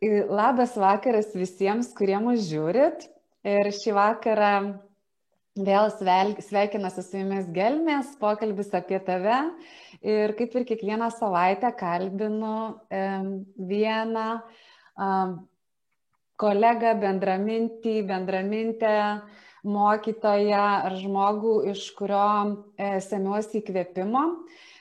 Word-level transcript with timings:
Labas 0.00 0.76
vakaras 0.78 1.32
visiems, 1.34 1.88
kurie 1.90 2.18
mus 2.22 2.44
žiūrit. 2.46 3.08
Ir 3.42 3.70
šį 3.74 3.94
vakarą 3.96 4.50
vėl 5.58 5.90
sveikinasi 5.90 7.02
su 7.02 7.18
jumis 7.18 7.48
Gelmės, 7.50 8.12
pokalbis 8.20 8.70
apie 8.78 9.00
tave. 9.02 9.40
Ir 10.06 10.36
kaip 10.38 10.54
ir 10.54 10.66
kiekvieną 10.68 11.10
savaitę 11.16 11.72
kalbinu 11.74 12.78
vieną 13.58 14.28
kolegą, 16.38 16.94
bendramintį, 17.02 17.96
bendramintę, 18.06 18.94
mokytoją 19.66 20.64
ar 20.86 20.94
žmogų, 21.02 21.56
iš 21.74 21.88
kurio 21.98 22.28
e, 22.78 23.00
semiuosi 23.02 23.58
įkvėpimo. 23.58 24.22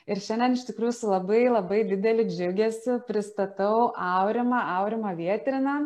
Ir 0.08 0.22
šiandien 0.24 0.56
iš 0.56 0.64
tikrųjų 0.70 0.94
su 0.96 1.10
labai 1.12 1.42
labai 1.52 1.82
dideliu 1.90 2.24
džiugesiu 2.30 3.02
pristatau 3.08 3.90
Aurimą, 3.92 4.62
Aurimą 4.78 5.12
Vietriną. 5.18 5.82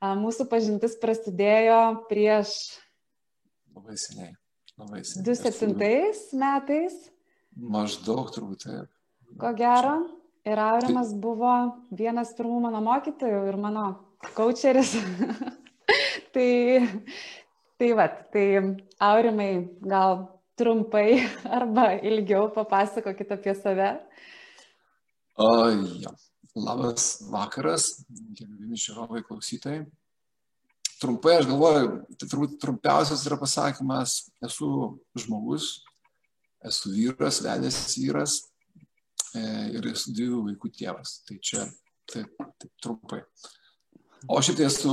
Mūsų 0.00 0.48
pažintis 0.50 0.96
prasidėjo 0.98 2.06
prieš... 2.08 2.54
Labai 3.76 3.98
seniai. 4.00 4.32
Labai 4.80 5.02
seniai. 5.04 5.26
2007 5.28 6.40
metais. 6.40 6.96
Maždaug 7.52 8.32
turbūt 8.32 8.64
taip. 8.64 8.88
Ko 9.38 9.52
gero. 9.56 9.94
Ir 10.48 10.58
Aurimas 10.58 11.12
buvo 11.14 11.52
vienas 11.94 12.32
pirmų 12.34 12.64
mano 12.64 12.80
mokytojų 12.82 13.44
ir 13.52 13.60
mano 13.60 13.84
coacheris. 14.34 14.96
tai, 16.34 16.48
tai 17.78 17.92
va, 18.00 18.08
tai 18.32 18.46
Aurimai 18.96 19.52
gal 19.84 20.31
trumpai 20.58 21.22
arba 21.58 21.92
ilgiau 22.00 22.50
papasakokit 22.54 23.32
apie 23.32 23.54
save. 23.58 23.90
O, 25.36 25.48
ja. 26.02 26.12
Labas 26.52 27.22
vakaras, 27.32 28.02
gerbimi 28.36 28.76
žiūrovai 28.76 29.22
klausytojai. 29.24 29.86
Trumpai 31.00 31.38
aš 31.38 31.46
galvoju, 31.48 31.94
tai 32.20 32.28
turbūt 32.28 32.58
trumpiausias 32.60 33.24
yra 33.26 33.38
pasakymas, 33.40 34.18
esu 34.44 34.68
žmogus, 35.18 35.70
esu 36.68 36.92
vyras, 36.92 37.40
vedęs 37.42 37.78
vyras 37.96 38.36
e, 39.32 39.40
ir 39.78 39.88
esu 39.94 40.12
dviejų 40.12 40.42
vaikų 40.50 40.70
tėvas. 40.76 41.16
Tai 41.26 41.38
čia 41.40 41.64
taip, 42.12 42.36
taip 42.60 42.70
trumpai. 42.84 43.22
O 44.28 44.38
šiaip 44.44 44.60
tai 44.60 44.68
esu 44.68 44.92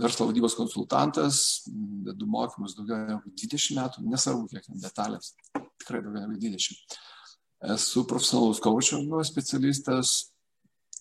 verslo 0.00 0.28
vadybos 0.30 0.56
konsultantas, 0.58 1.64
vedu 2.06 2.28
mokymus 2.30 2.76
daugiau 2.78 3.02
negu 3.08 3.32
20 3.42 3.76
metų, 3.78 4.04
nesvarbu 4.10 4.48
kiek 4.50 4.66
detalės, 4.82 5.34
tikrai 5.80 6.02
daugiau 6.04 6.24
negu 6.24 6.40
20. 6.42 6.96
Esu 7.76 8.04
profesionalus 8.08 8.60
coaching 8.62 9.12
specialistas, 9.26 10.32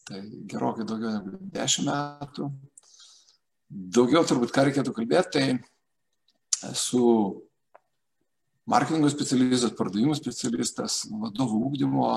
tai 0.07 0.21
gerokai 0.51 0.87
daugiau 0.87 1.17
negu 1.17 1.39
10 1.55 1.89
metų. 1.89 2.49
Daugiau 3.69 4.23
turbūt 4.27 4.53
ką 4.53 4.67
reikėtų 4.67 4.93
kalbėti, 4.95 5.31
tai 5.35 6.71
esu 6.71 7.01
marketingo 8.69 9.09
specialistas, 9.11 9.73
pardavimų 9.77 10.15
specialistas, 10.17 11.03
vadovų 11.09 11.61
ūkdymo, 11.69 12.07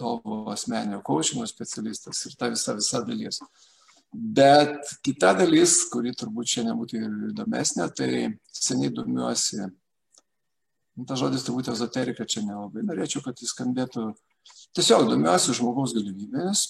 vadovų 0.00 0.52
asmeninio 0.52 1.00
coachingo 1.04 1.46
specialistas 1.48 2.24
ir 2.26 2.36
ta 2.38 2.48
visa, 2.52 2.74
visa 2.74 3.02
dalis. 3.04 3.40
Bet 4.10 4.88
kita 5.06 5.36
dalis, 5.38 5.84
kuri 5.90 6.10
turbūt 6.18 6.50
šiandien 6.50 6.78
būtų 6.78 6.98
ir 6.98 7.12
įdomesnė, 7.30 7.86
tai 7.94 8.08
seniai 8.50 8.90
domiuosi, 8.94 9.60
nu, 10.98 11.06
ta 11.06 11.14
žodis 11.18 11.44
turbūt 11.46 11.70
ezoterika 11.70 12.26
čia 12.26 12.42
nelabai 12.42 12.82
norėčiau, 12.88 13.22
kad 13.22 13.38
jis 13.38 13.54
skambėtų. 13.54 14.08
Tiesiog 14.74 15.06
domiuosi 15.12 15.54
žmogaus 15.54 15.94
galimybėmis, 15.94 16.64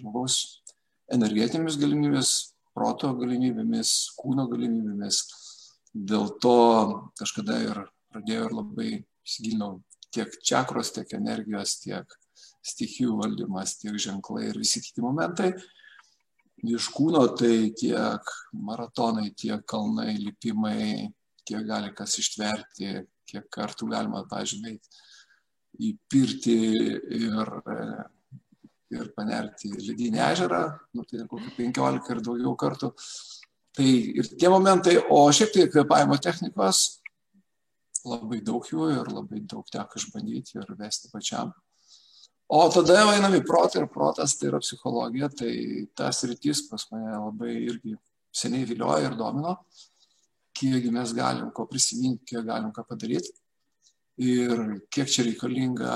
žmogaus 0.00 0.40
energetinėmis 1.14 1.78
galimybėmis, 1.78 2.32
proto 2.74 3.12
galimybėmis, 3.20 3.94
kūno 4.18 4.48
galimybėmis. 4.50 5.20
Dėl 5.94 6.26
to 6.42 6.58
kažkada 7.20 7.60
ir 7.68 7.80
pradėjau 8.10 8.48
ir 8.48 8.58
labai 8.58 8.88
įsigilinau 8.98 9.78
tiek 10.10 10.34
čakros, 10.42 10.90
tiek 10.96 11.14
energijos, 11.14 11.78
tiek 11.84 12.18
stichijų 12.66 13.14
valdymas, 13.22 13.78
tiek 13.78 13.94
ženklai 14.00 14.48
ir 14.50 14.58
visi 14.58 14.82
kiti 14.82 15.04
momentai 15.04 15.52
iš 16.70 16.88
kūno 16.94 17.24
tai 17.38 17.70
tiek 17.76 18.32
maratonai, 18.66 19.30
tiek 19.36 19.64
kalnai, 19.68 20.14
lipimai, 20.20 21.10
kiek 21.44 21.66
gali 21.68 21.92
kas 21.96 22.18
ištverti, 22.22 23.04
kiek 23.28 23.48
kartų 23.52 23.88
galima, 23.92 24.24
pažiūrėjau, 24.30 24.80
į 25.82 25.90
pirtį 26.10 26.58
ir, 27.18 27.54
ir 28.94 29.08
panerti 29.16 29.72
ledinį 29.74 30.22
ežerą, 30.30 30.64
nu, 30.94 31.06
tai 31.08 31.26
kokių 31.30 31.54
15 31.56 32.12
ir 32.14 32.22
daugiau 32.28 32.54
kartų. 32.58 32.92
Tai 33.74 33.88
ir 33.90 34.28
tie 34.38 34.50
momentai, 34.52 35.00
o 35.10 35.24
šiaip 35.34 35.50
tai 35.56 35.66
kvepavimo 35.66 36.18
technikos, 36.22 37.00
labai 38.06 38.38
daug 38.44 38.66
jų 38.70 38.90
ir 38.94 39.10
labai 39.10 39.42
daug 39.50 39.66
teko 39.72 39.98
išbandyti 39.98 40.60
ir 40.60 40.74
vesti 40.78 41.10
pačiam. 41.10 41.50
O 42.48 42.60
tada 42.68 42.98
jau 42.98 43.12
einam 43.14 43.34
į 43.34 43.44
protą 43.48 43.80
ir 43.80 43.88
protas 43.92 44.36
tai 44.36 44.50
yra 44.50 44.60
psichologija, 44.60 45.30
tai 45.32 45.52
tas 45.96 46.20
rytis 46.28 46.66
pas 46.68 46.84
mane 46.92 47.14
labai 47.16 47.54
irgi 47.70 47.94
seniai 48.34 48.66
vilioja 48.68 49.08
ir 49.08 49.16
domino, 49.16 49.56
kiekgi 50.54 50.92
mes 50.92 51.14
galim 51.16 51.48
ko 51.56 51.64
prisiminti, 51.70 52.34
kiek 52.34 52.44
galim 52.46 52.72
ką 52.74 52.84
padaryti 52.86 53.32
ir 54.20 54.80
kiek 54.92 55.08
čia 55.10 55.24
reikalinga 55.26 55.94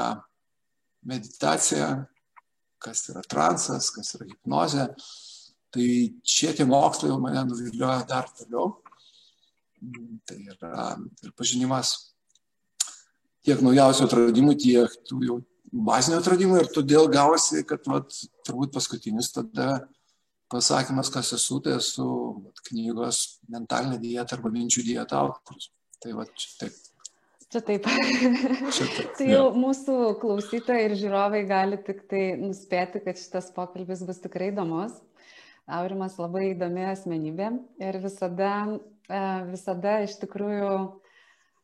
meditacija, 1.06 2.06
kas 2.82 3.04
yra 3.12 3.22
transas, 3.28 3.90
kas 3.94 4.14
yra 4.16 4.26
hipnozė. 4.30 4.88
Tai 5.68 5.88
čia 6.24 6.54
tie 6.56 6.64
mokslai 6.64 7.10
jau 7.12 7.18
mane 7.20 7.44
nuvilioja 7.50 8.06
dar 8.08 8.30
toliau. 8.32 8.78
Tai 10.26 10.38
yra 10.54 10.96
ir 11.22 11.34
pažinimas 11.36 12.14
tiek 13.44 13.60
naujausių 13.62 14.08
atradimų, 14.08 14.56
tiek 14.58 14.96
tų 15.06 15.20
jau 15.26 15.38
bazinių 15.72 16.18
atradimų 16.20 16.60
ir 16.62 16.68
todėl 16.74 17.08
gavosi, 17.12 17.62
kad 17.68 17.86
vat, 17.90 18.14
turbūt 18.46 18.74
paskutinis 18.74 19.32
tada 19.34 19.86
pasakymas, 20.52 21.10
kas 21.12 21.32
esu, 21.36 21.60
tai 21.64 21.76
esu 21.78 22.06
vat, 22.44 22.62
knygos 22.68 23.40
mentalinė 23.52 24.00
dieta 24.02 24.38
arba 24.38 24.52
minčių 24.54 24.84
dieta 24.86 25.20
autorius. 25.20 25.70
Tai 26.02 26.14
va 26.20 26.28
čia 26.30 26.54
taip. 26.62 26.78
Čia 27.48 27.62
taip. 27.64 27.88
Čia 28.76 28.86
taip. 28.96 29.12
tai 29.18 29.30
jau 29.30 29.48
mūsų 29.56 29.98
klausytojai 30.20 30.88
ir 30.88 30.96
žiūrovai 31.00 31.42
gali 31.48 31.80
tik 31.84 32.04
tai 32.10 32.22
nuspėti, 32.40 33.00
kad 33.04 33.20
šitas 33.20 33.48
pokalbis 33.56 34.04
bus 34.04 34.20
tikrai 34.24 34.50
įdomus. 34.52 34.96
Aurimas 35.68 36.16
labai 36.16 36.54
įdomi 36.54 36.86
asmenybė 36.88 37.50
ir 37.84 37.98
visada, 38.00 38.52
e, 39.04 39.22
visada 39.50 39.98
iš 40.06 40.14
tikrųjų 40.22 40.70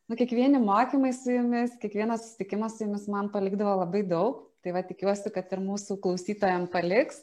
Nu, 0.04 0.16
kiekvieni 0.20 0.58
mokymai 0.60 1.14
su 1.16 1.32
jumis, 1.32 1.78
kiekvienas 1.80 2.26
susitikimas 2.26 2.74
su 2.76 2.84
jumis 2.84 3.06
man 3.08 3.30
palikdavo 3.32 3.78
labai 3.80 4.02
daug. 4.08 4.42
Tai 4.64 4.72
va 4.72 4.80
tikiuosi, 4.84 5.28
kad 5.32 5.50
ir 5.52 5.60
mūsų 5.60 5.98
klausytojams 6.00 6.70
paliks. 6.72 7.18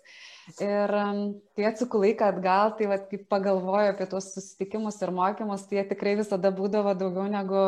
Ir 0.61 0.93
um, 0.93 1.21
kai 1.57 1.65
atsuku 1.71 2.01
laiką 2.03 2.27
atgal, 2.35 2.75
tai 2.77 2.89
va 2.89 2.99
kaip 3.01 3.23
pagalvoju 3.33 3.93
apie 3.93 4.05
tuos 4.09 4.27
susitikimus 4.35 4.99
ir 5.01 5.13
mokymus, 5.17 5.63
tai 5.65 5.79
jie 5.79 5.85
tikrai 5.89 6.13
visada 6.19 6.51
būdavo 6.53 6.93
daugiau 6.99 7.25
negu 7.33 7.63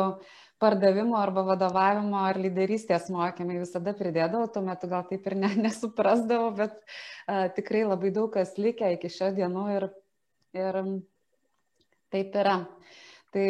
pardavimo 0.62 1.18
arba 1.18 1.42
vadovavimo 1.48 2.22
ar 2.22 2.38
lyderystės 2.38 3.10
mokymai. 3.10 3.58
Visada 3.64 3.94
pridėdavau, 3.98 4.46
tuo 4.54 4.62
metu 4.66 4.90
gal 4.90 5.06
taip 5.10 5.26
ir 5.30 5.38
ne, 5.42 5.50
nesuprasdavau, 5.66 6.54
bet 6.58 6.78
uh, 6.78 7.46
tikrai 7.58 7.82
labai 7.86 8.14
daug 8.14 8.30
kas 8.34 8.54
likę 8.58 8.94
iki 8.94 9.10
šio 9.10 9.30
dienų 9.34 9.68
ir, 9.74 9.88
ir 10.58 10.82
um, 10.84 10.96
taip 12.14 12.34
yra. 12.42 12.60
Tai 13.34 13.48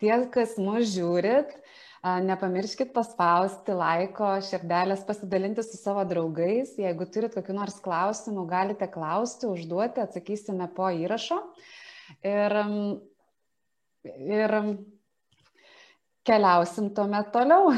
tie, 0.00 0.14
kas 0.34 0.56
mus 0.60 0.90
žiūrit, 0.94 1.52
nepamirškit 2.00 2.94
paspausti 2.94 3.74
laiko, 3.76 4.32
širdelės, 4.46 5.04
pasidalinti 5.08 5.64
su 5.66 5.76
savo 5.80 6.04
draugais. 6.08 6.72
Jeigu 6.80 7.08
turit 7.12 7.36
kokiu 7.36 7.56
nors 7.56 7.76
klausimu, 7.84 8.46
galite 8.48 8.88
klausti, 8.90 9.50
užduoti, 9.50 10.00
atsakysime 10.04 10.70
po 10.76 10.88
įrašo. 10.88 11.42
Ir, 12.26 12.56
ir 14.04 14.56
keliausim 16.24 16.88
tuomet 16.96 17.30
toliau. 17.34 17.70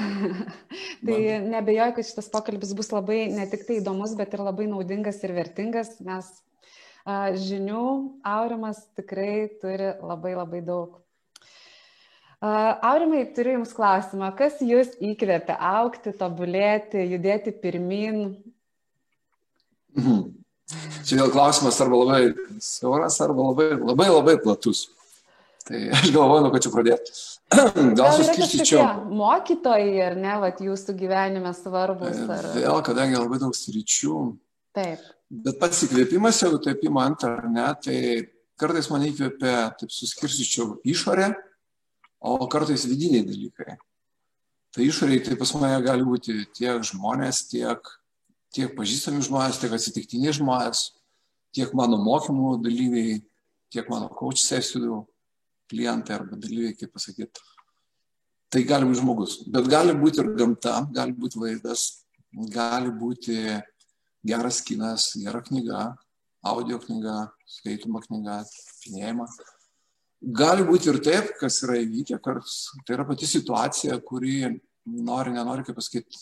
tai 1.06 1.19
nebejoju, 1.43 1.99
kad 1.99 2.08
šitas 2.08 2.31
pokalbis 2.32 2.73
bus 2.79 2.94
labai 2.94 3.26
ne 3.35 3.47
tik 3.50 3.67
tai 3.67 3.81
įdomus, 3.82 4.15
bet 4.19 4.35
ir 4.35 4.47
labai 4.47 4.70
naudingas 4.70 5.23
ir 5.26 5.35
vertingas. 5.37 5.97
Mes 6.06 6.31
žinių 7.43 7.85
Aurimas 8.23 8.85
tikrai 8.94 9.49
turi 9.62 9.94
labai 10.03 10.37
labai 10.38 10.62
daug. 10.62 11.02
Aurimai, 12.43 13.23
turiu 13.37 13.59
Jums 13.59 13.75
klausimą. 13.77 14.33
Kas 14.35 14.59
Jūs 14.67 14.97
įkvėpia 14.99 15.55
aukti, 15.62 16.11
tobulėti, 16.19 17.05
judėti 17.12 17.55
pirmin? 17.55 18.25
Mhm. 19.99 20.25
Čia 21.06 21.21
vėl 21.21 21.31
klausimas 21.35 21.79
arba 21.85 22.00
labai 22.00 22.23
siauras, 22.62 23.21
arba 23.23 23.50
labai 23.50 23.69
labai, 23.77 24.09
labai 24.11 24.37
platus. 24.43 24.89
Tai 25.62 25.79
aš 25.94 26.11
galvoju, 26.11 26.43
nuo 26.43 26.50
ko 26.50 26.59
čia 26.62 26.71
pradėti. 26.75 27.12
Gal 27.99 28.17
suskirstyčiau. 28.19 28.83
Mokytojai, 29.15 29.94
ar 30.09 30.17
ne, 30.19 30.33
vat, 30.43 30.59
jūsų 30.65 30.97
gyvenime 30.99 31.53
svarbus? 31.55 32.19
E, 32.19 32.27
ar... 32.35 32.49
Vėl, 32.56 32.79
kadangi 32.87 33.21
labai 33.21 33.39
daug 33.43 33.55
sričių. 33.55 34.17
Taip. 34.75 35.05
Bet 35.47 35.61
pats 35.62 35.85
įkvėpimas, 35.87 36.43
jeigu 36.43 36.59
taip 36.65 36.83
įmant 36.89 37.23
ar 37.29 37.47
ne, 37.53 37.69
tai 37.85 37.99
kartais 38.59 38.91
mane 38.91 39.12
įkvėpia, 39.12 39.55
taip 39.79 39.94
suskirstyčiau 39.94 40.81
išorę, 40.89 41.31
o 42.23 42.47
kartais 42.49 42.87
vidiniai 42.87 43.27
dalykai. 43.27 43.77
Tai 44.73 44.87
išoriai 44.87 45.21
tai 45.25 45.37
pas 45.37 45.53
mane 45.59 45.83
gali 45.85 46.07
būti 46.07 46.47
tiek 46.57 46.85
žmonės, 46.89 47.45
tiek, 47.51 47.89
tiek 48.55 48.73
pažįstami 48.79 49.25
žmonės, 49.27 49.59
tiek 49.61 49.75
atsitiktiniai 49.77 50.33
žmonės, 50.39 50.93
tiek 51.53 51.75
mano 51.77 51.99
mokymų 52.01 52.55
dalyviai, 52.65 53.19
tiek 53.73 53.91
mano 53.93 54.09
coach 54.09 54.41
sesijų 54.41 55.03
klientai 55.73 56.17
arba 56.17 56.39
dalyviai, 56.41 56.77
kaip 56.79 56.95
pasakyti. 56.95 57.45
Tai 58.53 58.63
gali 58.69 58.89
būti 58.89 59.01
žmogus, 59.01 59.37
bet 59.49 59.69
gali 59.73 59.93
būti 59.97 60.21
ir 60.21 60.33
gamta, 60.37 60.83
gali 60.93 61.17
būti 61.17 61.41
vaizdas, 61.41 62.05
gali 62.53 62.93
būti 62.93 63.39
geras 64.25 64.61
kinas, 64.65 65.13
gera 65.21 65.41
knyga, 65.45 65.87
audio 66.45 66.79
knyga, 66.81 67.31
skaitoma 67.49 68.03
knyga, 68.05 68.43
pinėjama. 68.83 69.29
Gali 70.23 70.63
būti 70.63 70.87
ir 70.93 71.01
taip, 71.03 71.33
kas 71.41 71.65
yra 71.67 71.81
įvykę, 71.83 72.21
kad 72.23 72.45
tai 72.87 72.95
yra 72.95 73.07
pati 73.09 73.27
situacija, 73.27 73.97
kuri 74.07 74.45
nori, 74.87 75.33
nenori, 75.35 75.65
kaip 75.67 75.75
pasakyti, 75.75 76.21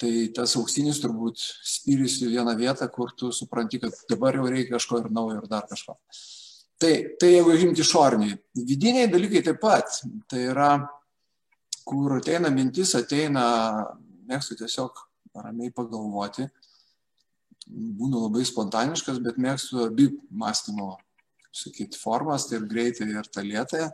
tai 0.00 0.10
tas 0.36 0.52
auksinis 0.60 1.00
turbūt 1.00 1.40
spyris 1.40 2.18
į 2.26 2.34
vieną 2.34 2.52
vietą, 2.58 2.88
kur 2.92 3.14
tu 3.16 3.30
supranti, 3.32 3.80
kad 3.80 3.96
dabar 4.10 4.36
jau 4.36 4.44
reikia 4.50 4.74
kažko 4.76 5.00
ir 5.00 5.08
naujo 5.14 5.38
ir 5.38 5.48
dar 5.48 5.64
kažko. 5.70 5.96
Tai, 6.80 6.92
tai 7.20 7.30
jeigu 7.30 7.54
imti 7.68 7.80
išorniai, 7.84 8.36
vidiniai 8.58 9.08
dalykai 9.08 9.44
taip 9.46 9.62
pat, 9.62 10.02
tai 10.28 10.42
yra, 10.50 10.74
kur 11.88 12.18
ateina 12.18 12.50
mintis, 12.52 12.92
ateina, 12.98 13.46
mėgstu 14.28 14.58
tiesiog 14.60 15.00
ramiai 15.38 15.72
pagalvoti, 15.72 16.50
būnu 17.64 18.26
labai 18.26 18.44
spontaniškas, 18.44 19.22
bet 19.24 19.40
mėgstu 19.40 19.86
abi 19.86 20.10
mąstymo 20.28 20.98
sakyti, 21.54 21.98
formas, 22.00 22.48
tai 22.48 22.58
ir 22.60 22.68
greitai, 22.70 23.08
ir 23.12 23.28
tą 23.30 23.44
lietąją. 23.46 23.90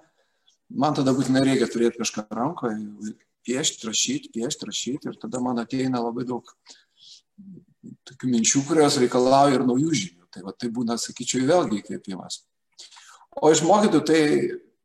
Man 0.81 0.95
tada 0.97 1.13
būtinai 1.17 1.43
reikia 1.45 1.69
turėti 1.71 2.01
kažką 2.01 2.27
rankoje, 2.37 2.79
piešti, 3.47 3.89
rašyti, 3.89 4.31
piešti, 4.37 4.69
rašyti 4.69 5.11
ir 5.11 5.19
tada 5.21 5.41
man 5.43 5.59
ateina 5.63 6.03
labai 6.03 6.27
daug 6.29 6.47
tokių 8.09 8.31
minčių, 8.31 8.65
kurios 8.69 8.99
reikalauja 9.03 9.59
ir 9.59 9.67
naujų 9.67 9.93
žinių. 10.03 10.27
Tai 10.31 10.45
va, 10.47 10.55
tai 10.55 10.71
būna, 10.71 10.95
sakyčiau, 11.01 11.43
vėlgi 11.49 11.81
įkvėpimas. 11.81 12.45
O 13.43 13.51
iš 13.51 13.65
mokytų 13.67 14.01
tai 14.07 14.23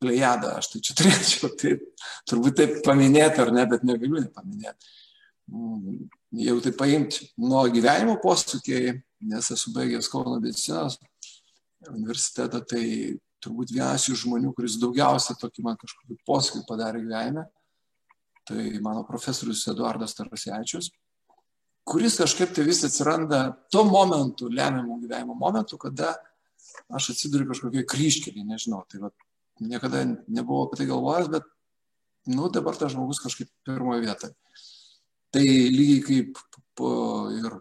plejada, 0.01 0.55
aš 0.59 0.71
tai 0.73 0.81
čia 0.85 0.95
turėčiau 0.99 1.51
taip, 1.59 1.85
turbūt 2.29 2.59
taip 2.61 2.77
paminėti 2.85 3.43
ar 3.43 3.53
ne, 3.53 3.65
bet 3.69 3.85
negaliu 3.87 4.23
nepaminėti. 4.23 4.93
Mm, 5.53 6.07
Jeigu 6.35 6.59
tai 6.65 6.71
paimti 6.75 7.29
nuo 7.39 7.61
gyvenimo 7.71 8.17
posūkiai, 8.19 8.95
nes 9.29 9.51
esu 9.53 9.71
baigęs 9.75 10.09
Kauno 10.11 10.39
medicinos 10.41 10.97
universitetą, 11.91 12.61
tai 12.65 12.85
turbūt 13.43 13.73
vienas 13.75 14.07
iš 14.09 14.23
žmonių, 14.25 14.53
kuris 14.57 14.79
daugiausia 14.81 15.35
tokį 15.39 15.65
man 15.65 15.79
kažkokį 15.81 16.17
posūkį 16.27 16.63
padarė 16.69 17.03
gyvenime, 17.05 17.45
tai 18.45 18.79
mano 18.83 19.03
profesorius 19.07 19.65
Eduardas 19.71 20.15
Tarasevičius, 20.17 20.91
kuris 21.85 22.17
kažkaip 22.17 22.53
tai 22.55 22.65
vis 22.65 22.83
atsiranda 22.85 23.41
tuo 23.73 23.85
momentu, 23.89 24.49
lemiamų 24.49 24.99
gyvenimo 25.03 25.37
momentu, 25.37 25.77
kada 25.81 26.15
aš 26.93 27.11
atsiduriu 27.13 27.49
kažkokiai 27.51 27.85
kryškelį, 27.89 28.45
nežinau, 28.49 28.81
tai 28.89 29.03
va, 29.03 29.11
niekada 29.61 30.03
nebuvau 30.05 30.65
apie 30.65 30.81
tai 30.81 30.89
galvojęs, 30.89 31.29
bet, 31.33 31.45
nu, 32.31 32.49
dabar 32.53 32.77
tas 32.77 32.93
žmogus 32.95 33.21
kažkaip 33.21 33.51
pirmoje 33.67 34.01
vietoje. 34.05 34.33
Tai 35.35 35.45
lygiai 35.45 36.01
kaip 36.05 36.41
ir 37.37 37.57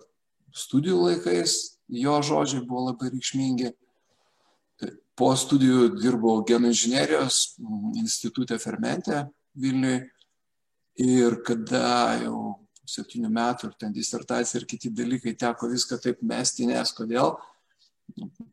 studijų 0.54 1.00
laikais 1.02 1.56
jo 1.92 2.14
žodžiai 2.24 2.64
buvo 2.64 2.88
labai 2.88 3.10
reikšmingi 3.12 3.72
po 5.18 5.30
studijų 5.38 5.94
dirbau 5.98 6.42
genų 6.46 6.72
inžinierijos 6.72 7.56
institutė 8.00 8.58
Fermente 8.62 9.24
Vilniui 9.54 10.02
ir 11.00 11.40
kada 11.46 12.20
jau 12.22 12.38
septynių 12.88 13.30
metų 13.32 13.70
ir 13.70 13.76
ten 13.80 13.94
disertacija 13.94 14.60
ir 14.60 14.68
kiti 14.68 14.90
dalykai 14.92 15.34
teko 15.40 15.70
viską 15.70 15.98
taip 16.02 16.22
mesti, 16.22 16.66
nes 16.68 16.92
kodėl? 16.94 17.34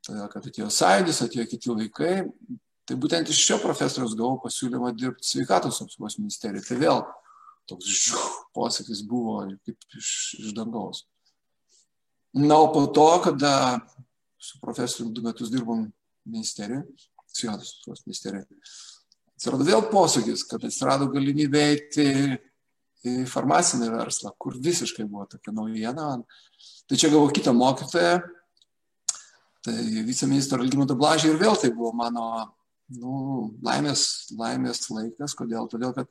Todėl, 0.06 0.28
kad 0.32 0.46
atėjo 0.48 0.70
sąjūdis, 0.72 1.24
atėjo 1.26 1.48
kiti 1.52 1.74
laikai. 1.74 2.14
Tai 2.88 2.98
būtent 3.00 3.30
iš 3.30 3.42
šio 3.46 3.58
profesoriaus 3.62 4.16
gavau 4.18 4.40
pasiūlymą 4.42 4.94
dirbti 4.98 5.28
sveikatos 5.28 5.82
apsaugos 5.84 6.18
ministerijoje. 6.22 6.66
Tai 6.70 6.78
vėl 6.80 7.02
toks 7.70 7.90
žiū, 7.92 8.22
posakis 8.56 9.04
buvo 9.08 9.42
kaip 9.66 9.98
iš, 10.00 10.12
iš 10.40 10.54
dangaus. 10.58 11.06
Na, 12.34 12.62
o 12.64 12.72
po 12.72 12.86
to, 12.96 13.08
kada 13.26 13.54
su 14.42 14.60
profesoriumi 14.64 15.14
du 15.14 15.24
metus 15.26 15.52
dirbom 15.52 15.90
ministerijoje, 16.30 16.86
sveikatos 17.32 17.76
apsaugos 17.78 18.06
ministerijoje. 18.08 18.62
Atsirado 19.36 19.66
vėl 19.66 19.86
posūkis, 19.90 20.46
kad 20.50 20.64
atsirado 20.68 21.08
galimybė 21.14 21.62
eiti 21.72 22.08
į 23.08 23.26
farmacinį 23.30 23.90
verslą, 23.96 24.34
kur 24.38 24.58
visiškai 24.62 25.08
buvo 25.10 25.26
tokia 25.30 25.54
naujiena. 25.56 26.14
Tai 26.86 27.00
čia 27.00 27.10
gavau 27.10 27.32
kitą 27.34 27.54
mokytoją, 27.58 28.20
tai 29.66 29.78
viceministro 30.06 30.62
Algimento 30.62 30.98
Blažė 30.98 31.32
ir 31.32 31.40
vėl 31.42 31.58
tai 31.58 31.72
buvo 31.74 31.94
mano 31.98 32.26
nu, 32.98 33.52
laimės, 33.64 34.34
laimės 34.38 34.90
laikas. 34.92 35.36
Kodėl? 35.38 35.70
Todėl, 35.72 35.94
kad 35.96 36.10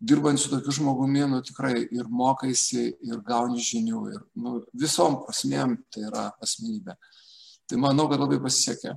dirbant 0.00 0.40
su 0.40 0.50
tokiu 0.52 0.74
žmogumi, 0.80 1.24
nu, 1.30 1.40
tikrai 1.44 1.80
ir 1.84 2.08
mokaisi, 2.10 2.88
ir 3.06 3.22
gauni 3.26 3.62
žinių, 3.62 4.02
ir 4.14 4.22
nu, 4.42 4.60
visom 4.76 5.20
prasmėm 5.24 5.78
tai 5.92 6.06
yra 6.10 6.28
asmenybė. 6.42 6.96
Tai 7.66 7.82
manau, 7.82 8.06
kad 8.10 8.22
labai 8.22 8.38
pasisekė. 8.42 8.94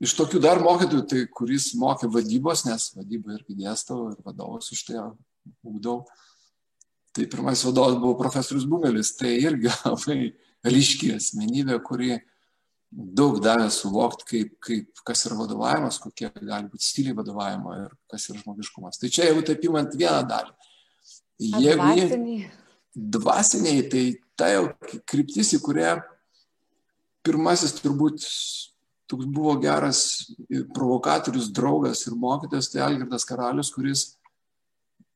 Iš 0.00 0.14
tokių 0.16 0.40
dar 0.40 0.62
mokytojų, 0.64 1.04
tai 1.08 1.22
kuris 1.28 1.74
mokė 1.76 2.08
vadybos, 2.12 2.64
nes 2.64 2.88
vadybą 2.96 3.34
irgi 3.36 3.58
dėstau 3.58 4.06
ir 4.14 4.20
vadovus 4.24 4.72
už 4.72 4.84
tai 4.88 5.02
ūkdau. 5.66 5.98
Tai 7.12 7.26
pirmasis 7.26 7.66
vadovas 7.68 7.98
buvo 8.00 8.14
profesorius 8.16 8.64
Bumelis, 8.70 9.12
tai 9.18 9.34
irgi 9.42 9.68
labai 9.84 10.32
ryški 10.64 11.12
asmenybė, 11.18 11.80
kuri 11.84 12.14
daug 12.90 13.38
davė 13.42 13.68
suvokti, 13.70 14.26
kaip, 14.30 14.54
kaip, 14.64 15.02
kas 15.06 15.26
yra 15.28 15.36
vadovavimas, 15.38 16.00
kokie 16.02 16.30
gali 16.38 16.70
būti 16.70 16.86
stiliai 16.86 17.18
vadovavimo 17.18 17.76
ir 17.84 17.92
kas 18.10 18.30
yra 18.30 18.40
žmogiškumas. 18.40 18.98
Tai 18.98 19.12
čia 19.12 19.28
jeigu 19.28 19.44
taip 19.46 19.68
imant 19.68 19.94
vieną 19.94 20.24
dalį. 20.30 20.56
Jeigu 21.40 21.84
dvasiniai. 21.92 22.48
dvasiniai, 22.94 23.84
tai 23.92 24.04
ta 24.36 24.50
jau 24.50 24.64
kryptis, 25.08 25.52
į 25.56 25.62
kurią 25.64 25.94
pirmasis 27.26 27.76
turbūt 27.78 28.24
toks 29.10 29.26
buvo 29.26 29.56
geras 29.58 30.30
provokatorius, 30.74 31.50
draugas 31.52 32.04
ir 32.06 32.14
mokytas, 32.14 32.70
tai 32.70 32.84
Algirdas 32.86 33.26
Karalius, 33.26 33.72
kuris 33.74 34.04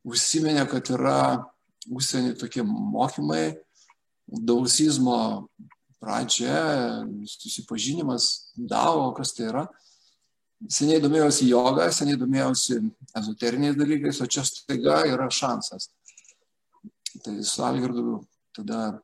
užsiminė, 0.04 0.64
kad 0.70 0.90
yra 0.92 1.18
užsienį 1.94 2.34
tokie 2.40 2.64
mokymai, 2.66 3.54
dausizmo 4.26 5.46
pradžia, 6.02 7.04
susipažinimas, 7.28 8.50
davo, 8.56 9.08
kas 9.16 9.32
tai 9.36 9.48
yra. 9.52 9.64
Seniai 10.70 11.00
domėjausi 11.02 11.48
jogą, 11.50 11.86
seniai 11.92 12.18
domėjausi 12.20 12.78
ezoteriniais 13.16 13.76
dalykais, 13.76 14.20
o 14.20 14.28
čia 14.28 14.44
staiga 14.48 15.02
yra 15.08 15.28
šansas. 15.32 15.90
Tai 17.24 17.34
su 17.44 17.64
Algirdu 17.64 18.22
tada 18.56 18.96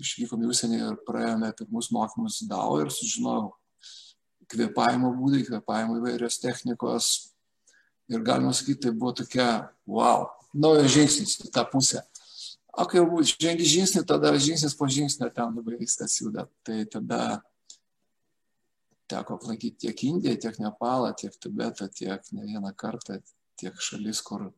išvykom 0.00 0.44
į 0.44 0.52
užsienį 0.52 0.78
ir 0.80 1.00
praėjome 1.06 1.52
pirmus 1.58 1.90
mokymus 1.94 2.42
DAO 2.48 2.78
ir 2.82 2.92
sužinojau, 2.92 3.50
kvėpavimo 4.52 5.12
būdai, 5.16 5.42
kvėpavimo 5.48 5.98
įvairios 6.00 6.38
technikos. 6.42 7.10
Ir 8.12 8.22
galima 8.26 8.52
sakyti, 8.54 8.86
tai 8.86 8.92
buvo 8.96 9.14
tokia, 9.22 9.48
wow, 9.88 10.28
naujas 10.52 10.92
žingsnis 10.92 11.38
į 11.46 11.52
tą 11.54 11.64
pusę. 11.70 12.02
O 12.72 12.86
kai 12.88 13.00
jau 13.02 13.22
žengi 13.28 13.66
žingsnį, 13.68 14.02
tada 14.08 14.32
žingsnis 14.40 14.76
po 14.76 14.88
žingsnio 14.88 15.28
ten 15.32 15.56
labai 15.56 15.78
viskas 15.80 16.14
juda. 16.20 16.46
Tai 16.64 16.78
tada 16.92 17.20
teko 19.12 19.36
aplankyti 19.36 19.86
tiek 19.86 20.04
Indiją, 20.08 20.38
tiek 20.40 20.58
Nepalą, 20.60 21.12
tiek 21.16 21.36
Tibetą, 21.36 21.88
tiek 21.92 22.32
ne 22.32 22.46
vieną 22.48 22.72
kartą, 22.76 23.18
tiek 23.60 23.76
šalis, 23.76 24.22
kur 24.24 24.48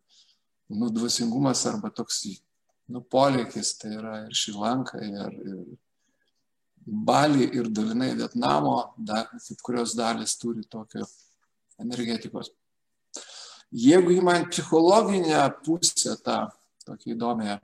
nu, 0.70 0.90
dvasingumas 0.94 1.64
arba 1.70 1.90
toks 1.90 2.22
nu, 2.88 3.02
polėkis, 3.02 3.74
tai 3.80 3.96
yra 3.98 4.14
ir 4.26 4.36
Šilanka, 4.36 5.00
ir, 5.02 5.34
ir 5.42 5.58
Balį 6.84 7.48
ir 7.56 7.70
dalinai 7.72 8.12
Vietnamo, 8.18 8.94
da, 8.98 9.24
kaip 9.32 9.62
kurios 9.64 9.94
dalis 9.96 10.36
turi 10.36 10.64
tokio 10.68 11.06
energetikos. 11.80 12.50
Jeigu 13.74 14.12
įmant 14.18 14.50
psichologinę 14.52 15.40
pusę 15.64 16.14
tą, 16.22 16.44
tokia 16.84 17.14
įdomią, 17.14 17.56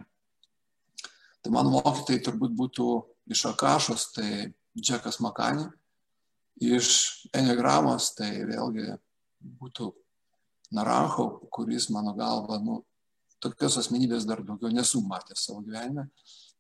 tai 1.41 1.53
mano 1.53 1.77
mokytojai 1.77 2.23
turbūt 2.25 2.57
būtų 2.57 2.87
iš 3.31 3.45
Akašos, 3.53 4.09
tai 4.17 4.51
Džekas 4.75 5.21
Makani 5.21 5.69
iš 6.61 7.29
ennegramos, 7.37 8.13
tai 8.17 8.33
vėlgi 8.49 8.97
būtų 9.61 9.93
Naranjo, 10.77 11.41
kuris 11.51 11.89
mano 11.91 12.13
galva, 12.15 12.61
nu, 12.63 12.81
tokios 13.43 13.79
asmenybės 13.81 14.27
dar 14.29 14.43
daugiau 14.45 14.71
nesu 14.71 15.01
matęs 15.03 15.49
savo 15.49 15.65
gyvenime, 15.65 16.07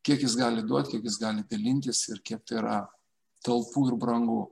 kiek 0.06 0.24
jis 0.24 0.36
gali 0.38 0.64
duoti, 0.66 0.94
kiek 0.94 1.06
jis 1.06 1.18
gali 1.20 1.44
dalintis 1.50 2.06
ir 2.12 2.20
kiek 2.24 2.42
tai 2.46 2.60
yra 2.60 2.78
talpų 3.46 3.86
ir 3.90 3.96
brangų. 4.00 4.42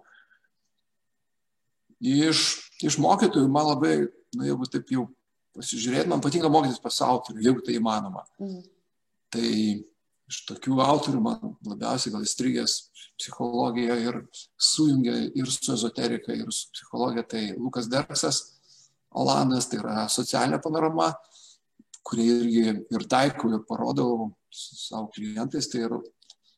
Iš, 1.98 2.44
iš 2.86 2.98
mokytojų 3.02 3.50
man 3.50 3.72
labai, 3.72 3.94
na, 4.36 4.46
jeigu 4.46 4.68
taip 4.70 4.90
jau 4.94 5.08
pasižiūrėt, 5.58 6.08
man 6.10 6.22
patinka 6.22 6.50
mokytis 6.52 6.80
pas 6.82 7.00
autorių, 7.08 7.42
jeigu 7.42 7.64
tai 7.66 7.78
įmanoma. 7.78 8.22
Mm. 8.38 8.60
Tai 9.34 9.48
iš 10.28 10.42
tokių 10.48 10.78
autorių 10.84 11.22
man 11.24 11.56
labiausiai 11.66 12.12
gal 12.14 12.24
įstrigęs 12.24 12.76
psichologija 13.18 13.96
ir 14.04 14.20
sujungia 14.60 15.16
ir 15.34 15.50
su 15.50 15.72
ezoterika, 15.74 16.36
ir 16.36 16.52
su 16.54 16.68
psichologija, 16.74 17.24
tai 17.26 17.42
Lukas 17.56 17.88
Derksas, 17.90 18.42
Olandas, 19.18 19.66
tai 19.70 19.80
yra 19.80 20.04
socialinė 20.12 20.60
panorama, 20.62 21.14
kurie 22.08 22.28
irgi 22.38 22.62
ir 22.96 23.04
taikau, 23.10 23.50
ir 23.52 23.64
parodau 23.68 24.30
savo 24.52 25.10
klientais. 25.14 25.68
Tai, 25.70 25.84
yra, 25.88 26.00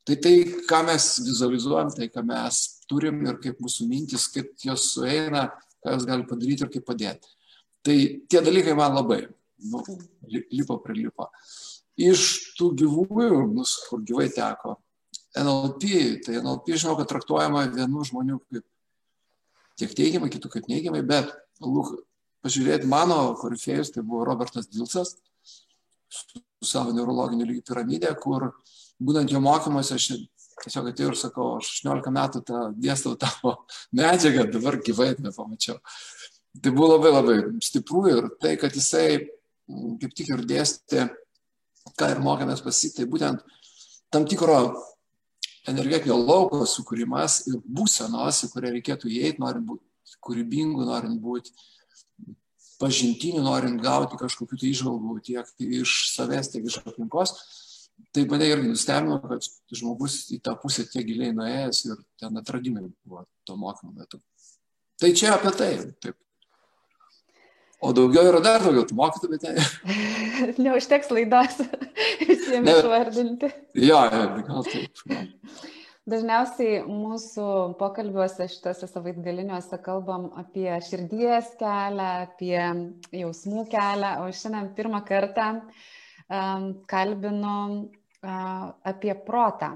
tai 0.06 0.16
tai, 0.22 0.34
ką 0.70 0.82
mes 0.86 1.08
vizualizuojam, 1.26 1.90
tai 1.96 2.10
ką 2.12 2.24
mes 2.28 2.60
turim 2.90 3.20
ir 3.26 3.40
kaip 3.42 3.60
mūsų 3.62 3.88
mintis, 3.90 4.28
kaip 4.32 4.52
jos 4.64 4.92
sueina, 4.94 5.48
ką 5.82 5.96
jos 5.96 6.06
gali 6.08 6.26
padaryti 6.28 6.66
ir 6.66 6.72
kaip 6.72 6.86
padėti. 6.86 7.34
Tai 7.86 7.96
tie 8.30 8.42
dalykai 8.44 8.76
man 8.76 8.94
labai 8.98 9.24
nu, 9.70 9.82
lipo 10.52 10.78
prie 10.84 11.00
lipo. 11.00 11.30
Iš 12.00 12.26
tų 12.56 12.70
gyvųjų, 12.80 13.40
nu, 13.52 13.64
kur 13.90 14.04
gyvai 14.06 14.28
teko, 14.32 14.78
NLP, 15.36 15.90
tai 16.24 16.38
NLP 16.40 16.74
žinau, 16.74 16.96
kad 16.98 17.10
traktuojama 17.10 17.66
vienų 17.74 18.06
žmonių 18.08 18.38
kaip 18.50 18.64
tiek 19.78 19.92
teigiamai, 19.96 20.30
kitų 20.32 20.50
kaip 20.52 20.70
neigiamai, 20.70 21.02
bet 21.06 21.30
lūk, 21.62 21.92
pažiūrėti 22.44 22.88
mano 22.90 23.34
korifėjus, 23.40 23.92
tai 23.94 24.04
buvo 24.06 24.24
Robertas 24.28 24.68
Dilsas 24.72 25.14
su 26.10 26.42
savo 26.72 26.92
neurologiniu 26.92 27.46
lygiu 27.48 27.64
piramidė, 27.70 28.12
kur 28.20 28.50
būnant 29.00 29.32
jo 29.32 29.40
mokymuose 29.40 29.96
aš 29.96 30.10
tiesiog 30.60 30.90
atėjau 30.90 31.12
ir 31.12 31.18
sakau, 31.18 31.48
aš 31.60 31.70
18 31.80 32.12
metų 32.14 32.42
tą 32.48 32.64
dėstau 32.76 33.16
tavo 33.20 33.56
medžiagą, 34.00 34.46
dabar 34.52 34.78
gyvai 34.84 35.14
nepamačiau. 35.18 35.78
Tai 36.60 36.72
buvo 36.74 36.96
labai 36.96 37.14
labai 37.14 37.38
stipru 37.62 38.04
ir 38.10 38.28
tai, 38.42 38.56
kad 38.60 38.74
jisai 38.74 39.06
mm, 39.16 39.98
kaip 40.02 40.14
tik 40.18 40.32
ir 40.34 40.44
dėstė, 40.50 41.08
ką 41.96 42.12
ir 42.12 42.22
mokėmės 42.24 42.62
pasiti, 42.64 43.00
tai 43.00 43.08
būtent 43.10 43.44
tam 44.12 44.26
tikro 44.28 44.58
energetinio 45.70 46.16
lauko 46.18 46.64
sukūrimas 46.66 47.44
ir 47.50 47.60
būsenos, 47.64 48.44
į 48.44 48.50
kurią 48.52 48.74
reikėtų 48.76 49.12
įeiti, 49.12 49.40
norint 49.42 49.68
būti 49.68 50.18
kūrybingu, 50.26 50.84
norint 50.88 51.20
būti 51.22 51.54
pažintinių, 52.80 53.42
norint 53.44 53.82
gauti 53.84 54.18
kažkokių 54.20 54.60
tai 54.60 54.70
išvalgų 54.72 55.18
tiek 55.26 55.66
iš 55.80 55.96
savęs, 56.14 56.52
tiek 56.52 56.66
iš 56.68 56.80
aplinkos. 56.82 57.34
Tai 58.16 58.24
mane 58.30 58.46
irgi 58.48 58.70
nustebino, 58.70 59.18
kad 59.20 59.44
žmogus 59.76 60.22
į 60.32 60.40
tą 60.44 60.54
pusę 60.58 60.86
tiek 60.88 61.04
giliai 61.04 61.34
nuėjęs 61.36 61.84
ir 61.90 62.00
ten 62.20 62.40
atradimai 62.40 62.86
buvo 63.04 63.26
to 63.44 63.58
mokymo 63.60 63.92
metu. 63.92 64.22
Tai 65.00 65.12
čia 65.16 65.34
apie 65.36 65.52
tai. 65.56 65.70
Taip. 66.00 66.16
O 67.80 67.92
daugiau 67.96 68.26
yra 68.28 68.40
dar 68.44 68.64
daugiau, 68.64 68.84
tu 68.88 68.96
mokytum, 68.96 69.32
bet 69.32 69.44
ne. 69.48 70.54
Neužteks 70.66 71.12
laidos 71.12 71.60
visiems 72.28 72.72
išvardinti. 72.74 73.52
Jo, 73.76 74.00
ja, 74.04 74.24
gal 74.48 74.66
taip. 74.68 75.04
Dažniausiai 76.08 76.78
mūsų 76.88 77.46
pokalbiuose 77.76 78.46
šitose 78.48 78.86
savaitgaliniuose 78.88 79.76
kalbam 79.84 80.30
apie 80.40 80.70
širdies 80.86 81.50
kelią, 81.60 82.06
apie 82.24 82.56
jausmų 83.20 83.66
kelią, 83.68 84.14
o 84.24 84.30
šiandien 84.32 84.70
pirmą 84.78 85.02
kartą 85.04 85.48
um, 85.60 86.70
kalbinu 86.88 87.56
uh, 87.76 88.70
apie 88.88 89.12
protą. 89.26 89.74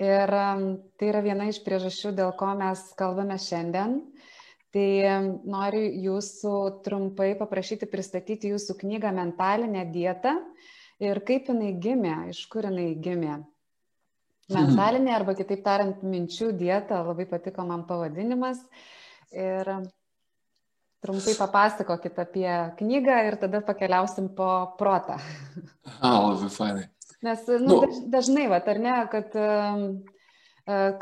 Ir 0.00 0.32
um, 0.32 0.64
tai 0.96 1.10
yra 1.12 1.20
viena 1.24 1.50
iš 1.50 1.60
priežasčių, 1.66 2.14
dėl 2.16 2.32
ko 2.40 2.54
mes 2.56 2.80
kalbame 2.96 3.36
šiandien. 3.40 3.98
Tai 4.72 4.88
um, 5.10 5.28
noriu 5.44 5.90
jūsų 6.06 6.54
trumpai 6.88 7.34
paprašyti 7.36 7.88
pristatyti 7.92 8.54
jūsų 8.54 8.78
knygą 8.80 9.12
Mentalinė 9.20 9.84
dieta 9.92 10.38
ir 11.04 11.20
kaip 11.28 11.52
jinai 11.52 11.74
gimė, 11.84 12.16
iš 12.32 12.46
kur 12.48 12.64
jinai 12.70 12.94
gimė. 12.96 13.36
Mentalinė 14.54 15.10
arba 15.16 15.34
kitaip 15.34 15.64
tariant, 15.64 16.02
minčių 16.06 16.52
dieta, 16.54 17.00
labai 17.02 17.26
patiko 17.26 17.64
man 17.66 17.82
pavadinimas. 17.88 18.60
Ir 19.34 19.66
trumpai 21.02 21.34
papasakokit 21.38 22.18
apie 22.22 22.50
knygą 22.78 23.16
ir 23.26 23.38
tada 23.42 23.62
pakeliausim 23.66 24.30
po 24.38 24.50
protą. 24.78 25.18
A, 25.98 26.12
labai 26.28 26.50
fainai. 26.52 26.86
Nes 27.26 27.42
nu, 27.48 27.80
nu. 27.80 28.00
dažnai, 28.12 28.46
va, 28.52 28.60
ar 28.60 28.78
ne, 28.82 28.96
kad 29.10 29.34
uh, 29.40 29.84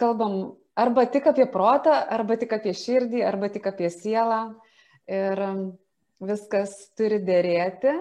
kalbam 0.01 0.55
arba 0.79 1.05
tik 1.11 1.29
apie 1.29 1.47
protą, 1.51 1.95
arba 2.17 2.39
tik 2.41 2.55
apie 2.57 2.73
širdį, 2.77 3.25
arba 3.29 3.51
tik 3.53 3.67
apie 3.69 3.91
sielą. 3.93 4.43
Ir 5.05 5.41
viskas 6.25 6.77
turi 6.97 7.21
dėrėti. 7.21 7.93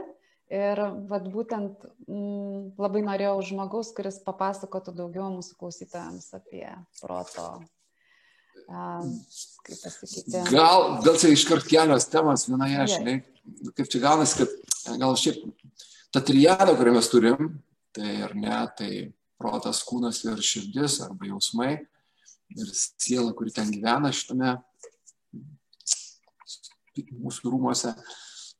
Ir 0.53 0.79
vat, 1.09 1.25
būtent 1.33 1.85
m, 2.05 2.13
mm, 2.13 2.57
labai 2.81 3.01
norėjau 3.05 3.37
žmogaus, 3.47 3.89
kuris 3.97 4.19
papasakotų 4.21 4.93
daugiau 4.99 5.31
mūsų 5.33 5.55
klausytojams 5.57 6.27
apie 6.37 6.67
proto, 6.99 7.47
a, 8.67 8.83
kaip 9.65 9.79
pasakyti. 9.81 10.43
Gal, 10.51 10.99
gal 11.05 11.17
čia 11.17 11.33
iškart 11.33 11.65
kelios 11.69 12.05
temas 12.11 12.45
vienoje, 12.49 12.85
žinai, 12.93 13.15
kaip 13.73 13.89
čia 13.89 14.03
gaunasi, 14.03 14.43
kad 14.43 14.99
gal 15.01 15.17
šiaip 15.17 15.41
ta 16.13 16.21
trijada, 16.21 16.75
kurią 16.77 16.93
mes 16.99 17.09
turim, 17.09 17.55
tai 17.95 18.19
ar 18.27 18.35
ne, 18.37 18.59
tai 18.77 18.91
protas, 19.41 19.81
kūnas 19.87 20.21
ir 20.27 20.43
širdis 20.45 20.99
arba 21.07 21.31
jausmai 21.31 21.73
ir 22.53 22.69
siela, 22.77 23.33
kuri 23.33 23.53
ten 23.55 23.71
gyvena 23.73 24.11
šitame 24.13 24.57
mūsų 26.93 27.49
rūmose. 27.49 27.93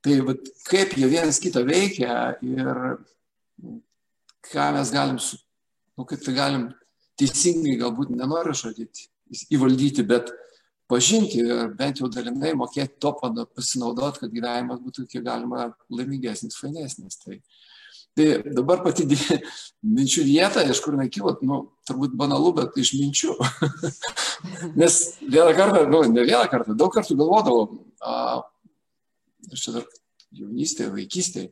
Tai 0.04 0.20
vat, 0.28 0.54
kaip 0.68 0.98
jie 1.00 1.08
vienas 1.08 1.40
kitą 1.40 1.64
veikia 1.64 2.34
ir 2.44 2.70
ką 4.52 4.70
mes 4.76 4.92
galim, 4.92 5.20
su, 5.20 5.38
nu, 5.96 6.04
kaip 6.10 6.24
tai 6.26 6.34
galim 6.36 6.66
teisingai, 7.20 7.78
galbūt 7.80 8.12
nenoriu 8.12 8.56
žodyti, 8.58 9.08
įvaldyti, 9.56 10.04
bet 10.08 10.34
pažinti 10.92 11.40
ir 11.40 11.72
bent 11.80 12.02
jau 12.02 12.12
dalinai 12.12 12.52
mokėti 12.60 13.00
to 13.00 13.14
pasinaudoti, 13.16 14.26
kad 14.26 14.36
gyvenimas 14.36 14.84
būtų 14.84 15.08
kiek 15.08 15.24
galima 15.26 15.72
laimingesnis, 15.88 16.60
fainesnis. 16.60 17.22
Tai, 17.24 17.40
tai 18.18 18.30
dabar 18.60 18.84
pati 18.84 19.08
minčių 19.96 20.28
dieta, 20.28 20.68
iš 20.68 20.84
kur 20.84 21.00
kilo, 21.08 21.38
nu, 21.48 21.64
turbūt 21.88 22.20
banalu, 22.20 22.58
bet 22.60 22.76
iš 22.76 22.96
minčių. 23.00 23.38
Nes 24.80 25.04
vieną 25.24 25.54
kartą, 25.56 25.88
nu, 25.88 26.04
ne 26.12 26.28
vieną 26.28 26.50
kartą, 26.52 26.76
daug 26.76 26.92
kartų 26.92 27.16
galvodavau, 27.24 27.70
aš 29.52 29.66
čia 29.66 29.76
dar 29.78 29.88
jaunystėje, 30.34 30.92
vaikystėje, 30.94 31.52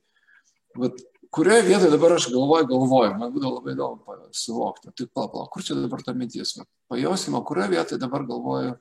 vat, 0.79 1.01
kurioje 1.31 1.67
vietoje 1.67 1.91
dabar 1.91 2.15
aš 2.17 2.27
galvoju, 2.31 2.67
galvoju, 2.71 3.13
man 3.19 3.31
būtų 3.35 3.53
labai 3.55 3.75
įdomu 3.75 4.17
suvokti, 4.35 4.91
tai 4.97 5.07
pala, 5.15 5.47
kur 5.51 5.63
čia 5.63 5.77
dabar 5.79 6.03
ta 6.03 6.15
mintis, 6.17 6.57
pajausim, 6.91 7.37
o 7.37 7.43
kurioje 7.47 7.75
vietoje 7.75 8.01
dabar 8.01 8.25
galvoju, 8.27 8.73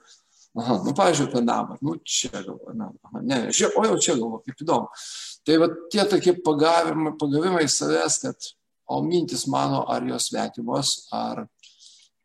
aha, 0.59 0.79
nu, 0.87 0.95
pavyzdžiui, 0.99 1.29
apie 1.31 1.45
namą, 1.45 1.79
nu, 1.87 1.95
čia 2.03 2.33
galvoju, 2.35 2.75
na, 2.79 2.91
aha, 3.07 3.23
ne, 3.23 3.41
žiūrėk, 3.55 3.77
o 3.79 3.87
jau 3.87 4.01
čia 4.03 4.17
galvoju, 4.19 4.43
kaip 4.49 4.65
įdomu. 4.67 5.05
Tai 5.47 5.61
va 5.63 5.71
tie 5.93 6.07
tokie 6.11 6.35
pagavimai, 6.47 7.15
pagavimai 7.21 7.69
savęs, 7.71 8.19
kad, 8.25 8.51
o 8.91 8.99
mintis 9.07 9.47
mano, 9.47 9.85
ar 9.87 10.03
jos 10.09 10.27
svetimos, 10.33 10.97
ar 11.15 11.45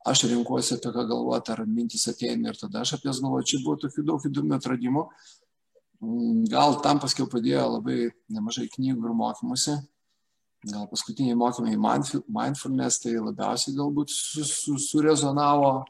aš 0.06 0.26
renkuosi 0.30 0.76
apie 0.78 0.92
ką 0.94 1.06
galvoti, 1.10 1.54
ar 1.54 1.64
mintis 1.70 2.08
ateina 2.10 2.50
ir 2.50 2.58
tada 2.58 2.82
aš 2.82 2.96
apie 2.98 3.12
jas 3.12 3.22
galvoju, 3.22 3.46
čia 3.52 3.62
buvo 3.62 3.78
tokių 3.86 4.06
daug 4.10 4.26
įdomių 4.30 4.58
atradimų. 4.58 5.06
Gal 6.52 6.80
tam 6.84 7.00
paskiau 7.04 7.28
padėjo 7.32 7.66
labai 7.78 8.10
nemažai 8.32 8.68
knygų 8.72 9.10
ir 9.10 9.18
mokymuose. 9.18 9.76
Gal 10.66 10.88
paskutiniai 10.90 11.38
mokymai 11.38 11.76
mindfulness 11.78 13.04
tai 13.04 13.16
labiausiai 13.20 13.76
galbūt 13.78 14.14
su, 14.14 14.46
su, 14.50 14.78
surezonavo 14.82 15.84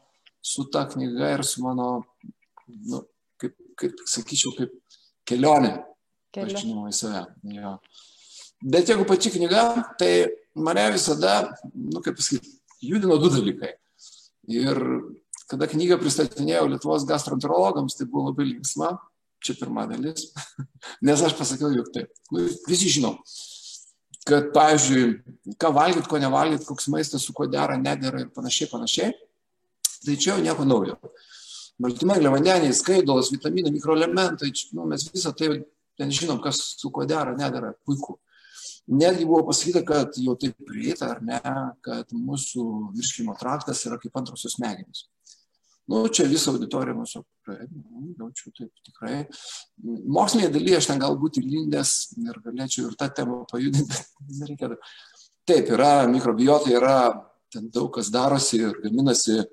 su 0.44 0.66
ta 0.72 0.84
knyga 0.88 1.32
ir 1.34 1.44
su 1.48 1.62
mano, 1.64 1.88
nu, 2.66 3.00
kaip, 3.40 3.56
kaip 3.80 4.02
sakyčiau, 4.06 4.52
kaip 4.58 4.74
kelionė 5.26 5.72
pažinimo 6.36 6.86
į 6.90 6.94
save. 6.94 7.24
Jo. 7.56 7.76
Bet 8.62 8.92
jeigu 8.92 9.06
pati 9.08 9.32
knyga, 9.34 9.64
tai 10.00 10.12
mane 10.54 10.84
visada, 10.94 11.38
nu, 11.72 12.02
kaip 12.04 12.18
pasakyti, 12.20 12.56
judino 12.84 13.18
du 13.20 13.32
dalykai. 13.32 13.74
Ir 14.52 14.80
kada 15.50 15.68
knygą 15.70 15.98
pristatinėjau 16.00 16.68
Lietuvos 16.70 17.06
gastroenterologams, 17.08 17.98
tai 17.98 18.06
buvo 18.10 18.30
labai 18.30 18.50
linksma, 18.52 18.94
Čia 19.44 19.56
pirma 19.60 19.86
dalis. 19.90 20.30
Nes 21.04 21.22
aš 21.22 21.36
pasakiau 21.38 21.70
juk 21.74 21.92
taip. 21.94 22.10
Nu, 22.32 22.46
visi 22.68 22.90
žinom, 22.92 23.18
kad, 24.26 24.50
pavyzdžiui, 24.54 25.54
ką 25.60 25.70
valgyt, 25.76 26.08
ko 26.10 26.20
nevalgyt, 26.22 26.66
koks 26.66 26.88
maistas 26.92 27.26
su 27.26 27.34
kuo 27.36 27.46
dera, 27.50 27.78
nedėra 27.78 28.24
ir 28.24 28.32
panašiai, 28.34 28.70
panašiai. 28.72 29.14
Tai 30.06 30.16
čia 30.16 30.34
jau 30.34 30.42
nieko 30.42 30.66
naujo. 30.66 30.98
baltymai, 31.82 32.20
levandeniai, 32.24 32.72
skaidulas, 32.72 33.28
vitaminai, 33.34 33.72
mikroelementai, 33.74 34.48
nu, 34.72 34.86
mes 34.88 35.02
visą 35.12 35.34
tai 35.36 35.58
ten 35.98 36.12
žinom, 36.12 36.40
kas 36.40 36.60
su 36.80 36.90
kuo 36.90 37.04
dera, 37.04 37.34
nedara, 37.36 37.74
puiku. 37.84 38.16
Netgi 38.86 39.26
buvo 39.26 39.42
pasakyta, 39.48 39.82
kad 39.84 40.16
jau 40.22 40.36
taip 40.40 40.54
prieita 40.68 41.10
ar 41.10 41.20
ne, 41.26 41.40
kad 41.84 42.12
mūsų 42.14 42.64
virškimo 42.94 43.34
traktas 43.40 43.82
yra 43.88 43.98
kaip 44.00 44.16
antrosios 44.16 44.54
smegenys. 44.56 45.04
Nu, 45.86 46.00
čia 46.10 46.26
visą 46.26 46.50
auditoriją 46.56 46.96
mūsų, 46.98 47.20
nu, 47.52 48.00
jaučiu 48.18 48.50
taip 48.56 48.88
tikrai. 48.88 49.20
Mokslinėje 49.86 50.50
dalyje 50.56 50.80
aš 50.80 50.88
ten 50.90 51.02
galbūt 51.02 51.38
įlindęs 51.38 51.92
ir 52.24 52.40
galėčiau 52.42 52.88
ir 52.88 52.96
tą 52.98 53.06
temą 53.14 53.44
pajudinti, 53.52 54.00
bet 54.26 54.40
nereikėtų. 54.40 54.80
Taip, 55.46 55.70
yra 55.76 55.92
mikrobiota, 56.10 56.72
yra 56.74 56.98
ten 57.54 57.70
daug 57.70 57.92
kas 57.94 58.10
darosi 58.10 58.64
ir 58.64 58.74
gaminasi 58.82 59.44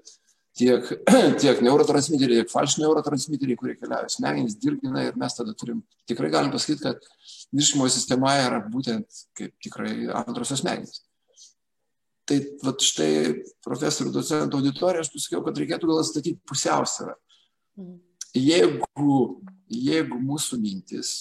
tiek, 0.58 0.90
tiek 1.44 1.62
neurotransmiteriai, 1.66 2.42
tiek 2.42 2.54
falš 2.54 2.80
neurotransmiteriai, 2.82 3.60
kurie 3.60 3.78
keliauja 3.78 4.10
smegenys, 4.16 4.58
dirgina 4.62 5.06
ir 5.06 5.18
mes 5.22 5.38
tada 5.38 5.54
turim, 5.58 5.86
tikrai 6.10 6.34
galim 6.34 6.54
pasakyti, 6.54 6.82
kad 6.82 7.10
viršimo 7.54 7.86
sistema 7.94 8.34
yra 8.42 8.62
būtent 8.74 9.26
kaip 9.38 9.54
tikrai 9.62 9.96
antrosios 10.24 10.66
smegenys. 10.66 11.04
Tai 12.30 12.38
vat, 12.64 12.80
štai 12.84 13.34
profesorių 13.66 14.14
docentų 14.16 14.60
auditoriją 14.62 15.04
aš 15.04 15.12
pasakiau, 15.12 15.44
kad 15.44 15.58
reikėtų 15.60 15.90
gal 15.90 16.04
statyti 16.08 16.40
pusiausvyrą. 16.48 17.16
Mhm. 17.80 17.98
Jeigu, 18.34 19.18
jeigu 19.70 20.18
mūsų 20.18 20.58
mintis 20.62 21.12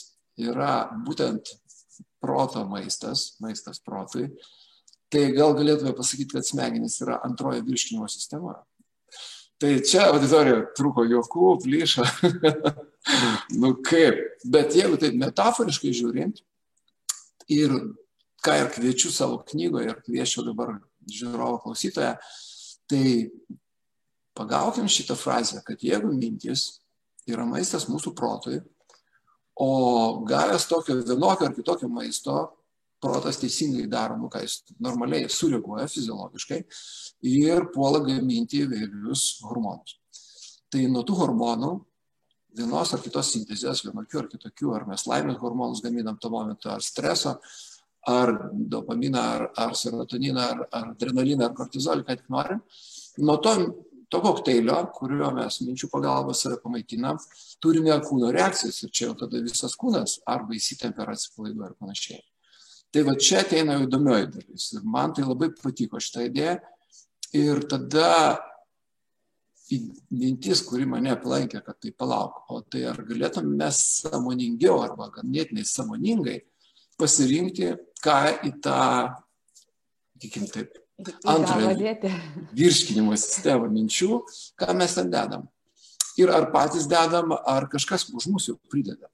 yra 0.41 0.89
būtent 1.05 1.51
proto 2.23 2.63
maistas, 2.71 3.33
maistas 3.43 3.83
protui, 3.85 4.31
tai 5.13 5.27
gal 5.37 5.57
galėtume 5.59 5.93
pasakyti, 5.97 6.39
kad 6.39 6.47
smegenys 6.47 7.01
yra 7.05 7.19
antroji 7.27 7.65
virškinimo 7.67 8.07
sistema. 8.09 8.55
Tai 9.61 9.75
čia 9.87 10.09
auditorija 10.11 10.63
truko 10.79 11.05
juokų, 11.07 11.51
plyšo. 11.63 12.07
nu 13.63 13.75
kaip. 13.85 14.23
Bet 14.49 14.75
jeigu 14.79 14.97
taip 14.99 15.19
metaforiškai 15.21 15.93
žiūrint, 15.95 16.41
ir 17.53 17.75
ką 18.43 18.57
ir 18.59 18.73
kviečiu 18.75 19.13
savo 19.15 19.43
knygoje, 19.53 19.93
ir 19.93 20.01
kviečiu 20.07 20.47
dabar 20.49 20.79
žiūrovo 21.11 21.61
klausytoją, 21.65 22.15
tai 22.91 23.07
pagaukim 24.37 24.89
šitą 24.91 25.17
frazę, 25.19 25.63
kad 25.67 25.83
jeigu 25.83 26.13
mintis 26.15 26.83
yra 27.29 27.47
maistas 27.49 27.89
mūsų 27.91 28.15
protui, 28.19 28.61
o 29.61 30.23
gavęs 30.27 30.67
tokio 30.71 30.97
vienokio 31.03 31.49
ar 31.49 31.55
kitokio 31.55 31.89
maisto, 31.93 32.37
protas 33.03 33.41
teisingai 33.43 33.89
daro, 33.91 34.17
nu, 34.17 34.31
ką 34.31 34.45
jis 34.45 34.61
normaliai 34.83 35.31
sureaguoja 35.31 35.89
fiziologiškai 35.91 36.61
ir 37.33 37.67
puola 37.75 38.01
gaminti 38.07 38.63
įvairius 38.63 39.43
hormonus. 39.49 39.99
Tai 40.73 40.85
nuo 40.89 41.03
tų 41.07 41.19
hormonų 41.19 41.73
vienos 42.57 42.93
ar 42.95 43.03
kitos 43.03 43.33
sintezės, 43.35 43.83
vienokių 43.87 44.23
ar 44.23 44.29
kitokių, 44.31 44.73
ar 44.77 44.87
mes 44.89 45.05
laimės 45.09 45.41
hormonus 45.43 45.83
gaminam 45.85 46.19
tuo 46.21 46.31
momentu, 46.33 46.71
ar 46.73 46.85
streso, 46.85 47.37
ar 48.09 48.33
dopaminą, 48.53 49.21
ar, 49.21 49.47
ar 49.57 49.77
serotoniną, 49.79 50.41
ar, 50.41 50.67
ar 50.73 50.91
adrenaliną, 50.93 51.47
ar 51.47 51.57
kortizolį, 51.57 52.05
ką 52.07 52.17
tik 52.19 52.31
norim. 52.33 52.61
Nuo 53.23 53.37
to, 53.45 53.55
to 54.11 54.21
kokteilio, 54.25 54.79
kuriuo 54.97 55.31
mes 55.37 55.61
minčių 55.63 55.89
pagalba 55.93 56.35
save 56.37 56.59
pamaitinam, 56.65 57.21
turime 57.63 57.95
kūno 58.03 58.33
reakcijas 58.35 58.83
ir 58.83 58.91
čia 58.91 59.09
jau 59.09 59.17
tada 59.25 59.43
visas 59.45 59.77
kūnas 59.79 60.19
arba 60.27 60.57
įsitempia 60.59 61.07
ar 61.07 61.15
atsipalaiduoja 61.15 61.71
ir 61.71 61.79
panašiai. 61.79 62.23
Tai 62.93 63.05
va 63.09 63.17
čia 63.17 63.41
ateina 63.41 63.79
jau 63.79 63.87
įdomioji 63.87 64.31
dalis. 64.35 64.71
Ir 64.77 64.83
man 64.85 65.15
tai 65.17 65.25
labai 65.25 65.49
patiko 65.57 66.01
šitą 66.03 66.27
idėją. 66.29 66.59
Ir 67.39 67.63
tada 67.71 68.09
mintis, 70.13 70.61
kuri 70.67 70.85
mane 70.85 71.15
aplankė, 71.15 71.63
kad 71.65 71.79
tai 71.81 71.95
palauk, 71.97 72.43
o 72.53 72.61
tai 72.61 72.83
ar 72.91 72.99
galėtum 73.09 73.47
mes 73.57 73.79
samoningiau 74.03 74.83
arba 74.85 75.09
ganėtinai 75.15 75.65
samoningai 75.65 76.43
pasirinkti, 77.01 77.73
ką 78.03 78.19
į 78.49 78.53
tą, 78.65 78.83
sakykim 80.17 80.49
taip, 80.53 80.79
antrąją 81.27 82.13
virškinimo 82.55 83.17
sistemą 83.19 83.71
minčių, 83.73 84.21
ką 84.59 84.77
mes 84.79 84.95
ten 84.99 85.11
dedam. 85.11 85.49
Ir 86.21 86.31
ar 86.31 86.51
patys 86.53 86.87
dedam, 86.91 87.33
ar 87.33 87.69
kažkas 87.73 88.11
už 88.13 88.29
mūsų 88.29 88.59
prideda. 88.71 89.09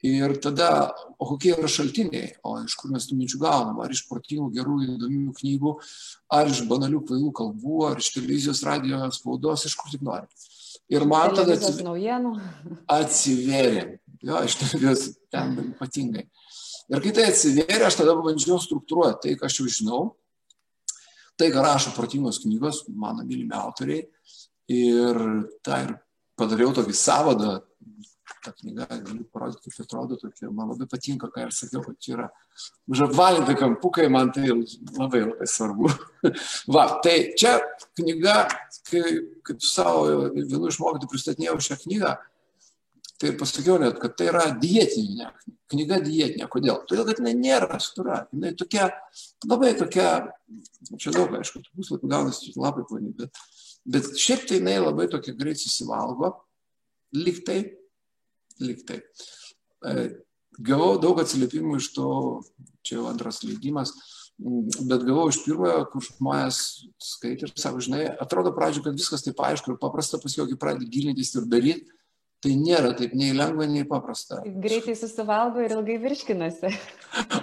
Ir 0.00 0.32
tada, 0.40 0.94
o 1.20 1.26
kokie 1.28 1.50
yra 1.52 1.68
šaltiniai, 1.68 2.30
o 2.48 2.54
iš 2.64 2.72
kur 2.80 2.88
mes 2.94 3.04
tų 3.04 3.18
minčių 3.18 3.40
gaunam, 3.42 3.82
ar 3.84 3.92
iš 3.92 4.06
protingų, 4.08 4.46
gerų, 4.54 4.78
įdomių 4.94 5.34
knygų, 5.36 5.74
ar 6.32 6.48
iš 6.48 6.62
banalių 6.70 7.02
kvailų 7.04 7.32
kalbų, 7.36 7.82
ar 7.90 8.00
iš 8.00 8.08
televizijos, 8.14 8.62
radio, 8.64 9.02
spaudos, 9.12 9.66
iš 9.68 9.76
kur 9.76 9.92
tik 9.92 10.06
nori. 10.06 10.24
Ir 10.90 11.04
man 11.04 11.36
tada 11.36 11.52
atsivėrė. 11.52 11.74
atsivėrė. 12.96 13.84
Jo, 14.24 14.40
iš 14.48 14.56
televizijos 14.62 15.04
ten 15.34 15.52
ypatingai. 15.66 16.24
Ir 16.90 17.02
kai 17.04 17.12
tai 17.14 17.28
atsivėrė, 17.30 17.84
aš 17.86 18.00
tada 18.00 18.16
bandžiau 18.18 18.58
struktūruoti 18.62 19.22
tai, 19.24 19.36
ką 19.38 19.46
aš 19.46 19.60
jau 19.60 19.66
žinau, 19.70 20.00
tai, 21.38 21.52
ką 21.54 21.62
rašo 21.64 21.94
protingos 21.96 22.42
knygos, 22.42 22.84
mano 22.90 23.24
mylimi 23.26 23.54
autoriai. 23.56 24.06
Ir 24.70 25.20
tą 25.66 25.82
ir 25.84 25.96
padariau 26.38 26.74
tokį 26.74 26.94
savadą 26.94 27.58
ta 28.44 28.52
knyga, 28.56 28.86
galiu 28.88 29.24
parodyti, 29.32 29.68
kaip 29.68 29.84
atrodo 29.84 30.16
tokia, 30.16 30.48
man 30.54 30.70
labai 30.70 30.86
patinka, 30.88 31.28
ką 31.32 31.44
ir 31.44 31.52
sakiau, 31.54 31.82
kad 31.84 31.98
čia 32.00 32.14
yra 32.14 32.28
užapvalinti 32.90 33.56
kampukai, 33.58 34.08
man 34.12 34.32
tai 34.32 34.48
labai 34.48 35.24
labai 35.26 35.48
svarbu. 35.50 35.90
Va, 36.74 36.86
tai 37.04 37.16
čia 37.38 37.58
knyga, 38.00 38.36
kai, 38.88 39.02
kaip 39.46 39.64
savo 39.64 40.30
vienu 40.36 40.70
iš 40.70 40.80
mokytojų 40.80 41.12
pristatinėjau 41.12 41.58
šią 41.68 41.78
knygą, 41.84 42.14
tai 43.20 43.34
pasakiau 43.38 43.78
net, 43.82 43.98
kad 44.00 44.16
tai 44.18 44.30
yra 44.32 44.46
dietinė 44.56 45.30
knyga 45.70 46.00
dietinė. 46.02 46.48
Kodėl? 46.50 46.82
Todėl, 46.88 47.06
kad 47.08 47.20
jinai 47.20 47.34
nėra 47.38 47.78
stura, 47.82 48.24
jinai 48.34 48.52
tokia, 48.58 48.88
labai 49.46 49.72
tokia, 49.78 50.08
čia 50.96 51.12
daug, 51.14 51.34
aišku, 51.38 51.62
tų 51.62 51.80
puslapių 51.80 52.10
gaunasi 52.10 52.54
labai 52.56 52.86
plani, 52.88 53.12
bet, 53.16 53.42
bet 53.86 54.10
šiaip 54.18 54.48
tai 54.48 54.58
jinai 54.58 54.78
labai 54.82 55.06
tokia 55.12 55.36
greit 55.38 55.62
susivalgo, 55.62 56.32
liktai 57.14 57.60
liktai. 58.60 59.00
E, 59.86 60.08
gavau 60.60 60.96
daug 61.00 61.20
atsiliepimų 61.22 61.78
iš 61.80 61.92
to, 61.96 62.08
čia 62.84 62.98
jau 62.98 63.06
antras 63.10 63.40
leidimas, 63.46 63.94
bet 64.40 65.04
gavau 65.06 65.28
iš 65.30 65.40
pirmojo, 65.44 65.84
kur 65.92 66.04
žmonės 66.04 66.60
skaitė 67.12 67.48
ir 67.48 67.54
sako, 67.60 67.82
žinai, 67.84 68.04
atrodo 68.20 68.52
pradžio, 68.56 68.84
kad 68.84 68.96
viskas 68.96 69.24
taip 69.24 69.40
aišku 69.44 69.74
ir 69.74 69.80
paprasta, 69.80 70.20
paskui, 70.20 70.48
kai 70.50 70.60
pradedi 70.60 70.90
gilintis 70.92 71.34
ir 71.36 71.48
daryti, 71.48 71.88
tai 72.40 72.54
nėra 72.56 72.94
taip 72.96 73.12
nei 73.18 73.34
lengva, 73.36 73.66
nei 73.68 73.84
paprasta. 73.88 74.40
Greitai 74.44 74.94
susivalgo 74.98 75.60
ir 75.64 75.76
ilgai 75.76 75.98
virškinasi. 76.02 76.72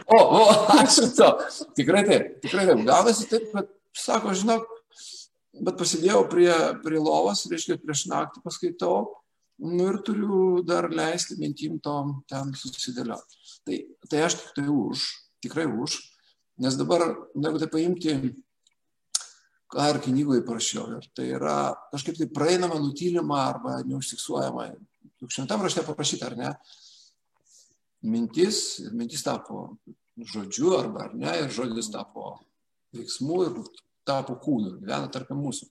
O, 0.07 0.17
o, 0.17 0.41
ačiū 0.77 1.11
to. 1.17 1.29
Tikrai 1.77 2.05
taip, 2.07 2.33
tikrai 2.45 2.65
taip. 2.69 2.81
Gavosi 2.87 3.29
taip, 3.29 3.49
kad, 3.53 3.69
sako, 3.97 4.33
žinok, 4.37 4.65
bet 5.67 5.77
pasidėjau 5.79 6.25
prie, 6.31 6.51
prie 6.83 7.01
lovos, 7.01 7.45
reiškia, 7.51 7.79
prieš 7.83 8.07
naktį 8.11 8.45
paskaitau 8.45 9.01
Nu 9.57 9.87
ir 9.89 10.01
turiu 10.05 10.61
dar 10.61 10.85
leisti 10.93 11.35
mintim 11.41 11.79
tom 11.81 12.19
ten 12.29 12.51
susidėlioti. 12.53 13.39
Tai, 13.65 13.77
tai 14.05 14.19
aš 14.27 14.35
tik 14.37 14.51
tai 14.53 14.65
už, 14.69 15.05
tikrai 15.41 15.65
už, 15.65 15.95
nes 16.61 16.77
dabar, 16.77 17.07
jeigu 17.33 17.61
tai 17.63 17.69
paimti, 17.73 18.13
ką 19.73 19.87
ir 19.89 19.99
knygoje 20.05 20.43
parašiau, 20.45 20.99
ir 20.99 21.07
tai 21.17 21.31
yra 21.39 21.73
kažkaip 21.89 22.19
tai 22.19 22.29
praeinama, 22.29 22.77
nutylima 22.83 23.41
arba 23.47 23.79
neužfiksuojama. 23.89 24.67
Juk 25.21 25.33
šventam 25.33 25.63
rašte 25.65 25.85
paprašyta, 25.85 26.31
ar 26.31 26.37
ne? 26.37 26.51
Mintis, 28.07 28.79
ir 28.83 28.93
mintis 28.93 29.23
tapo 29.25 29.77
žodžiu 30.17 30.75
arba 30.77 31.07
ar 31.07 31.15
ne, 31.17 31.33
ir 31.43 31.53
žodis 31.53 31.89
tapo 31.93 32.37
veiksmu 32.95 33.41
ir 33.45 33.57
tapo 34.07 34.37
kūnu, 34.41 34.77
gyvena 34.81 35.09
tarp 35.11 35.33
mūsų. 35.35 35.67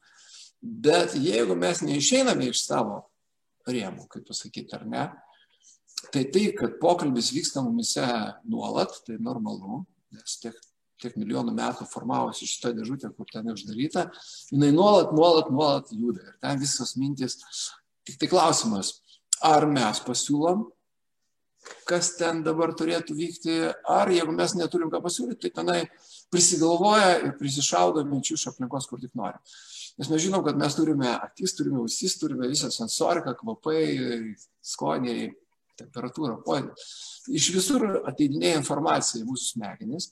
Bet 0.62 1.14
jeigu 1.18 1.56
mes 1.58 1.82
neišeiname 1.84 2.50
iš 2.50 2.64
savo 2.66 3.04
rėmų, 3.70 4.06
kaip 4.10 4.26
pasakyti, 4.28 4.74
ar 4.76 4.86
ne. 4.88 5.04
Tai 6.12 6.22
tai, 6.32 6.44
kad 6.56 6.78
pokalbis 6.82 7.32
vyksta 7.34 7.62
mumise 7.64 8.04
nuolat, 8.46 8.92
tai 9.06 9.16
normalu, 9.22 9.84
nes 10.14 10.36
tiek, 10.42 10.58
tiek 11.02 11.16
milijonų 11.18 11.54
metų 11.56 11.86
formavosi 11.90 12.48
šitą 12.48 12.72
dėžutę, 12.76 13.10
kur 13.16 13.28
ten 13.32 13.48
uždaryta, 13.52 14.06
jinai 14.52 14.70
nuolat, 14.74 15.14
nuolat, 15.16 15.50
nuolat 15.52 15.90
juda. 15.94 16.22
Ir 16.30 16.38
ten 16.44 16.62
visas 16.62 16.94
mintis. 17.00 17.40
Tik 18.06 18.20
tai 18.20 18.30
klausimas, 18.30 19.00
ar 19.44 19.66
mes 19.68 20.00
pasiūlom, 20.06 20.66
kas 21.86 22.12
ten 22.18 22.42
dabar 22.46 22.72
turėtų 22.78 23.16
vykti, 23.16 23.56
ar 23.90 24.10
jeigu 24.12 24.34
mes 24.34 24.54
neturim 24.58 24.90
ką 24.92 25.00
pasiūlyti, 25.04 25.46
tai 25.46 25.62
tenai 25.62 25.80
prisigalvoja 26.32 27.16
ir 27.24 27.34
prisišaudo 27.38 28.04
minčių 28.06 28.36
iš 28.38 28.46
aplinkos, 28.52 28.86
kur 28.90 29.02
tik 29.02 29.14
norim. 29.18 29.40
Nes 29.96 30.10
mes 30.12 30.22
žinom, 30.26 30.44
kad 30.44 30.58
mes 30.60 30.76
turime 30.76 31.08
akis, 31.14 31.54
turime 31.56 31.80
ausis, 31.80 32.18
turime 32.20 32.50
visą 32.50 32.70
sensoriką, 32.72 33.32
kvapai, 33.40 33.82
skoniai, 34.60 35.30
temperatūrą, 35.80 36.40
pojūtį. 36.44 36.86
Iš 37.36 37.48
visur 37.54 37.86
ateidinėja 38.08 38.60
informacija 38.60 39.22
į 39.22 39.28
mūsų 39.28 39.54
smegenis, 39.54 40.10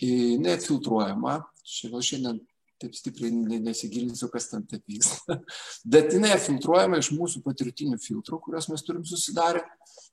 jinai 0.00 0.58
filtruojama. 0.62 1.40
Šiandien 1.66 2.38
taip 2.80 2.96
stipriai 2.96 3.60
nesigilinsiu, 3.64 4.28
kas 4.32 4.50
ten 4.50 4.64
taip 4.68 4.84
vyksta. 4.88 5.38
Bet 5.94 6.12
jinai 6.14 6.36
filtruojama 6.42 7.00
iš 7.00 7.12
mūsų 7.16 7.42
patirtinių 7.44 7.98
filtrų, 8.02 8.40
kuriuos 8.44 8.68
mes 8.72 8.84
turim 8.86 9.04
susidarę, 9.08 9.62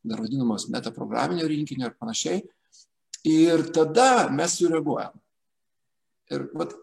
dar 0.03 0.21
vadinamos 0.23 0.69
metaprograminio 0.71 1.47
rinkinio 1.49 1.89
ir 1.89 1.97
panašiai. 1.99 2.43
Ir 3.27 3.67
tada 3.75 4.27
mes 4.31 4.57
sureaguojam. 4.59 5.15
Ir 6.31 6.47
vat, 6.55 6.73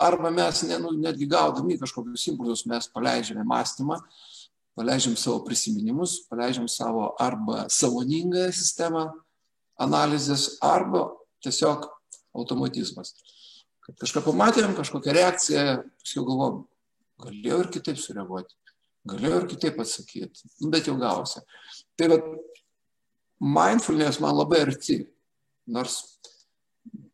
arba 0.00 0.30
mes 0.32 0.62
ne, 0.68 0.78
nu, 0.80 0.92
netgi 0.96 1.28
gaudami 1.28 1.78
kažkokius 1.80 2.28
impulsus, 2.32 2.66
mes 2.68 2.88
paleidžiame 2.92 3.44
mąstymą, 3.48 3.98
paleidžiam 4.78 5.16
savo 5.20 5.42
prisiminimus, 5.44 6.22
paleidžiam 6.30 6.68
savo 6.68 7.10
arba 7.20 7.66
sąmoningąją 7.72 8.52
sistemą 8.56 9.08
analizės, 9.80 10.56
arba 10.64 11.08
tiesiog 11.44 11.88
automatizmas. 12.36 13.14
Kad 13.90 14.04
kažką 14.04 14.22
pamatėm, 14.28 14.74
kažkokią 14.78 15.14
reakciją, 15.16 15.62
paskui 15.98 16.22
galvom, 16.26 16.60
galėjau 17.24 17.62
ir 17.64 17.70
kitaip 17.74 17.98
sureaguoti, 17.98 18.54
galėjau 19.10 19.40
ir 19.40 19.46
kitaip 19.50 19.80
atsakyti, 19.82 20.50
nu, 20.60 20.70
bet 20.70 20.86
jau 20.86 20.94
gausi. 21.00 21.42
Tai 21.98 22.10
va, 22.12 22.20
mindfulness 23.40 24.20
man 24.22 24.36
labai 24.38 24.62
arti, 24.68 25.00
nors 25.66 25.98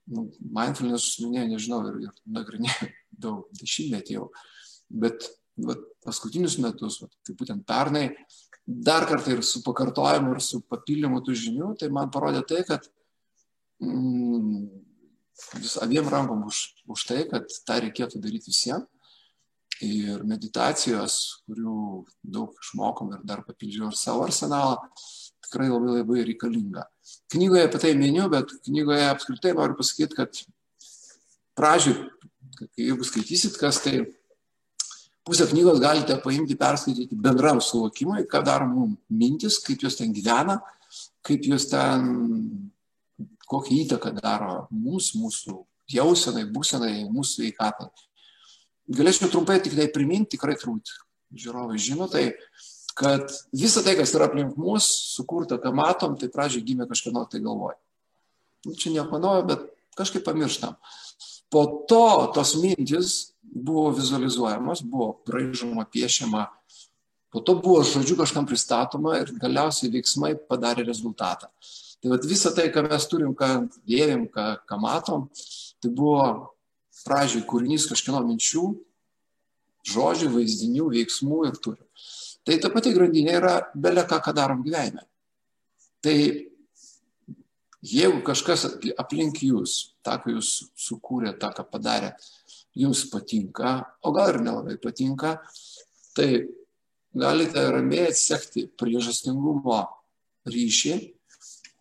nu, 0.04 0.28
mindfulness, 0.40 1.16
ne, 1.24 1.46
nežinau, 1.54 1.80
ir, 1.88 2.10
ir 2.10 2.36
nagrinėjau 2.36 2.90
daug 3.24 3.60
dešimtmetį 3.62 4.18
jau, 4.18 4.28
bet 4.92 5.30
va, 5.56 5.78
paskutinius 6.04 6.58
metus, 6.60 7.00
va, 7.02 7.08
tai 7.24 7.38
būtent 7.40 7.64
pernai, 7.66 8.10
dar 8.66 9.06
kartą 9.08 9.38
ir 9.38 9.46
su 9.46 9.62
pakartojimu, 9.64 10.34
ir 10.36 10.44
su 10.44 10.60
papildymu 10.68 11.22
tų 11.24 11.40
žinių, 11.46 11.72
tai 11.80 11.88
man 11.94 12.12
parodė 12.12 12.42
tai, 12.50 12.66
kad 12.68 12.84
mm, 13.80 14.66
vis 15.60 15.76
abiem 15.82 16.08
rankom 16.08 16.46
už, 16.48 16.62
už 16.88 17.06
tai, 17.08 17.24
kad 17.30 17.48
tą 17.66 17.80
reikėtų 17.84 18.20
daryti 18.22 18.52
visiems. 18.52 18.88
Ir 19.84 20.22
meditacijos, 20.24 21.42
kurių 21.44 22.06
daug 22.24 22.54
išmokom 22.64 23.10
ir 23.12 23.24
dar 23.28 23.42
papildžiau 23.44 23.90
ir 23.90 23.98
savo 24.00 24.22
arsenalą, 24.24 24.78
tikrai 25.44 25.66
labai 25.68 25.98
labai 25.98 26.22
reikalinga. 26.30 26.86
Knygoje 27.34 27.66
apie 27.68 27.80
tai 27.82 27.90
miniu, 27.98 28.30
bet 28.32 28.54
knygoje 28.64 29.04
apskritai 29.10 29.52
noriu 29.52 29.76
pasakyti, 29.76 30.16
kad 30.16 30.40
pradžiui, 31.60 32.06
jeigu 32.80 33.04
skaitysit, 33.04 33.58
kas 33.60 33.82
tai 33.84 34.06
pusę 35.26 35.46
knygos 35.50 35.80
galite 35.82 36.16
paimti, 36.22 36.56
perskaityti 36.56 37.18
bendram 37.18 37.60
suvokimui, 37.60 38.24
ką 38.30 38.42
daro 38.46 38.68
mums 38.70 38.98
mintis, 39.10 39.58
kaip 39.64 39.82
jos 39.82 39.98
ten 39.98 40.12
gyvena, 40.14 40.60
kaip 41.26 41.46
jos 41.50 41.66
ten, 41.68 42.70
kokią 43.50 43.80
įtaką 43.84 44.12
daro 44.18 44.66
mums, 44.70 45.12
mūsų 45.18 45.58
jausenai, 45.92 46.46
būsenai, 46.50 47.06
mūsų 47.12 47.46
veikatai. 47.46 47.88
Galėčiau 48.96 49.30
trumpai 49.30 49.58
tik 49.62 49.74
tai 49.78 49.88
priminti, 49.90 50.36
tikrai 50.36 50.54
turbūt 50.58 50.92
žiūrovai 51.34 51.78
žino, 51.82 52.06
tai 52.10 52.30
kad 52.96 53.28
visa 53.52 53.82
tai, 53.84 53.96
kas 53.98 54.14
yra 54.16 54.28
aplink 54.30 54.56
mus, 54.58 54.86
sukurta, 55.16 55.58
ką 55.60 55.72
matom, 55.74 56.14
tai 56.18 56.30
pradžiai 56.32 56.64
gimė 56.64 56.86
kažkieno 56.88 57.26
tai 57.30 57.42
galvoj. 57.44 57.74
Nu, 58.66 58.74
čia 58.78 58.94
nieko 58.94 59.20
naujo, 59.20 59.44
bet 59.50 59.66
kažkaip 59.98 60.24
pamirštam. 60.26 60.78
Po 61.52 61.66
to 61.88 62.32
tos 62.34 62.54
mintis 62.58 63.32
buvo 63.42 63.90
vizualizuojamos, 63.94 64.82
buvo 64.88 65.12
braižoma, 65.28 65.86
piešiama, 65.92 66.46
po 67.30 67.42
to 67.44 67.58
buvo 67.60 67.82
žodžiu 67.84 68.16
kažkam 68.18 68.46
pristatoma 68.48 69.20
ir 69.20 69.34
galiausiai 69.36 69.92
veiksmai 69.92 70.34
padarė 70.48 70.86
rezultatą. 70.88 71.50
Tai 72.02 72.12
vat 72.12 72.26
visą 72.28 72.52
tai, 72.54 72.68
ką 72.72 72.84
mes 72.86 73.06
turim, 73.10 73.32
ką 73.36 73.50
dėvim, 73.88 74.26
ką, 74.32 74.46
ką 74.68 74.78
matom, 74.80 75.28
tai 75.80 75.90
buvo 75.90 76.26
pradžioj 77.04 77.44
kūrinys 77.48 77.86
kažkieno 77.90 78.20
minčių, 78.26 78.66
žodžių, 79.86 80.30
vaizdinių, 80.34 80.90
veiksmų 80.92 81.40
ir 81.48 81.60
turim. 81.62 81.86
Tai 82.46 82.58
ta 82.62 82.70
pati 82.70 82.92
grandinė 82.94 83.38
yra 83.40 83.54
belė 83.74 84.04
ką, 84.06 84.20
ką 84.22 84.34
darom 84.36 84.62
gyvenime. 84.66 85.02
Tai 86.04 86.16
jeigu 87.86 88.20
kažkas 88.26 88.66
aplink 88.98 89.42
jūs, 89.42 89.96
tą, 90.06 90.18
ką 90.22 90.36
jūs 90.36 90.52
sukūrė, 90.78 91.34
tą, 91.40 91.50
ką 91.56 91.66
padarė, 91.70 92.12
jums 92.76 93.06
patinka, 93.10 93.78
o 94.04 94.12
gal 94.14 94.34
ir 94.34 94.42
nelabai 94.44 94.76
patinka, 94.82 95.38
tai 96.16 96.46
galite 97.16 97.62
ramiai 97.72 98.10
atsekti 98.12 98.66
priežastingumo 98.78 99.80
ryšį 100.46 100.96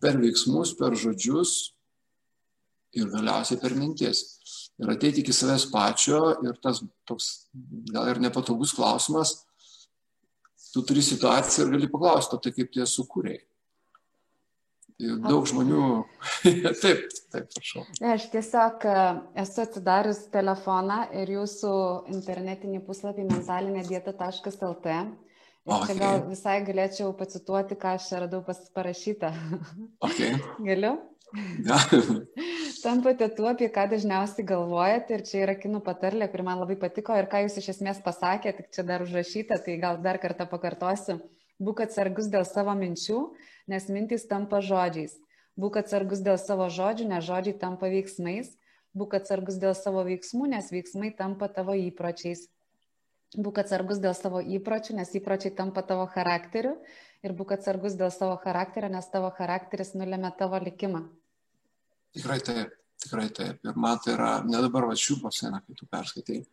per 0.02 0.20
veiksmus, 0.20 0.74
per 0.78 0.96
žodžius 0.98 1.56
ir 2.96 3.10
galiausiai 3.12 3.60
per 3.60 3.74
mintis. 3.78 4.22
Ir 4.76 4.92
ateiti 4.92 5.22
iki 5.22 5.32
savęs 5.32 5.68
pačio 5.72 6.20
ir 6.44 6.56
tas 6.62 6.82
toks 7.08 7.48
gal 7.92 8.12
ir 8.12 8.20
nepatogus 8.20 8.74
klausimas, 8.76 9.38
tu 10.72 10.84
turi 10.84 11.04
situaciją 11.04 11.66
ir 11.66 11.76
gali 11.76 11.92
paklausti, 11.92 12.40
tai 12.42 12.52
kaip 12.52 12.72
tie 12.74 12.84
sukūrėjai 12.88 13.44
daug 14.96 15.44
žmonių. 15.48 15.82
taip, 16.82 17.04
taip, 17.32 17.48
prašau. 17.52 17.84
Ne, 18.00 18.14
aš 18.14 18.28
tiesiog 18.32 18.86
e, 18.88 18.96
esu 19.42 19.62
atsidarius 19.66 20.22
telefoną 20.32 21.02
ir 21.20 21.32
jūsų 21.36 21.72
internetinį 22.14 22.82
puslapį 22.86 23.26
mentalinėdieta.lt. 23.28 24.96
Ir 24.96 25.25
okay. 25.66 25.92
čia 25.92 25.98
gal 25.98 26.22
visai 26.30 26.56
galėčiau 26.66 27.10
pacituoti, 27.18 27.76
ką 27.82 27.96
aš 27.98 28.08
čia 28.10 28.22
radau 28.24 28.42
pas 28.46 28.60
parašytą. 28.76 29.32
Okay. 30.06 30.38
Galiu? 30.68 30.96
Tampate 32.84 33.28
tuo, 33.34 33.48
apie 33.50 33.68
ką 33.74 33.86
dažniausiai 33.90 34.46
galvojate 34.46 35.16
ir 35.16 35.24
čia 35.26 35.40
yra 35.42 35.56
kinų 35.58 35.80
patarlė, 35.86 36.28
kuri 36.30 36.44
man 36.46 36.60
labai 36.62 36.76
patiko 36.80 37.16
ir 37.18 37.26
ką 37.30 37.42
jūs 37.44 37.58
iš 37.60 37.72
esmės 37.74 37.98
pasakėte, 38.04 38.62
tik 38.62 38.76
čia 38.76 38.86
dar 38.86 39.02
užrašyta, 39.02 39.58
tai 39.64 39.78
gal 39.82 39.98
dar 40.04 40.20
kartą 40.22 40.46
pakartosiu. 40.50 41.18
Būk 41.58 41.82
atsargus 41.86 42.28
dėl 42.30 42.44
savo 42.46 42.74
minčių, 42.76 43.20
nes 43.72 43.88
mintys 43.90 44.28
tampa 44.30 44.60
žodžiais. 44.62 45.16
Būk 45.56 45.80
atsargus 45.80 46.20
dėl 46.20 46.36
savo 46.38 46.68
žodžių, 46.68 47.08
nes 47.10 47.24
žodžiai 47.24 47.56
tampa 47.58 47.88
veiksmais. 47.90 48.52
Būk 48.96 49.16
atsargus 49.18 49.56
dėl 49.60 49.74
savo 49.76 50.04
veiksmų, 50.04 50.50
nes 50.52 50.68
veiksmai 50.72 51.10
tampa 51.16 51.48
tavo 51.52 51.74
įpročiais. 51.76 52.46
Būk 53.34 53.58
atsargus 53.64 53.98
dėl 53.98 54.14
savo 54.14 54.40
įpročių, 54.40 54.94
nes 55.00 55.10
įpročiai 55.18 55.54
tampa 55.56 55.82
tavo 55.82 56.06
charakteriu. 56.12 56.76
Ir 57.26 57.34
būk 57.34 57.56
atsargus 57.56 57.96
dėl 57.98 58.12
savo 58.14 58.36
charakterio, 58.38 58.88
nes 58.92 59.08
tavo 59.10 59.32
charakteris 59.34 59.96
nulėmė 59.98 60.30
tavo 60.38 60.60
likimą. 60.62 61.02
Tikrai 62.14 62.38
taip, 62.44 62.76
tikrai 63.02 63.26
taip. 63.34 63.58
Ir 63.66 63.74
man 63.76 63.98
tai 64.04 64.14
yra, 64.14 64.30
ne 64.46 64.60
dabar 64.62 64.86
va 64.86 64.94
šiurpas 64.96 65.42
eina, 65.42 65.60
kai 65.64 65.74
tu 65.74 65.88
perskaitai. 65.90 66.44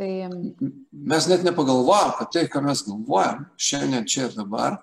Tai... 0.00 0.10
Mes 0.92 1.26
net 1.28 1.42
nepagalvojam, 1.44 2.14
kad 2.18 2.30
tai, 2.36 2.44
ką 2.52 2.62
mes 2.64 2.84
galvojam 2.86 3.46
šiandien 3.60 4.06
čia 4.08 4.28
ir 4.28 4.36
dabar, 4.36 4.78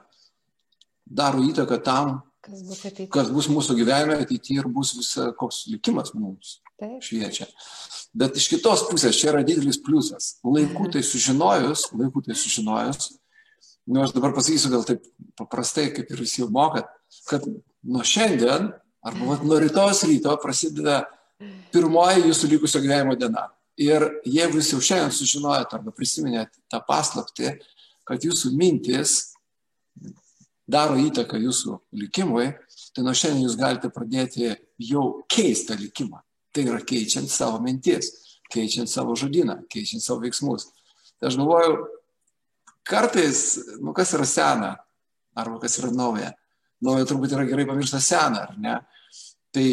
daro 1.05 1.41
įtaką 1.41 1.79
tam, 1.85 2.17
kas 2.43 2.63
bus, 2.63 2.81
ateityje. 2.85 3.11
kas 3.13 3.31
bus 3.33 3.47
mūsų 3.51 3.77
gyvenime 3.79 4.19
ateityje 4.23 4.63
ir 4.63 4.69
bus 4.71 4.93
visa, 4.97 5.31
koks 5.39 5.65
likimas 5.71 6.13
mums 6.15 6.59
Taip. 6.79 6.99
šviečia. 7.03 7.47
Bet 8.17 8.37
iš 8.39 8.47
kitos 8.49 8.87
pusės 8.89 9.17
čia 9.19 9.29
yra 9.31 9.43
didelis 9.45 9.77
pliusas. 9.83 10.37
Laikų 10.45 10.87
mhm. 10.87 10.93
tai 10.95 11.03
sužinojus, 11.05 11.87
laikų 11.93 12.23
tai 12.25 12.37
sužinojus, 12.37 13.11
nu 13.87 14.01
aš 14.03 14.15
dabar 14.15 14.33
pasakysiu 14.35 14.71
gal 14.73 14.85
taip 14.87 15.05
paprastai, 15.37 15.91
kaip 15.93 16.09
ir 16.11 16.23
visi 16.23 16.41
jau 16.41 16.49
mokat, 16.53 16.89
kad 17.29 17.45
nuo 17.87 18.03
šiandien 18.03 18.71
arba 19.05 19.37
nuo 19.43 19.61
rytojus 19.61 20.03
ryto 20.09 20.33
prasideda 20.41 21.03
pirmoji 21.71 22.25
jūsų 22.25 22.51
likusio 22.55 22.81
gyvenimo 22.83 23.15
diena. 23.19 23.47
Ir 23.77 24.07
jeigu 24.25 24.57
jūs 24.57 24.73
jau 24.73 24.81
šiandien 24.81 25.13
sužinojot 25.13 25.73
arba 25.77 25.93
prisiminėt 25.93 26.55
tą 26.71 26.81
paslaptį, 26.87 27.53
kad 28.07 28.23
jūsų 28.25 28.55
mintis 28.57 29.19
daro 30.67 30.97
įtaką 30.99 31.37
jūsų 31.39 31.77
likimui, 32.01 32.49
tai 32.95 33.05
nuo 33.05 33.13
šiandien 33.15 33.45
jūs 33.45 33.59
galite 33.59 33.91
pradėti 33.93 34.55
jau 34.81 35.21
keistą 35.29 35.77
likimą. 35.79 36.23
Tai 36.55 36.65
yra 36.65 36.81
keičiant 36.81 37.29
savo 37.31 37.59
mintis, 37.63 38.11
keičiant 38.53 38.89
savo 38.89 39.15
žodyną, 39.19 39.59
keičiant 39.71 40.03
savo 40.03 40.23
veiksmus. 40.23 40.69
Tai 41.19 41.29
aš 41.29 41.37
galvoju, 41.39 41.77
kartais, 42.87 43.43
nu 43.83 43.93
kas 43.97 44.13
yra 44.15 44.27
sena, 44.29 44.75
arba 45.37 45.59
kas 45.61 45.79
yra 45.81 45.91
nauja. 45.93 46.33
Nauja 46.83 47.07
turbūt 47.09 47.33
yra 47.33 47.45
gerai 47.49 47.65
pamiršta 47.67 48.01
sena, 48.03 48.45
ar 48.47 48.57
ne? 48.61 48.77
Tai 49.55 49.65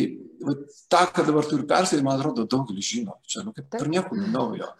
va, 0.46 0.54
tą, 0.92 1.02
ką 1.12 1.26
dabar 1.26 1.46
turiu 1.48 1.66
perskaityti, 1.68 2.04
man 2.06 2.18
atrodo, 2.18 2.46
daugelis 2.48 2.88
žino. 2.88 3.18
Čia 3.28 3.44
nu, 3.44 3.52
kaip 3.56 3.74
ir 3.80 3.90
nieko 3.92 4.16
naujo. 4.18 4.70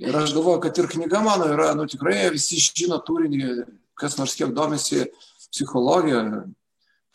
Ir 0.00 0.16
aš 0.16 0.32
galvoju, 0.32 0.62
kad 0.64 0.78
ir 0.80 0.88
knyga 0.88 1.20
mano 1.24 1.48
yra, 1.52 1.72
nu 1.76 1.84
tikrai 1.90 2.30
visi 2.32 2.60
žino 2.62 3.00
turinį, 3.04 3.50
kas 4.00 4.16
nors 4.16 4.36
kiek 4.38 4.54
domisi 4.56 5.04
psichologija, 5.50 6.22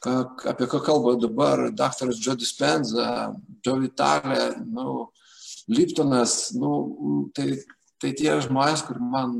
ką, 0.05 0.51
apie 0.51 0.67
ką 0.69 0.81
kalba 0.85 1.15
dabar 1.19 1.65
daktaras 1.73 2.21
Joe 2.21 2.37
Dispenza, 2.37 3.33
Joe 3.65 3.81
Vitalė, 3.81 4.53
nu, 4.65 5.09
Liptonas, 5.71 6.53
nu, 6.53 7.29
tai, 7.33 7.57
tai 8.01 8.13
tie 8.17 8.35
žmonės, 8.45 8.85
kur 8.85 9.01
man 9.01 9.37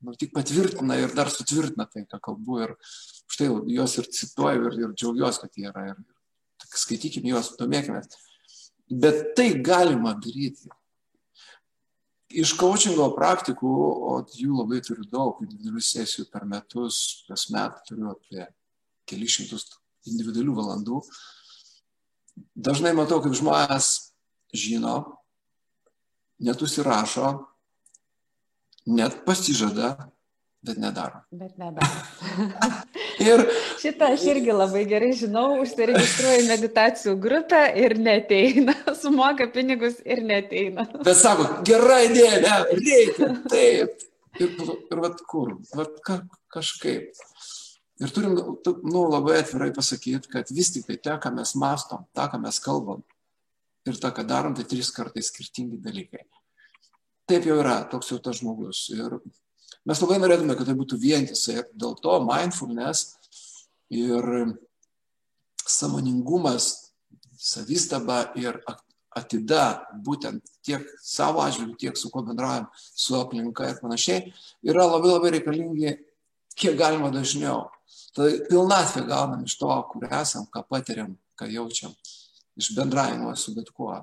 nu, 0.00 0.14
tik 0.16 0.32
patvirtina 0.36 0.96
ir 1.02 1.12
dar 1.16 1.30
sutvirtina 1.32 1.88
tai, 1.90 2.06
ką 2.08 2.20
kalbu. 2.30 2.62
Ir 2.64 2.74
štai 3.32 3.50
juos 3.74 3.98
ir 4.00 4.08
cituoju 4.18 4.70
ir, 4.70 4.80
ir 4.84 4.96
džiaugiuosi, 4.96 5.42
kad 5.44 5.60
jie 5.60 5.68
yra. 5.70 5.90
Ir, 5.92 6.02
skaitykim 6.76 7.28
juos, 7.28 7.54
domėkime. 7.60 8.02
Bet 8.90 9.34
tai 9.36 9.50
galima 9.64 10.14
daryti. 10.16 10.70
Iš 12.36 12.56
coachingo 12.58 13.06
praktikų, 13.14 13.72
o 14.10 14.14
jų 14.34 14.56
labai 14.58 14.80
turiu 14.84 15.06
daug, 15.12 15.38
individualių 15.44 15.82
sesijų 15.84 16.26
per 16.32 16.44
metus, 16.48 17.24
kas 17.28 17.46
metą 17.54 17.84
turiu 17.86 18.10
apie 18.10 18.48
kelišimtus 19.06 19.68
individualių 20.12 20.56
valandų, 20.56 21.00
dažnai 22.56 22.94
matau, 22.96 23.20
kaip 23.24 23.36
žmonės 23.36 23.92
žino, 24.56 24.96
net 26.42 26.62
užsirašo, 26.62 27.32
net 28.86 29.24
pasižada, 29.26 29.94
bet 30.66 30.78
nedaro. 30.82 31.22
Bet 31.30 31.56
nedaro. 31.58 31.88
ir 33.28 33.44
šitą 33.80 34.12
aš 34.14 34.26
irgi 34.32 34.54
labai 34.56 34.84
gerai 34.88 35.12
žinau, 35.16 35.60
užsiregistruoju 35.62 36.46
meditacijų 36.50 37.16
grupę 37.22 37.62
ir 37.82 37.96
neteina, 38.00 38.74
sumoka 39.02 39.48
pinigus 39.52 40.00
ir 40.04 40.22
neteina. 40.26 40.86
Bet 41.02 41.16
sako, 41.20 41.48
gera 41.66 42.02
idėja, 42.06 42.42
ne, 42.44 42.58
reikia, 42.82 43.32
taip. 43.50 44.06
Ir, 44.36 44.52
ir 44.92 45.00
vat 45.00 45.22
kur, 45.24 45.54
vat 45.72 45.94
ka, 46.04 46.20
kažkaip. 46.52 47.14
Ir 48.02 48.12
turim, 48.12 48.34
nu, 48.36 49.06
labai 49.08 49.38
atvirai 49.40 49.70
pasakyti, 49.72 50.28
kad 50.32 50.50
vis 50.52 50.72
tik 50.74 50.84
tai 50.88 50.98
tą, 51.00 51.16
ką 51.22 51.32
mes 51.36 51.54
mastom, 51.56 52.04
tą, 52.12 52.26
ką 52.32 52.40
mes 52.42 52.60
kalbam 52.60 53.00
ir 53.88 53.96
tą, 54.02 54.10
ką 54.12 54.26
darom, 54.28 54.56
tai 54.58 54.66
trys 54.68 54.90
kartai 54.92 55.24
skirtingi 55.24 55.80
dalykai. 55.80 56.26
Taip 57.26 57.48
jau 57.48 57.56
yra, 57.62 57.80
toks 57.88 58.12
jau 58.12 58.20
tas 58.22 58.42
žmogus. 58.42 58.84
Ir 58.92 59.16
Mes 59.86 60.00
labai 60.02 60.16
norėtume, 60.18 60.56
kad 60.58 60.66
tai 60.66 60.74
būtų 60.74 60.98
vientisai 60.98 61.60
ir 61.60 61.66
dėl 61.78 61.94
to 62.02 62.16
mindfulness 62.26 63.20
ir 63.94 64.24
samoningumas, 65.62 66.90
savistaba 67.38 68.32
ir 68.34 68.58
atida 69.16 69.86
būtent 70.02 70.42
tiek 70.66 70.82
savo 70.98 71.44
atžvilgiu, 71.44 71.78
tiek 71.78 72.00
su 72.00 72.10
kuo 72.10 72.24
bendraujam, 72.26 72.66
su 72.74 73.14
aplinka 73.14 73.70
ir 73.70 73.78
panašiai, 73.78 74.32
yra 74.66 74.88
labai 74.90 75.12
labai 75.12 75.32
reikalingi 75.36 75.94
kiek 76.58 76.74
galima 76.80 77.12
dažniau. 77.14 77.68
Tai 78.16 78.28
pilnatvė 78.48 79.04
gaunam 79.10 79.44
iš 79.44 79.58
to, 79.60 79.70
kur 79.92 80.06
esam, 80.08 80.46
ką 80.52 80.62
patiriam, 80.70 81.12
ką 81.36 81.50
jaučiam, 81.52 81.92
iš 82.56 82.70
bendravimo 82.76 83.34
su 83.36 83.52
bet 83.56 83.68
kuo, 83.76 83.98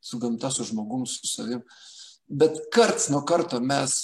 su 0.00 0.20
gamta, 0.22 0.50
su 0.50 0.64
žmogum, 0.64 1.04
su 1.06 1.28
savim. 1.28 1.60
Bet 2.28 2.56
karts 2.72 3.10
nuo 3.12 3.20
karto 3.28 3.60
mes 3.60 3.98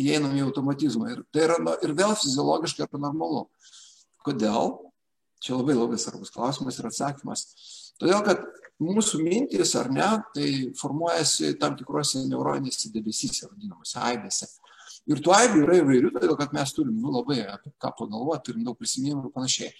įeinam 0.00 0.36
į 0.36 0.46
automatizmą. 0.48 1.10
Ir 1.12 1.20
tai 1.32 1.46
yra 1.48 1.76
ir 1.84 1.92
vėl 1.96 2.14
fiziologiškai 2.16 2.86
yra 2.86 3.02
normalu. 3.02 3.46
Kodėl? 4.24 4.78
Čia 5.40 5.56
labai 5.56 5.76
labai 5.76 5.96
svarbus 6.00 6.32
klausimas 6.32 6.76
ir 6.76 6.88
atsakymas. 6.90 7.46
Todėl, 8.00 8.20
kad 8.24 8.42
mūsų 8.80 9.20
mintys 9.24 9.72
ar 9.80 9.88
ne, 9.92 10.08
tai 10.36 10.48
formuojasi 10.76 11.54
tam 11.60 11.76
tikrose 11.78 12.24
neuroninėse 12.28 12.92
debesyse, 12.92 13.48
vadinamose 13.48 14.00
aibėse. 14.04 14.48
Ir 15.08 15.22
tų 15.24 15.32
aibių 15.34 15.62
yra 15.64 15.78
įvairių, 15.80 16.10
todėl 16.16 16.36
kad 16.38 16.52
mes 16.54 16.74
turim 16.76 16.98
nu, 17.00 17.12
labai 17.14 17.40
apie 17.48 17.72
ką 17.80 17.92
pagalvoti, 17.98 18.50
turim 18.50 18.66
daug 18.66 18.76
prisiminimų 18.78 19.28
ir 19.28 19.34
panašiai. 19.34 19.70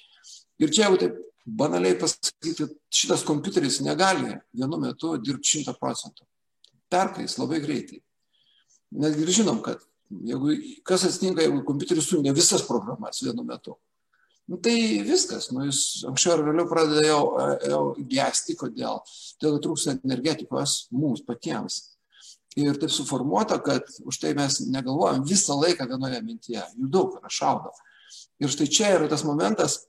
Ir 0.61 0.73
čia 0.73 0.87
jau 0.89 0.97
taip 1.01 1.19
banaliai 1.61 1.99
pasakyti, 2.01 2.71
šitas 2.95 3.23
kompiuteris 3.29 3.81
negali 3.85 4.35
vienu 4.57 4.81
metu 4.81 5.15
dirbti 5.21 5.57
šimtą 5.57 5.77
procentų. 5.79 6.27
Perkais 6.91 7.37
labai 7.39 7.61
greitai. 7.63 8.01
Netgi 8.91 9.23
ir 9.23 9.33
žinom, 9.39 9.61
kad 9.63 9.85
Jeigu, 10.11 10.57
kas 10.83 11.05
atsitinka, 11.07 11.45
jeigu 11.45 11.63
kompiuteris 11.67 12.09
sujungia 12.11 12.35
visas 12.35 12.65
programas 12.67 13.23
vienu 13.23 13.45
metu? 13.47 13.77
Nu, 14.51 14.59
tai 14.59 14.75
viskas, 15.07 15.53
nu, 15.55 15.63
jis 15.69 16.03
anksčiau 16.11 16.35
ar 16.35 16.43
vėliau 16.49 16.67
pradeda 16.67 17.05
jau, 17.07 17.21
jau 17.71 17.83
gesti, 18.11 18.57
kodėl? 18.59 18.99
Todėl, 19.39 19.61
trūksta 19.63 19.95
energetikos 20.01 20.89
mums 20.91 21.23
patiems. 21.23 21.79
Ir 22.59 22.79
taip 22.83 22.91
suformuota, 22.91 23.61
kad 23.63 23.87
už 24.03 24.19
tai 24.19 24.33
mes 24.35 24.59
negalvojam 24.67 25.23
visą 25.27 25.55
laiką 25.61 25.87
vienoje 25.87 26.19
mintyje, 26.25 26.65
jų 26.75 26.89
daug 26.91 27.15
yra 27.21 27.31
šaudo. 27.31 27.71
Ir 28.43 28.51
štai 28.51 28.67
čia 28.67 28.95
yra 28.97 29.07
tas 29.11 29.23
momentas, 29.23 29.85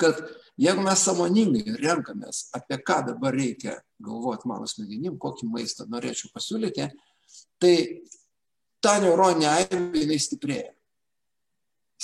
kad 0.00 0.22
jeigu 0.60 0.84
mes 0.84 1.02
samoningai 1.04 1.76
renkamės, 1.82 2.48
apie 2.56 2.78
ką 2.80 3.00
dabar 3.10 3.36
reikia 3.36 3.76
galvoti 4.02 4.48
mano 4.48 4.68
smegenim, 4.70 5.18
kokį 5.20 5.50
maistą 5.50 5.86
norėčiau 5.90 6.32
pasiūlyti, 6.34 6.88
tai 7.60 7.74
ta 8.84 8.96
neuroninė 9.02 9.50
aibė, 9.50 10.04
jinai 10.04 10.20
stiprėja. 10.20 10.72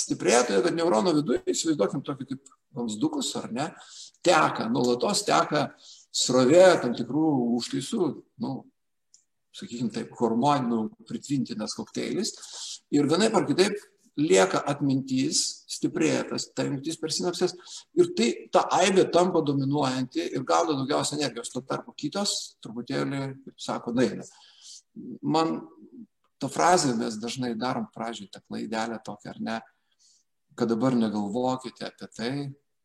Stiprėja, 0.00 0.44
todėl 0.48 0.64
kad 0.64 0.76
neurono 0.76 1.12
viduje, 1.16 1.42
įsivaizduokim 1.52 2.02
tokį 2.06 2.28
kaip 2.30 2.52
vamsdukus, 2.76 3.32
ar 3.40 3.50
ne, 3.52 3.66
teka, 4.24 4.68
nuolatos 4.72 5.24
teka 5.26 5.66
srovė 6.14 6.66
tam 6.82 6.94
tikrų 6.96 7.26
užtaisų, 7.58 8.10
nu, 8.44 8.54
sakykime 9.56 9.92
taip, 9.94 10.12
hormonų 10.18 10.82
pritvintinas 11.08 11.74
kokteilis. 11.78 12.34
Ir 12.94 13.08
vienaip 13.10 13.34
ar 13.36 13.46
kitaip 13.48 13.76
lieka 14.20 14.60
atmintys, 14.68 15.40
stiprėja 15.70 16.24
tas 16.28 16.48
ta 16.54 16.64
atmintis 16.66 16.98
per 17.00 17.12
sinapses 17.14 17.54
ir 17.98 18.10
tai 18.18 18.30
ta 18.52 18.66
aibė 18.80 19.06
tampa 19.14 19.42
dominuojanti 19.46 20.30
ir 20.34 20.46
gauna 20.46 20.76
daugiausia 20.78 21.16
energijos. 21.18 21.52
Tuo 21.54 21.62
tarpu 21.66 21.94
kitos 21.96 22.56
truputėlį, 22.64 23.22
kaip 23.44 23.62
sako, 23.62 23.94
daina. 23.96 24.26
Man 25.22 25.60
ta 26.40 26.50
frazė 26.50 26.94
mes 26.98 27.18
dažnai 27.20 27.54
darom 27.58 27.86
pradžioj 27.94 28.30
tą 28.32 28.42
klaidelę 28.46 28.98
tokią, 29.04 29.34
ar 29.34 29.40
ne, 29.46 29.60
kad 30.58 30.70
dabar 30.72 30.96
negalvokite 30.96 31.86
apie 31.86 32.08
tai, 32.16 32.32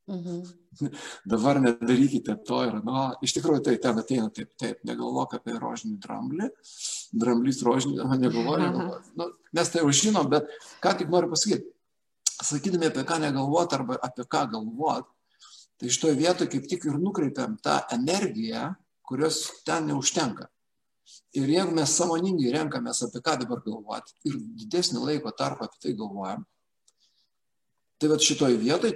mhm. 0.07 0.89
dabar 1.25 1.59
nedarykite 1.61 2.37
to 2.45 2.61
ir 2.67 2.79
no. 2.85 3.07
Iš 3.25 3.35
tikrųjų, 3.37 3.63
tai 3.65 3.75
ten 3.81 4.01
ateina 4.01 4.29
taip, 4.33 4.51
taip, 4.59 4.81
negalvok 4.87 5.37
apie 5.39 5.55
rožinį 5.59 5.97
dramblį, 6.03 6.49
dramblys 7.13 7.61
rožinį, 7.65 7.97
negalvoju, 8.21 8.61
negalvoju. 8.63 9.01
Nu, 9.19 9.29
mes 9.57 9.71
tai 9.73 9.83
jau 9.83 9.93
žinom, 10.03 10.29
bet 10.31 10.49
ką 10.83 10.95
tik 10.99 11.11
noriu 11.13 11.31
pasakyti, 11.33 11.71
sakydami 12.41 12.91
apie 12.91 13.05
ką 13.07 13.19
negalvoti 13.23 13.79
arba 13.79 13.99
apie 14.05 14.27
ką 14.29 14.45
galvoti, 14.53 15.09
tai 15.79 15.91
iš 15.91 15.99
toje 16.01 16.17
vietoje 16.19 16.51
kaip 16.51 16.67
tik 16.71 16.85
ir 16.87 16.99
nukreipiam 16.99 17.57
tą 17.63 17.81
energiją, 17.95 18.73
kurios 19.05 19.45
ten 19.67 19.89
neužtenka. 19.91 20.49
Ir 21.37 21.49
jeigu 21.51 21.75
mes 21.75 21.91
samoningai 21.93 22.53
renkamės 22.55 23.03
apie 23.05 23.21
ką 23.25 23.35
dabar 23.41 23.61
galvoti 23.65 24.15
ir 24.25 24.37
didesnį 24.61 25.03
laiko 25.03 25.33
tarpą 25.35 25.67
apie 25.67 25.81
tai 25.83 25.93
galvojam, 25.97 26.45
tai 27.99 28.09
va 28.11 28.17
šitoje 28.21 28.57
vietoje 28.61 28.95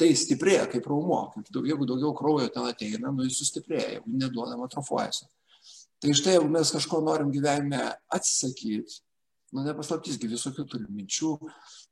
tai 0.00 0.14
stiprėja 0.16 0.64
kaip 0.72 0.88
raumo. 0.88 1.20
Jeigu 1.52 1.86
daugiau 1.88 2.14
kraujo 2.16 2.48
ten 2.54 2.68
ateina, 2.70 3.12
nu 3.12 3.26
jis 3.26 3.42
sustiprėja, 3.42 3.98
jeigu 3.98 4.16
neduodama 4.22 4.68
atrofuojasi. 4.68 5.28
Tai 6.00 6.16
štai 6.16 6.38
jeigu 6.38 6.48
mes 6.48 6.72
kažko 6.72 7.02
norim 7.04 7.32
gyvenime 7.34 7.82
atsisakyti, 8.16 9.02
nu 9.52 9.64
nepaslaptysgi 9.66 10.30
visokių 10.30 10.64
turim 10.70 10.90
minčių, 10.94 11.34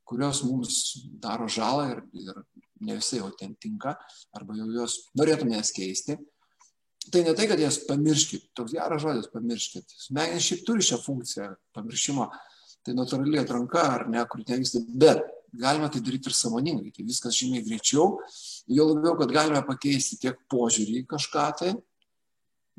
kurios 0.07 0.41
mums 0.47 0.79
daro 1.21 1.45
žalą 1.51 1.89
ir, 1.93 2.03
ir 2.17 2.41
ne 2.87 2.97
visai 2.97 3.19
jau 3.19 3.29
ten 3.37 3.53
tinka, 3.61 3.93
arba 4.33 4.57
jau 4.57 4.69
jos 4.73 4.97
norėtume 5.19 5.57
jas 5.57 5.73
keisti, 5.75 6.17
tai 7.13 7.23
ne 7.27 7.35
tai, 7.37 7.49
kad 7.51 7.61
jas 7.61 7.81
pamirškit, 7.89 8.49
toks 8.57 8.73
geras 8.77 9.03
žodis 9.03 9.29
pamirškit. 9.33 9.97
Smegenys 10.07 10.47
šiaip 10.47 10.63
turi 10.65 10.85
šią 10.85 11.01
funkciją 11.03 11.51
pamiršimo, 11.75 12.29
tai 12.85 12.95
natūraliai 12.97 13.43
atranka 13.43 13.83
ar 13.99 14.07
ne, 14.09 14.23
kur 14.31 14.41
tenksti, 14.47 14.85
bet 14.89 15.21
galima 15.53 15.89
tai 15.89 16.01
daryti 16.05 16.29
ir 16.29 16.35
samoningai, 16.35 16.91
tai 16.95 17.05
viskas 17.07 17.37
žymiai 17.37 17.65
greičiau, 17.65 18.19
jo 18.67 18.87
labiau, 18.91 19.15
kad 19.19 19.33
galime 19.33 19.61
pakeisti 19.67 20.19
tiek 20.21 20.39
požiūrį 20.51 21.03
į 21.03 21.07
kažką 21.09 21.45
tai, 21.61 21.73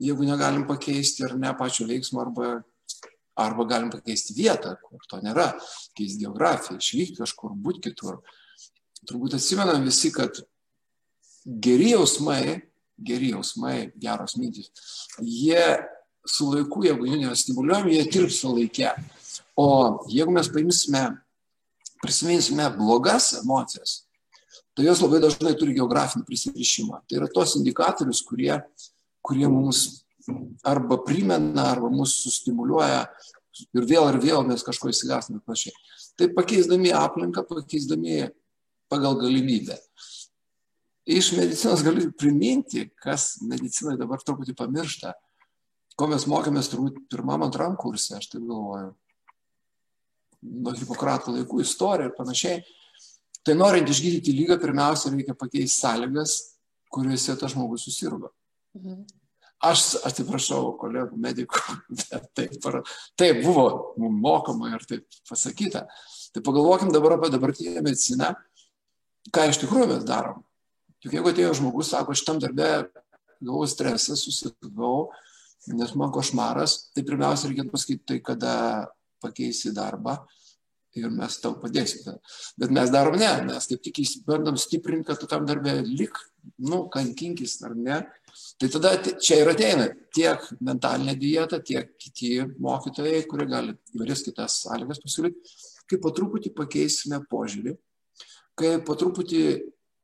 jeigu 0.01 0.29
negalim 0.29 0.67
pakeisti 0.69 1.27
ar 1.27 1.37
ne 1.39 1.53
pačio 1.59 1.89
veiksmo, 1.89 2.23
arba, 2.23 2.53
arba 3.41 3.69
galim 3.69 3.91
pakeisti 3.93 4.37
vietą, 4.39 4.77
kur 4.85 5.05
to 5.11 5.21
nėra, 5.25 5.51
keisti 5.99 6.25
geografiją, 6.25 6.79
išvykti 6.81 7.21
kažkur, 7.25 7.57
būti 7.57 7.91
kitur. 7.91 8.23
Turbūt 9.09 9.39
atsimenam 9.39 9.85
visi, 9.87 10.13
kad 10.13 10.43
geri 11.45 11.95
jausmai 11.95 12.61
geri 13.01 13.33
jausmai, 13.33 13.91
geros 14.01 14.37
mintys, 14.37 14.71
jie 15.21 15.63
su 16.29 16.51
laiku, 16.53 16.85
jeigu 16.85 17.09
jų 17.09 17.21
nestimuliuojam, 17.23 17.89
jie 17.95 18.05
tirpsta 18.13 18.53
laikė. 18.53 18.93
O 19.59 19.67
jeigu 20.13 20.35
mes 20.37 20.49
paimsime, 20.53 21.05
prisiminsime 22.03 22.69
blogas 22.77 23.33
emocijas, 23.41 24.05
tai 24.75 24.87
jos 24.87 25.03
labai 25.05 25.21
dažnai 25.23 25.55
turi 25.59 25.77
geografinį 25.77 26.25
prisirišimą. 26.29 27.03
Tai 27.09 27.21
yra 27.21 27.29
tos 27.35 27.57
indikatorius, 27.61 28.23
kurie, 28.27 28.55
kurie 29.27 29.49
mums 29.51 30.05
arba 30.67 31.01
primena, 31.05 31.71
arba 31.75 31.91
mus 31.93 32.15
sustimuliuoja 32.25 33.05
ir 33.77 33.87
vėl 33.89 34.07
ir 34.13 34.21
vėl 34.23 34.45
mes 34.47 34.63
kažko 34.65 34.93
įsigasime 34.93 35.43
panašiai. 35.45 35.75
Tai 36.17 36.31
pakeisdami 36.37 36.95
aplinką, 36.97 37.45
pakeisdami 37.49 38.29
pagal 38.91 39.19
galimybę 39.21 39.79
iš 41.11 41.33
medicinos 41.37 41.83
galiu 41.85 42.13
priminti, 42.19 42.87
kas 43.03 43.41
medicinoje 43.43 43.99
dabar 44.01 44.23
truputį 44.23 44.55
pamiršta, 44.59 45.15
ko 45.99 46.09
mes 46.11 46.27
mokėmės 46.31 46.71
turbūt 46.73 47.01
pirmam, 47.13 47.43
antram 47.47 47.77
kursė, 47.81 48.21
aš 48.21 48.31
taip 48.33 48.45
galvoju, 48.47 48.93
nuo 50.43 50.75
Hipokrato 50.77 51.35
laikų 51.35 51.63
istorija 51.65 52.11
ir 52.11 52.17
panašiai. 52.17 52.61
Tai 53.47 53.57
norint 53.57 53.89
išgydyti 53.89 54.35
lygą, 54.37 54.59
pirmiausia, 54.61 55.13
reikia 55.15 55.35
pakeisti 55.39 55.81
sąlygas, 55.81 56.37
kuriuose 56.93 57.37
tas 57.41 57.55
žmogus 57.55 57.87
susirgo. 57.89 58.35
Mhm. 58.77 59.03
aš 59.67 59.99
atsiprašau 60.09 60.77
kolegų 60.81 61.19
medikų, 61.21 61.61
bet 61.99 62.29
taip, 62.39 62.69
taip 63.19 63.41
buvo 63.45 63.95
mokama 63.99 64.71
ir 64.77 64.85
taip 64.89 65.19
pasakyta. 65.29 65.87
Tai 66.31 66.43
pagalvokim 66.47 66.93
dabar 66.95 67.17
apie 67.17 67.33
dabartinę 67.33 67.83
mediciną, 67.85 68.31
ką 69.35 69.49
iš 69.51 69.61
tikrųjų 69.65 69.91
mes 69.91 70.07
darom. 70.09 70.45
Juk 71.05 71.17
jeigu 71.17 71.33
atėjo 71.33 71.53
žmogus, 71.59 71.91
sako, 71.93 72.17
šitam 72.17 72.41
darbę 72.41 72.71
gavau 73.41 73.67
stresą, 73.69 74.17
susitikau, 74.17 75.11
nes 75.73 75.93
man 75.99 76.13
košmaras, 76.15 76.93
tai 76.95 77.05
pirmiausia 77.09 77.51
reikėtų 77.51 77.73
pasakyti 77.75 78.07
tai, 78.09 78.19
kada 78.25 78.55
pakeisi 79.23 79.75
darbą 79.77 80.19
ir 80.99 81.11
mes 81.15 81.37
tau 81.43 81.55
padėsime. 81.61 82.17
Bet 82.59 82.73
mes 82.75 82.91
darom 82.91 83.17
ne, 83.19 83.31
mes 83.47 83.69
kaip 83.71 83.83
tik 83.85 84.01
bandom 84.27 84.59
stiprinti, 84.59 85.07
kad 85.07 85.21
tu 85.21 85.29
tam 85.31 85.47
darbę 85.47 85.77
lik, 85.87 86.19
nu, 86.67 86.87
kankinkis 86.93 87.61
ar 87.67 87.77
ne. 87.79 88.01
Tai 88.61 88.69
tada 88.75 88.95
čia 88.99 89.41
ir 89.43 89.51
ateina 89.53 89.89
tiek 90.15 90.43
mentalinė 90.63 91.17
dieta, 91.19 91.61
tiek 91.63 91.95
kiti 91.99 92.39
mokytojai, 92.63 93.25
kurie 93.31 93.47
gali 93.51 93.75
įvairias 93.95 94.25
kitas 94.27 94.61
sąlygas 94.65 95.03
pasiūlyti, 95.03 95.55
kaip 95.91 96.03
po 96.05 96.13
truputį 96.15 96.55
pakeisime 96.57 97.21
požiūrį, 97.31 97.75
kaip 98.59 98.87
po 98.87 98.97
truputį 98.99 99.45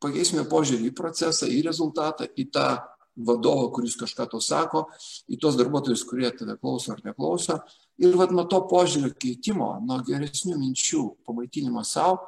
pakeisime 0.03 0.45
požiūrį 0.51 0.91
į 0.91 0.97
procesą, 0.97 1.49
į 1.51 1.63
rezultatą, 1.67 2.27
į 2.27 2.49
tą 2.55 2.69
vadovą, 3.17 3.71
kuris 3.73 3.97
kažką 3.99 4.27
to 4.33 4.41
sako, 4.45 4.87
į 5.33 5.39
tos 5.41 5.57
darbuotojus, 5.57 6.05
kurie 6.09 6.31
tave 6.37 6.59
klauso 6.61 6.93
ar 6.93 7.03
neklauso. 7.05 7.61
Ir 8.03 8.17
vat, 8.21 8.33
nuo 8.35 8.45
to 8.51 8.61
požiūrio 8.69 9.15
keitimo, 9.17 9.71
nuo 9.85 10.03
geresnių 10.05 10.59
minčių 10.61 11.03
pamaitinimo 11.25 11.81
savo, 11.87 12.19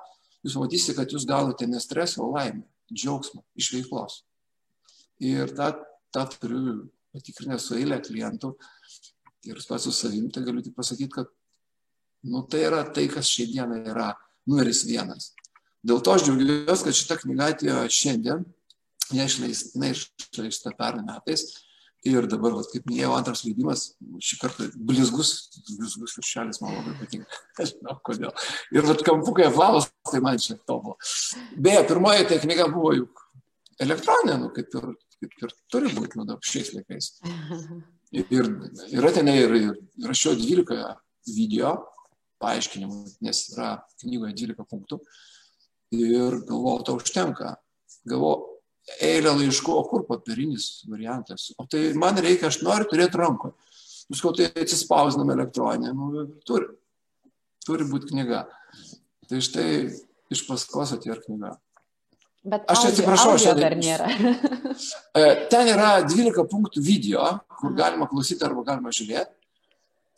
jūs 0.45 0.57
matysite, 0.61 0.97
kad 0.97 1.13
jūs 1.13 1.27
gaunate 1.29 1.69
ne 1.69 1.81
stresą, 1.83 2.23
o 2.25 2.31
laimę, 2.33 2.65
džiaugsmą 2.89 3.43
iš 3.59 3.73
veiklos. 3.75 4.23
Ir 5.21 5.53
tą, 5.59 5.75
tą 6.15 6.25
turiu 6.39 6.79
patikrinę 7.13 7.59
su 7.61 7.77
eilė 7.77 7.99
klientų 8.05 8.55
ir 9.49 9.61
pats 9.69 9.85
su 9.85 9.93
savim, 9.93 10.31
tai 10.33 10.45
galiu 10.47 10.63
tik 10.65 10.77
pasakyti, 10.77 11.11
kad 11.13 11.29
nu, 12.25 12.43
tai 12.51 12.65
yra 12.69 12.83
tai, 12.95 13.07
kas 13.13 13.29
šiandieną 13.31 13.83
yra 13.93 14.13
numeris 14.49 14.85
vienas. 14.89 15.33
Dėl 15.85 16.01
to 16.03 16.15
aš 16.17 16.27
džiaugiuosi, 16.27 16.85
kad 16.87 16.97
šita 16.97 17.19
knyga 17.23 17.53
atėjo 17.53 17.83
šiandien, 17.93 18.45
neišleista, 19.15 19.79
neišleista 19.81 20.75
pernai 20.79 21.07
metais. 21.07 21.47
Ir 22.07 22.29
dabar, 22.31 22.55
vat, 22.55 22.69
kaip 22.71 22.85
minėjau, 22.87 23.11
antras 23.17 23.43
leidimas, 23.43 23.89
šį 24.23 24.37
kartą 24.39 24.69
blizgus, 24.87 25.33
blizgus 25.67 26.15
viršelis 26.15 26.61
man 26.63 26.77
labai 26.77 26.95
patinka. 27.01 27.41
Aš 27.63 27.73
žinau 27.75 27.97
kodėl. 28.07 28.31
Ir 28.77 28.87
vat 28.87 29.03
kampukai 29.07 29.49
apvalus, 29.49 29.89
tai 30.07 30.23
man 30.23 30.39
čia 30.43 30.55
tobulo. 30.69 30.95
Beje, 31.59 31.83
pirmoji 31.91 32.29
tai 32.31 32.39
knyga 32.45 32.69
buvo 32.71 32.95
juk 32.95 33.25
elektroninė, 33.83 34.39
nu, 34.45 34.51
kaip, 34.55 34.79
ir, 34.79 34.95
kaip 35.19 35.43
ir 35.43 35.55
turi 35.75 35.91
būti, 35.97 36.23
nu, 36.23 36.39
šiais 36.47 36.75
laikais. 36.77 37.15
Ir 38.09 38.47
yra 38.97 39.11
ten 39.13 39.29
ir, 39.29 39.51
ir 39.53 40.07
rašiau 40.09 40.33
12 40.33 40.79
video 41.35 41.75
paaiškinimų, 42.41 43.03
nes 43.27 43.43
yra 43.53 43.75
knygoje 44.01 44.33
12 44.39 44.65
punktų. 44.71 44.97
Ir 45.93 46.39
galvoju, 46.49 46.87
to 46.87 46.95
užtenka. 46.97 47.51
Galvoju, 48.09 48.47
eilę 49.05 49.35
laiškų, 49.41 49.75
o 49.75 49.85
kur 49.89 50.05
popierinis 50.09 50.85
variantas? 50.89 51.51
O 51.59 51.67
tai 51.71 51.91
man 51.99 52.19
reikia, 52.25 52.49
aš 52.51 52.63
noriu 52.67 52.89
turėti 52.91 53.21
rankoje. 53.21 53.57
Visko 54.09 54.33
tai 54.37 54.49
atsispausdinam 54.49 55.35
elektroninę, 55.35 55.93
nu, 55.93 56.25
turi, 56.49 56.71
turi 57.67 57.87
būti 57.89 58.13
knyga. 58.15 58.47
Tai 59.29 59.41
štai 59.45 59.71
iš 60.33 60.45
paskos 60.49 60.95
atėjo 60.97 61.19
knyga. 61.27 61.57
Bet 62.49 62.65
aš 62.71 62.85
audio, 62.85 62.93
atsiprašau, 62.95 63.35
aš 63.37 63.49
dar 63.59 63.77
nėra. 63.79 64.09
E, 65.19 65.23
ten 65.51 65.67
yra 65.67 66.05
12 66.07 66.45
punktų 66.47 66.81
video, 66.85 67.25
kur 67.59 67.73
galima 67.75 68.07
klausyti 68.07 68.45
arba 68.47 68.63
galima 68.69 68.93
žiūrėti. 68.95 69.33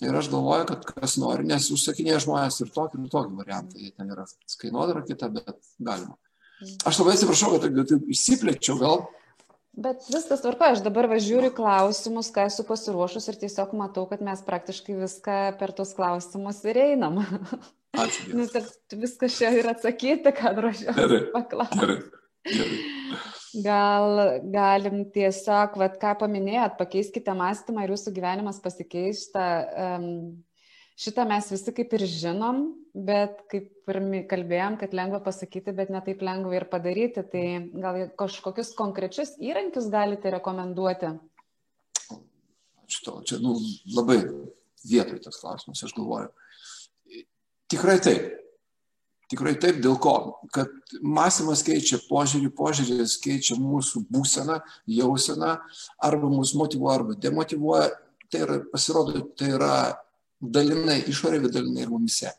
Ir 0.04 0.16
aš 0.16 0.28
galvoju, 0.33 0.66
kad 0.68 0.85
kas 0.96 1.14
nori, 1.20 1.46
nes 1.48 1.68
užsakinėja 1.72 2.18
žmonės 2.26 2.59
ir 2.61 2.68
tokį, 2.74 3.00
ir 3.04 3.12
tokį 3.12 3.38
variantą. 3.38 3.80
Jie 3.80 3.90
ten 3.96 4.12
yra 4.12 4.26
kainodara 4.61 5.00
kita, 5.06 5.30
bet 5.33 5.56
galima. 5.80 6.18
Aš 6.60 7.00
labai 7.00 7.16
atsiprašau, 7.16 7.56
kad 7.56 7.72
taip 7.88 8.12
išsiplėčiau 8.12 8.76
gal. 8.80 9.02
Bet 9.80 10.02
viskas 10.10 10.42
tvarko, 10.42 10.72
aš 10.74 10.82
dabar 10.84 11.06
važiuoju 11.08 11.52
klausimus, 11.56 12.28
ką 12.34 12.48
esu 12.50 12.66
pasiruošus 12.68 13.30
ir 13.30 13.38
tiesiog 13.40 13.72
matau, 13.78 14.04
kad 14.10 14.20
mes 14.24 14.42
praktiškai 14.44 14.98
viską 14.98 15.36
per 15.60 15.72
tos 15.76 15.94
klausimus 15.96 16.58
ir 16.68 16.80
einam. 16.82 17.22
Ačiū. 18.00 18.34
nu, 18.36 18.46
viskas 19.00 19.38
čia 19.38 19.54
ir 19.56 19.70
atsakyti, 19.70 20.34
ką 20.36 20.52
ruošiu 20.58 20.94
paklausti. 21.32 21.96
Gal 23.64 24.20
galim 24.52 25.00
tiesiog, 25.14 25.74
vat, 25.80 25.96
ką 26.02 26.12
paminėjot, 26.20 26.76
pakeiskite 26.78 27.34
mąstymą 27.34 27.86
ir 27.86 27.94
jūsų 27.94 28.12
gyvenimas 28.14 28.60
pasikeista. 28.62 29.46
Um, 29.74 30.44
šitą 31.00 31.24
mes 31.28 31.48
visi 31.52 31.72
kaip 31.74 31.94
ir 31.96 32.04
žinom, 32.08 32.62
bet 32.94 33.40
kaip 33.50 33.90
ir 33.92 34.00
kalbėjom, 34.30 34.76
kad 34.80 34.94
lengva 34.96 35.20
pasakyti, 35.24 35.74
bet 35.76 35.92
netaip 35.92 36.22
lengva 36.26 36.58
ir 36.58 36.66
padaryti. 36.70 37.24
Tai 37.32 37.44
gal 37.84 38.00
kažkokius 38.20 38.74
konkrečius 38.78 39.34
įrankius 39.40 39.88
galite 39.92 40.32
rekomenduoti? 40.36 41.14
Šito, 42.90 43.20
čia 43.26 43.38
nu, 43.42 43.54
labai 43.94 44.18
vietoj 44.84 45.20
tas 45.22 45.38
klausimas, 45.40 45.82
aš 45.86 45.94
galvoju. 45.96 46.30
Tikrai 47.70 47.98
taip. 48.02 48.36
Tikrai 49.30 49.52
taip, 49.62 49.76
dėl 49.78 49.94
ko? 50.02 50.40
Kad 50.50 50.72
mąstymas 51.06 51.62
keičia 51.62 52.00
požiūrį, 52.08 52.48
požiūris 52.58 53.14
keičia 53.22 53.54
mūsų 53.62 54.02
būseną, 54.10 54.56
jauseną, 54.90 55.52
arba 56.02 56.30
mus 56.32 56.50
motivuoja, 56.58 56.96
arba 56.98 57.14
demotivuoja. 57.14 57.92
Tai 58.30 58.40
yra, 58.42 58.56
pasirodo, 58.72 59.22
tai 59.38 59.52
yra 59.54 59.74
dalinai 60.40 61.03
išorė, 61.11 61.42
bet 61.44 61.55
dalinai 61.57 61.85
ir 61.85 61.92
mumise. 61.92 62.33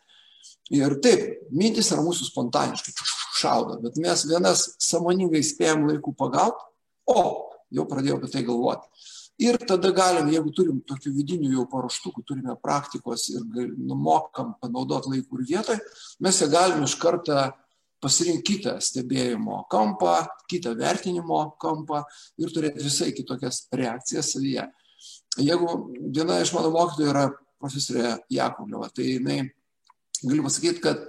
Ir 0.71 0.95
taip, 1.03 1.47
mintis 1.51 1.91
yra 1.91 2.03
mūsų 2.05 2.29
spontaniškai 2.29 2.93
šaudo, 3.41 3.79
bet 3.83 3.97
mes 4.01 4.25
vienas 4.29 4.65
samoningai 4.81 5.41
spėjom 5.43 5.87
laikų 5.89 6.13
pagauti, 6.17 6.63
o 7.11 7.23
jau 7.71 7.87
pradėjau 7.89 8.19
apie 8.19 8.29
tai 8.31 8.45
galvoti. 8.47 8.87
Ir 9.41 9.57
tada 9.65 9.89
galim, 9.95 10.29
jeigu 10.29 10.51
turim 10.53 10.81
tokių 10.85 11.11
vidinių 11.15 11.49
jau 11.55 11.65
paruoštukų, 11.71 12.23
turime 12.27 12.53
praktikos 12.61 13.25
ir 13.33 13.41
numokam 13.73 14.53
panaudoti 14.61 15.15
laikų 15.15 15.39
ir 15.39 15.47
vietoj, 15.55 15.79
mes 16.21 16.41
ją 16.43 16.49
galim 16.51 16.83
iš 16.85 16.95
karto 17.01 17.47
pasirinkti 18.01 18.57
kitą 18.57 18.75
stebėjimo 18.81 19.63
kampą, 19.71 20.15
kitą 20.49 20.75
vertinimo 20.77 21.41
kampą 21.61 22.03
ir 22.41 22.53
turėti 22.53 22.85
visai 22.85 23.11
kitokias 23.17 23.65
reakcijas 23.73 24.33
savyje. 24.35 24.67
Jeigu 25.41 25.75
viena 26.13 26.41
iš 26.41 26.53
mano 26.53 26.71
mokytojų 26.75 27.09
yra 27.09 27.25
profesorė 27.61 28.15
Jakovliova. 28.33 28.89
Tai 28.95 29.07
jinai, 29.07 29.39
galiu 30.23 30.45
pasakyti, 30.45 30.83
kad 30.83 31.01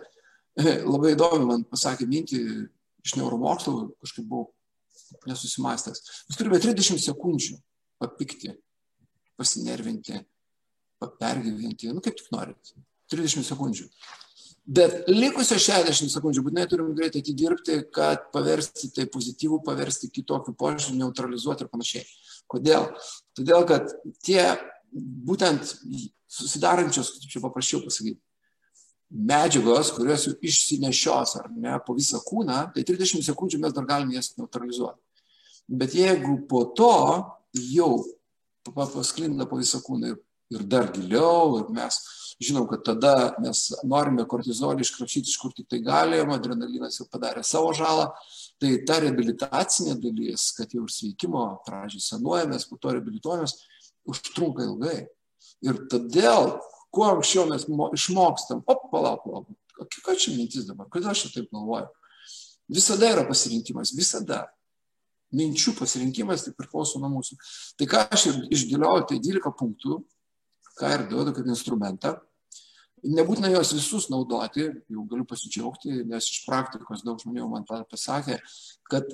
eh, 0.60 0.82
labai 0.84 1.14
įdomi 1.16 1.48
man 1.48 1.66
pasakė 1.68 2.08
mintį 2.10 2.42
iš 3.02 3.16
neuromokslo, 3.18 3.92
kažkaip 4.04 4.28
buvau 4.28 4.50
nesusimastęs. 5.28 6.02
Mes 6.28 6.38
turime 6.38 6.60
30 6.62 7.00
sekundžių 7.02 7.58
papikti, 8.02 8.54
pasinervinti, 9.38 10.22
pergyventi, 11.20 11.92
nu 11.92 12.02
kaip 12.04 12.18
tik 12.18 12.30
norit. 12.34 12.74
30 13.12 13.44
sekundžių. 13.44 13.88
Bet 14.62 15.08
likusios 15.10 15.64
60 15.66 16.12
sekundžių 16.12 16.44
būtinai 16.46 16.68
turim 16.70 16.92
greitai 16.96 17.20
atidirbti, 17.24 17.80
kad 17.92 18.28
paversti 18.34 18.92
tai 18.94 19.08
pozityvų, 19.10 19.58
paversti 19.66 20.10
kitokių 20.14 20.54
požiūrį, 20.58 21.00
neutralizuoti 21.00 21.66
ir 21.66 21.72
panašiai. 21.72 22.04
Kodėl? 22.50 22.86
Todėl, 23.36 23.66
kad 23.66 23.90
tie 24.22 24.44
būtent 24.92 25.74
susidarančios, 26.32 27.14
kaip 27.16 27.32
čia 27.32 27.42
paprasčiau 27.44 27.82
pasakyti, 27.84 28.20
medžiagos, 29.12 29.92
kurios 29.92 30.26
jau 30.26 30.32
išsinešios 30.40 31.36
ar 31.40 31.50
ne 31.52 31.76
po 31.86 31.96
visą 31.96 32.22
kūną, 32.24 32.64
tai 32.74 32.84
30 32.88 33.24
sekundžių 33.26 33.60
mes 33.60 33.74
dar 33.76 33.88
galime 33.88 34.16
jas 34.16 34.32
neutralizuoti. 34.38 35.00
Bet 35.68 35.94
jeigu 35.96 36.38
po 36.48 36.64
to 36.76 36.92
jau 37.72 37.92
pasklinda 38.72 39.46
po 39.48 39.60
visą 39.60 39.82
kūną 39.84 40.14
ir, 40.14 40.18
ir 40.52 40.64
dar 40.68 40.88
giliau, 40.94 41.60
ir 41.60 41.68
mes 41.76 42.00
žinom, 42.42 42.66
kad 42.70 42.82
tada 42.86 43.34
mes 43.42 43.68
norime 43.86 44.24
kortizolį 44.28 44.84
iškrapšyti 44.84 45.30
iš 45.30 45.38
kur 45.40 45.52
tik 45.56 45.68
tai 45.70 45.82
galėjom, 45.84 46.32
adrenalinas 46.34 46.98
jau 47.00 47.06
padarė 47.10 47.44
savo 47.46 47.72
žalą, 47.76 48.08
tai 48.60 48.74
ta 48.88 48.98
reabilitacinė 49.02 49.98
dalis, 50.00 50.48
kad 50.56 50.72
jau 50.74 50.86
ir 50.86 50.94
sveikimo 50.94 51.44
pradžiai 51.66 52.02
senuojamės, 52.02 52.66
po 52.70 52.80
to 52.80 52.96
reabilituojamės, 52.96 53.56
užtrunka 54.08 54.64
ilgai. 54.66 55.06
Ir 55.62 55.78
todėl, 55.90 56.56
kuo 56.94 57.08
anksčiau 57.08 57.46
mes 57.50 57.66
išmokstam, 57.66 58.62
op, 58.66 58.88
palauk, 58.92 59.24
palauk, 59.26 59.50
kokia 59.78 60.16
čia 60.18 60.34
mintis 60.36 60.66
dabar, 60.68 60.88
kodėl 60.92 61.12
aš 61.12 61.28
taip 61.34 61.50
galvoju. 61.52 61.88
Visada 62.72 63.10
yra 63.10 63.24
pasirinkimas, 63.28 63.94
visada. 63.96 64.46
Minčių 65.32 65.72
pasirinkimas 65.78 66.44
tai 66.44 66.52
priklauso 66.56 67.00
nuo 67.00 67.08
mūsų. 67.14 67.38
Tai 67.80 67.88
ką 67.88 68.02
aš 68.12 68.26
išdėliojau, 68.52 69.06
tai 69.08 69.16
12 69.24 69.54
punktų, 69.58 69.96
ką 70.76 70.92
ir 70.92 71.06
duodu 71.08 71.32
kaip 71.36 71.48
instrumentą. 71.48 72.18
Nebūtina 73.02 73.50
juos 73.50 73.72
visus 73.74 74.06
naudoti, 74.12 74.68
jau 74.92 75.04
galiu 75.10 75.24
pasidžiaugti, 75.26 76.04
nes 76.06 76.28
iš 76.30 76.44
praktikos 76.46 77.02
daug 77.02 77.18
žmonių 77.18 77.48
man 77.50 77.64
pasakė, 77.66 78.38
kad 78.86 79.08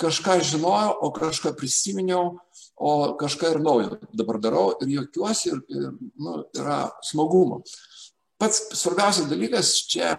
kažką 0.00 0.38
žinojau, 0.46 0.94
o 1.04 1.10
kažką 1.12 1.52
prisiminiau, 1.58 2.38
o 2.80 3.14
kažką 3.20 3.54
ir 3.54 3.60
naujo 3.60 3.98
dabar 4.16 4.40
darau 4.40 4.70
ir 4.80 4.88
juokiuosi 4.96 5.52
ir, 5.52 5.58
ir 5.68 5.88
nu, 6.16 6.38
yra 6.56 6.86
smagumo. 7.04 7.60
Pats 8.40 8.70
svarbiausias 8.80 9.28
dalykas 9.28 9.74
čia 9.90 10.14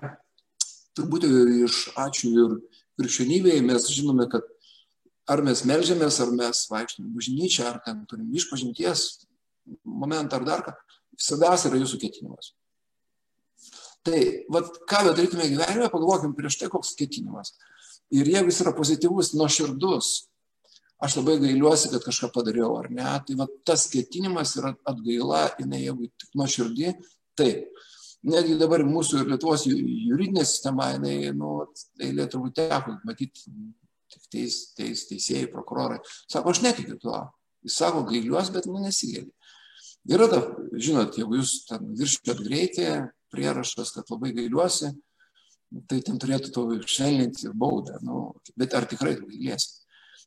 turbūt 0.98 1.26
iš 1.66 1.88
ačiū 1.98 2.32
ir 2.44 2.56
krikščionybėje 3.02 3.66
mes 3.66 3.90
žinome, 3.90 4.28
kad 4.30 4.46
ar 5.32 5.42
mes 5.46 5.64
melžiamės, 5.66 6.20
ar 6.22 6.34
mes 6.38 6.64
vaikštame 6.70 7.10
bažnyčią, 7.16 7.68
ar 7.72 7.82
ten 7.86 8.06
turim 8.10 8.30
išpažinties 8.38 9.06
momentą 9.86 10.38
ar 10.38 10.46
dar 10.46 10.66
ką, 10.66 10.76
svarbiausia 11.18 11.72
yra 11.72 11.82
jūsų 11.82 12.02
ketinimas. 12.02 12.54
Tai, 14.06 14.22
vad, 14.54 14.70
ką 14.90 15.04
bedarytume 15.10 15.46
gyvenime, 15.50 15.90
pagalvokim 15.94 16.34
prieš 16.38 16.58
tai, 16.62 16.70
koks 16.74 16.96
ketinimas. 16.98 17.54
Ir 18.12 18.28
jeigu 18.28 18.50
jis 18.50 18.62
yra 18.64 18.74
pozityvus, 18.76 19.34
nuoširdus, 19.38 20.12
aš 21.02 21.18
labai 21.18 21.38
gailiuosi, 21.42 21.90
kad 21.94 22.06
kažką 22.06 22.30
padariau 22.36 22.76
ar 22.80 22.90
ne, 22.94 23.08
tai 23.28 23.38
va, 23.40 23.48
tas 23.66 23.88
ketinimas 23.92 24.54
yra 24.60 24.76
atgaila, 24.88 25.48
jinai 25.60 25.82
jeigu 25.86 26.10
tik 26.22 26.38
nuoširdį, 26.38 26.94
taip. 27.40 27.88
Netgi 28.22 28.54
dabar 28.60 28.84
mūsų 28.86 29.24
ir 29.24 29.32
Lietuvos 29.32 29.64
juridinė 29.66 30.44
sistema, 30.46 30.92
jinai, 30.94 31.32
nu, 31.34 31.64
eilė 31.98 32.28
turbūt 32.30 32.60
teko 32.60 33.00
matyti 33.08 33.48
tik 34.12 34.28
teis, 34.30 34.58
teis, 34.78 35.08
teisėjai, 35.10 35.48
prokurorai. 35.50 35.98
Sako, 36.30 36.54
aš 36.54 36.62
netikiu 36.62 37.00
tuo. 37.02 37.24
Jis 37.66 37.78
sako, 37.82 38.04
gailiuos, 38.10 38.52
bet 38.54 38.68
nu 38.70 38.82
nesigėlė. 38.84 39.32
Yra, 40.10 40.28
ta, 40.30 40.42
žinot, 40.82 41.18
jeigu 41.18 41.38
jūs 41.38 41.56
ten 41.70 41.92
virškėt 41.98 42.44
greitį, 42.46 42.88
prierašas, 43.34 43.94
kad 43.96 44.10
labai 44.14 44.34
gailiuosi, 44.38 44.92
tai 45.90 46.02
ten 46.06 46.18
turėtų 46.22 46.52
to 46.54 46.66
švelninti 46.84 47.48
ir 47.48 47.58
baudą. 47.58 47.98
Nu, 48.06 48.24
bet 48.60 48.74
ar 48.78 48.86
tikrai 48.90 49.16
gailėsi? 49.20 49.82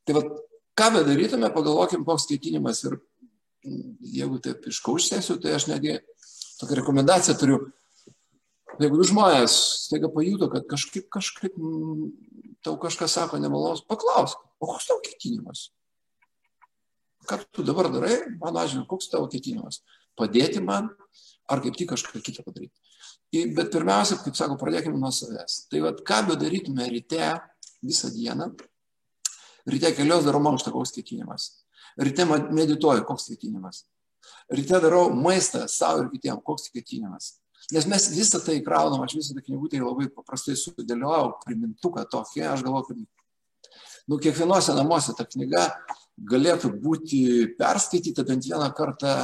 Tai 0.07 0.18
vad, 0.18 0.31
ką 0.79 0.91
bedarytume, 0.99 1.51
pagalvokim, 1.55 2.05
koks 2.07 2.29
ketinimas 2.31 2.83
ir 2.89 2.99
jeigu 4.14 4.41
taip 4.45 4.66
iškauštėsiu, 4.68 5.39
tai 5.43 5.55
aš 5.57 5.68
netgi 5.70 5.99
tokią 6.61 6.81
rekomendaciją 6.83 7.37
turiu. 7.41 7.61
Jeigu 8.83 9.07
žmonės 9.07 9.55
staiga 9.87 10.11
pajuto, 10.11 10.51
kad 10.51 10.66
kažkaip, 10.70 11.07
kažkaip 11.14 11.55
tau 12.66 12.75
kažkas 12.83 13.14
sako 13.14 13.39
nemalaus, 13.39 13.85
paklausk, 13.87 14.41
o 14.59 14.66
koks 14.66 14.91
tavo 14.91 15.03
ketinimas? 15.05 15.68
ką 17.25 17.39
tu 17.51 17.62
dabar 17.64 17.91
darai, 17.93 18.37
mano 18.41 18.61
atžvilgiu, 18.61 18.89
koks 18.89 19.09
tavo 19.12 19.29
ketinimas? 19.33 19.81
Padėti 20.18 20.61
man, 20.62 20.91
ar 21.51 21.62
kaip 21.64 21.77
tik 21.79 21.91
kažką 21.93 22.20
kitą 22.22 22.45
padaryti. 22.47 22.77
Bet 23.57 23.72
pirmiausia, 23.75 24.20
kaip 24.22 24.37
sako, 24.39 24.59
pradėkime 24.61 24.99
nuo 25.01 25.11
savęs. 25.14 25.64
Tai 25.70 25.83
vad, 25.89 26.05
ką 26.07 26.20
bedarytume 26.31 26.87
ryte 26.93 27.33
visą 27.83 28.12
dieną, 28.14 28.53
ryte 29.71 29.93
kelios 29.97 30.27
darau 30.27 30.43
mankštą, 30.45 30.73
koks 30.75 30.95
ketinimas. 30.97 31.51
Ryte 32.01 32.27
medituoju, 32.27 33.05
koks 33.09 33.31
ketinimas. 33.33 33.85
Ryte 34.53 34.81
darau 34.83 35.09
maistą 35.15 35.65
savo 35.71 36.05
ir 36.05 36.12
kitiems, 36.15 36.45
koks 36.47 36.71
ketinimas. 36.75 37.35
Nes 37.73 37.87
mes 37.89 38.11
visą 38.12 38.41
tai 38.45 38.59
kraunam, 38.65 39.05
aš 39.05 39.17
visą 39.17 39.35
tą 39.37 39.43
knygutę 39.45 39.81
labai 39.81 40.11
paprastai 40.12 40.57
sudėliojau, 40.61 41.39
primintuką 41.47 42.05
tokį, 42.12 42.43
aš 42.51 42.65
galvoju, 42.67 42.89
kad 42.91 42.99
nu, 44.11 44.19
kiekvienose 44.21 44.75
namuose 44.77 45.15
ta 45.17 45.25
knyga 45.25 45.65
galėtų 46.31 46.71
būti 46.83 47.23
perskaityta 47.59 48.27
bent 48.29 48.45
vieną 48.51 48.69
kartą, 48.77 49.15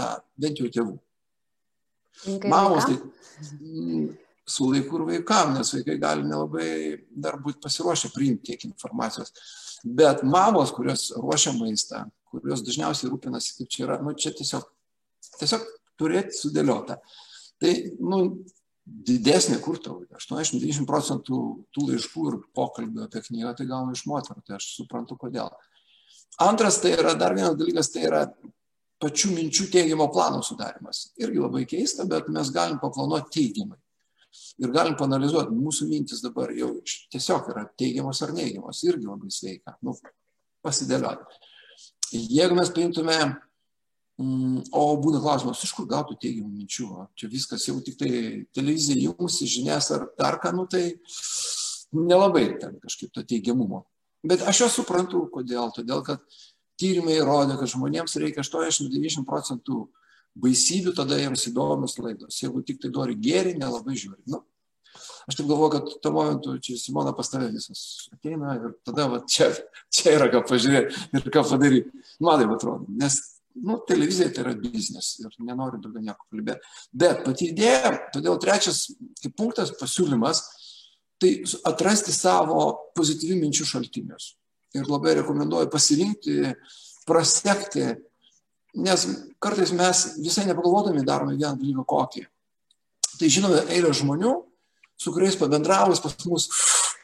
bent 0.40 0.62
jau 0.62 0.70
tėvų. 0.72 0.96
Mamos 2.48 2.88
tai 2.88 2.96
mm, 2.96 4.08
su 4.48 4.70
laiku 4.72 4.98
ir 4.98 5.06
vaikam, 5.12 5.54
nes 5.56 5.74
vaikai 5.76 5.98
gali 6.00 6.26
nelabai 6.26 6.70
dar 7.10 7.38
būti 7.40 7.60
pasiruošę 7.62 8.10
priimti 8.14 8.50
tiek 8.50 8.66
informacijos. 8.70 9.32
Bet 9.84 10.24
mamos, 10.26 10.72
kurios 10.76 11.08
ruošia 11.16 11.54
maistą, 11.56 12.04
kurios 12.30 12.62
dažniausiai 12.66 13.10
rūpinasi, 13.10 13.56
kaip 13.58 13.72
čia 13.72 13.84
yra, 13.86 13.98
nu 14.04 14.12
čia 14.18 14.32
tiesiog, 14.36 14.66
tiesiog 15.40 15.66
turėti 16.00 16.36
sudėliota. 16.36 16.98
Tai, 17.60 17.72
nu, 18.00 18.20
didesnė 18.84 19.60
kur 19.62 19.78
tau, 19.82 20.00
80-90 20.16 20.86
procentų 20.88 21.40
tų 21.74 21.88
laiškų 21.90 22.28
ir 22.30 22.38
pokalbių 22.56 23.04
apie 23.06 23.22
knygą 23.26 23.54
tai 23.58 23.66
gaunu 23.70 23.94
iš 23.96 24.06
moterų, 24.10 24.42
tai 24.46 24.56
aš 24.58 24.70
suprantu 24.76 25.16
kodėl. 25.20 25.50
Antras 26.40 26.80
tai 26.82 26.94
yra 26.96 27.14
dar 27.18 27.36
vienas 27.36 27.56
dalykas, 27.60 27.90
tai 27.92 28.06
yra 28.08 28.24
pačių 29.00 29.34
minčių 29.36 29.68
teigiamo 29.72 30.08
plano 30.12 30.40
sudarimas. 30.44 31.10
Irgi 31.20 31.40
labai 31.40 31.64
keista, 31.68 32.06
bet 32.08 32.28
mes 32.32 32.52
galim 32.52 32.80
paplanuoti 32.82 33.32
teigiamai. 33.38 33.78
Ir 34.62 34.70
galim 34.74 34.96
panalizuoti, 34.98 35.54
mūsų 35.56 35.88
mintis 35.90 36.22
dabar 36.22 36.52
jau 36.54 36.72
tiesiog 37.12 37.48
yra 37.52 37.64
teigiamos 37.78 38.20
ar 38.22 38.34
neigiamos. 38.36 38.82
Irgi 38.86 39.08
labai 39.08 39.30
sveika. 39.34 39.76
Nu, 39.82 39.96
pasidėlioti. 40.64 41.40
Jeigu 42.10 42.56
mes 42.58 42.70
paimtume, 42.74 43.16
mm, 44.20 44.70
o 44.76 44.84
būna 45.02 45.22
klausimas, 45.22 45.62
iš 45.64 45.72
kur 45.76 45.88
gautų 45.90 46.18
teigiamų 46.22 46.50
minčių, 46.60 46.88
čia 47.18 47.30
viskas 47.30 47.66
jau 47.68 47.78
tik 47.84 47.98
tai 48.00 48.12
televizija 48.54 48.98
jums, 49.08 49.40
žinias 49.42 49.90
ar 49.94 50.08
dar 50.18 50.40
ką, 50.42 50.54
nu 50.56 50.66
tai 50.70 50.84
nelabai 51.94 52.58
ten 52.60 52.78
kažkaip 52.82 53.12
to 53.14 53.22
teigiamumo. 53.26 53.84
Bet 54.26 54.42
aš 54.44 54.64
jau 54.64 54.68
suprantu, 54.80 55.24
kodėl. 55.32 55.70
Todėl, 55.74 56.02
kad 56.04 56.20
tyrimai 56.80 57.16
įrodė, 57.18 57.56
kad 57.60 57.70
žmonėms 57.72 58.18
reikia 58.20 58.44
80-90 58.44 59.24
procentų 59.28 59.86
baisybių, 60.38 60.94
tada 60.96 61.18
jiems 61.18 61.48
įdomios 61.50 61.98
laidos. 62.00 62.38
Jeigu 62.42 62.62
tik 62.66 62.80
tai 62.82 62.92
nori 62.94 63.16
gėri, 63.18 63.56
nelabai 63.58 63.96
žiūri. 63.98 64.20
Nu, 64.30 64.42
aš 65.26 65.38
taip 65.38 65.48
galvoju, 65.50 65.72
kad 65.74 65.90
tuo 66.04 66.14
momentu 66.14 66.54
čia 66.62 66.78
Simona 66.80 67.12
pas 67.16 67.30
tave 67.32 67.50
visas 67.54 68.08
ateina 68.14 68.54
ir 68.58 68.72
tada 68.86 69.08
va, 69.10 69.20
čia, 69.28 69.50
čia 69.92 70.16
yra 70.18 70.30
ką 70.32 70.44
pažiūrėti 70.48 71.04
ir 71.18 71.28
ką 71.34 71.44
padaryti. 71.50 72.06
Man 72.22 72.42
taip 72.42 72.54
atrodo. 72.56 72.88
Nes 73.00 73.18
nu, 73.58 73.80
televizija 73.88 74.30
tai 74.34 74.44
yra 74.46 74.54
biznis 74.58 75.16
ir 75.22 75.34
nenoriu 75.42 75.82
daugiau 75.82 76.04
nieko 76.06 76.26
kalbėti. 76.30 76.74
Bet 77.02 77.24
pati 77.26 77.50
idėja, 77.50 77.94
todėl 78.14 78.38
trečias 78.42 78.86
kaip 79.22 79.36
punktas 79.38 79.74
pasiūlymas, 79.80 80.44
tai 81.20 81.34
atrasti 81.68 82.14
savo 82.16 82.92
pozityvių 82.96 83.40
minčių 83.42 83.66
šaltinius 83.74 84.34
ir 84.78 84.86
labai 84.86 85.16
rekomenduoju 85.18 85.68
pasirinkti, 85.72 86.54
prasekti, 87.08 87.88
nes 88.74 89.06
kartais 89.42 89.72
mes 89.74 90.04
visai 90.20 90.46
nepagalvodami 90.48 91.04
darome 91.06 91.36
vieną 91.36 91.56
dalyką 91.58 91.84
kokį. 91.88 92.24
Tai 93.18 93.28
žinome 93.28 93.64
eilę 93.74 93.92
žmonių, 93.96 94.32
su 95.00 95.12
kuriais 95.14 95.36
pabendravus 95.40 96.00
pas 96.04 96.16
mus 96.28 96.48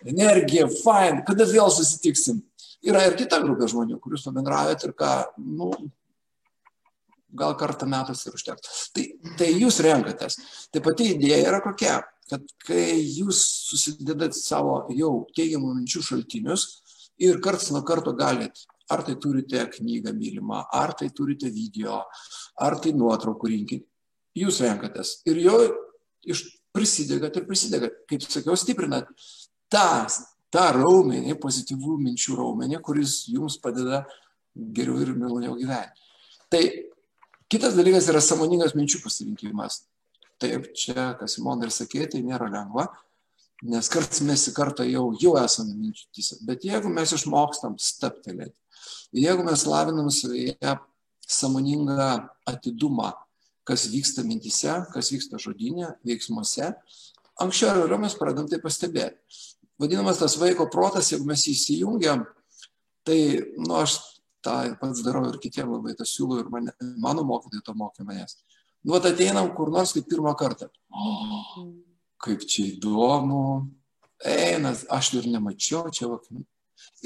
energija, 0.06 0.68
fine, 0.70 1.22
kada 1.26 1.46
vėl 1.48 1.70
susitiksim. 1.72 2.42
Yra 2.86 3.06
ir 3.08 3.16
kita 3.18 3.40
grupė 3.42 3.68
žmonių, 3.72 3.98
kurius 4.00 4.26
pabendravėt 4.28 4.84
ir 4.86 4.92
ką, 4.96 5.12
nu, 5.42 5.72
gal 7.36 7.56
kartą 7.58 7.88
metas 7.90 8.22
ir 8.26 8.36
užteks. 8.36 8.90
Tai, 8.94 9.06
tai 9.40 9.50
jūs 9.56 9.80
renkatės. 9.84 10.38
Tai 10.72 10.82
pati 10.84 11.10
idėja 11.16 11.48
yra 11.50 11.60
kokia, 11.64 11.98
kad 12.30 12.44
kai 12.66 13.00
jūs 13.00 13.40
susidedat 13.70 14.36
savo 14.38 14.84
jau 14.94 15.26
teigiamų 15.36 15.74
minčių 15.80 16.04
šaltinius, 16.06 16.68
ir 17.18 17.40
karts 17.44 17.70
nuo 17.72 17.82
karto 17.86 18.12
galit, 18.16 18.66
ar 18.92 19.02
tai 19.06 19.16
turite 19.22 19.64
knygą 19.72 20.12
mylimą, 20.14 20.62
ar 20.72 20.94
tai 20.98 21.10
turite 21.14 21.50
video, 21.50 22.02
ar 22.62 22.78
tai 22.82 22.94
nuotraukų 22.96 23.50
rinkinį. 23.52 23.86
Jūs 24.36 24.60
renkatės 24.64 25.20
ir 25.28 25.40
jo 25.40 25.56
iš 26.28 26.44
prisidegat 26.76 27.36
ir 27.38 27.46
prisidegat, 27.48 28.02
kaip 28.10 28.24
sakiau, 28.26 28.56
stiprinat 28.58 29.08
tą, 29.72 30.06
tą 30.52 30.66
raumenį, 30.76 31.38
pozityvų 31.40 31.96
minčių 32.04 32.36
raumenį, 32.40 32.80
kuris 32.84 33.22
jums 33.32 33.56
padeda 33.62 34.04
geriau 34.54 35.00
ir 35.00 35.14
maloniau 35.16 35.56
gyventi. 35.56 36.04
Tai 36.52 36.62
kitas 37.52 37.76
dalykas 37.78 38.10
yra 38.12 38.22
samoningas 38.24 38.76
minčių 38.76 39.02
pasirinkimas. 39.04 39.84
Taip, 40.42 40.68
čia, 40.76 41.14
kas 41.16 41.38
Simona 41.38 41.64
ir 41.64 41.72
sakė, 41.72 42.04
tai 42.12 42.20
nėra 42.20 42.50
lengva, 42.52 42.90
nes 43.64 43.88
kartais 43.88 44.20
mes 44.20 44.42
į 44.50 44.52
kartą 44.56 44.84
jau, 44.84 45.06
jau 45.16 45.32
esame 45.40 45.72
mintyse. 45.78 46.36
Bet 46.44 46.66
jeigu 46.68 46.92
mes 46.92 47.14
išmokstam 47.16 47.78
staptelėti, 47.80 48.52
jeigu 49.14 49.44
mes 49.46 49.66
lavinam 49.68 50.10
savyje 50.12 50.76
samoningą 51.26 52.28
atidumą, 52.46 53.12
kas 53.66 53.88
vyksta 53.90 54.22
mintise, 54.26 54.78
kas 54.94 55.10
vyksta 55.10 55.40
žodinė, 55.42 55.90
veiksmuose, 56.06 56.70
anksčiau 57.42 57.72
ar 57.72 57.82
vėliau 57.82 58.00
mes 58.04 58.14
pradedam 58.18 58.50
tai 58.50 58.60
pastebėti. 58.62 59.18
Vadinamas 59.82 60.20
tas 60.22 60.38
vaiko 60.40 60.68
protas, 60.72 61.10
jeigu 61.12 61.26
mes 61.28 61.42
įsijungiam, 61.50 62.22
tai, 63.04 63.18
nu, 63.60 63.74
aš 63.76 63.98
tą 64.46 64.56
ir 64.70 64.76
pats 64.80 65.02
darau 65.04 65.26
ir 65.28 65.40
kitiems 65.42 65.74
labai 65.74 65.96
tą 65.98 66.06
siūlau 66.08 66.40
ir 66.40 66.52
mane, 66.52 66.74
mano 67.02 67.26
mokytojai 67.28 67.64
to 67.66 67.74
mokė 67.76 68.06
manęs. 68.06 68.38
Nu, 68.86 68.94
ateinam 68.96 69.50
kur 69.56 69.72
nors 69.74 69.92
kaip 69.96 70.06
pirmą 70.08 70.32
kartą. 70.38 70.70
Oh, 70.94 71.66
kaip 72.22 72.44
čia 72.46 72.68
įdomu, 72.70 73.66
eina, 74.24 74.72
aš 74.94 75.12
ir 75.18 75.28
nemačiau, 75.32 75.90
čia 75.90 76.08
va. 76.12 76.20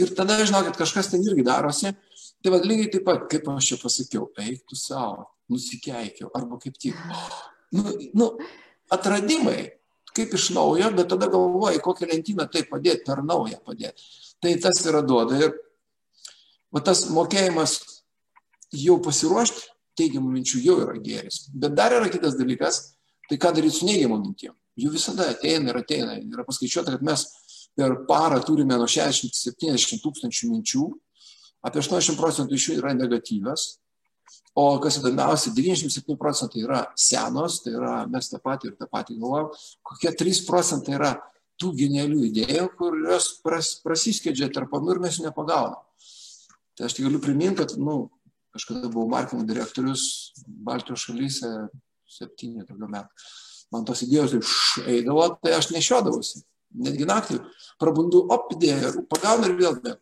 Ir 0.00 0.14
tada, 0.16 0.38
žinokit, 0.44 0.78
kažkas 0.78 1.10
ten 1.12 1.24
irgi 1.26 1.44
darosi. 1.46 1.92
Tai 2.40 2.54
vad 2.54 2.64
lygiai 2.64 2.90
taip 2.92 3.04
pat, 3.04 3.26
kaip 3.30 3.48
aš 3.52 3.72
čia 3.72 3.78
pasakiau, 3.82 4.30
eik 4.40 4.62
tu 4.68 4.78
savo, 4.78 5.26
nusikeikiau, 5.52 6.30
arba 6.36 6.56
kaip 6.62 6.78
tik. 6.80 6.96
Nu, 7.76 7.92
nu, 8.16 8.28
atradimai, 8.90 9.68
kaip 10.16 10.34
iš 10.34 10.50
naujo, 10.56 10.88
bet 10.96 11.10
tada 11.12 11.28
galvoji, 11.30 11.82
kokią 11.84 12.08
lentyną 12.10 12.46
tai 12.52 12.64
padėti, 12.70 13.04
per 13.06 13.22
naują 13.26 13.60
padėti. 13.66 14.08
Tai 14.40 14.54
tas 14.64 14.80
yra 14.88 15.02
duoda. 15.06 15.36
Ir 15.36 15.52
va 16.72 16.82
tas 16.86 17.04
mokėjimas 17.12 17.76
jau 18.72 18.96
pasiruošti 19.04 19.68
teigiamų 20.00 20.32
minčių 20.38 20.62
jau 20.64 20.78
yra 20.86 20.96
gėris. 21.02 21.44
Bet 21.52 21.76
dar 21.78 21.94
yra 21.98 22.08
kitas 22.12 22.38
dalykas, 22.38 22.80
tai 23.28 23.38
ką 23.40 23.52
daryti 23.56 23.80
su 23.80 23.88
neigiamom 23.88 24.22
mintim. 24.24 24.54
Jų 24.80 24.94
visada 24.94 25.28
ateina 25.34 25.72
ir 25.72 25.80
ateina. 25.82 26.16
Yra 26.18 26.46
paskaičiuota, 26.46 26.94
kad 26.96 27.04
mes 27.04 27.26
per 27.78 27.94
parą 28.08 28.40
turime 28.44 28.78
nuo 28.78 28.88
60-70 28.90 30.02
tūkstančių 30.04 30.50
minčių, 30.54 30.86
apie 31.66 31.82
80 31.82 32.18
procentų 32.20 32.56
iš 32.56 32.68
jų 32.70 32.78
yra 32.80 32.94
negatyvios, 32.96 33.66
o 34.58 34.66
kas 34.82 34.98
įdomiausia, 35.00 35.52
97 35.56 36.18
procentai 36.20 36.64
yra 36.64 36.84
senos, 36.98 37.60
tai 37.64 37.74
yra 37.78 38.00
mes 38.10 38.30
tą 38.30 38.40
patį 38.42 38.70
ir 38.70 38.78
tą 38.80 38.88
patį 38.90 39.18
galvojam, 39.20 39.52
kokie 39.86 40.14
3 40.22 40.42
procentai 40.48 40.96
yra 40.98 41.12
tų 41.60 41.74
genialių 41.76 42.24
idėjų, 42.30 42.70
kurios 42.78 43.34
pras, 43.44 43.74
prasiskėdžia 43.84 44.48
tarp 44.54 44.72
panų 44.72 44.96
ir 44.96 45.02
mes 45.04 45.18
jų 45.18 45.28
nepagaunam. 45.28 45.80
Tai 46.76 46.88
aš 46.88 46.96
tik 46.96 47.06
galiu 47.06 47.20
priminti, 47.22 47.60
kad, 47.60 47.76
nu, 47.76 48.08
kažkada 48.54 48.88
buvau 48.88 49.10
marketingo 49.12 49.44
direktorius 49.48 50.32
Baltijos 50.46 51.04
šalyse, 51.06 51.50
septyni 52.10 52.64
daugiau 52.64 52.88
metų. 52.90 53.28
Man 53.70 53.84
tos 53.86 54.02
idėjos 54.02 54.34
eidavo, 54.88 55.28
tai 55.44 55.52
aš 55.58 55.70
nešiodavausi. 55.74 56.42
Netgi 56.70 57.06
naktį 57.08 57.38
prabundu, 57.82 58.22
op, 58.30 58.50
idėją, 58.54 58.92
pagaunu 59.10 59.48
ir 59.48 59.56
vėl 59.58 59.78
vėl. 59.82 59.96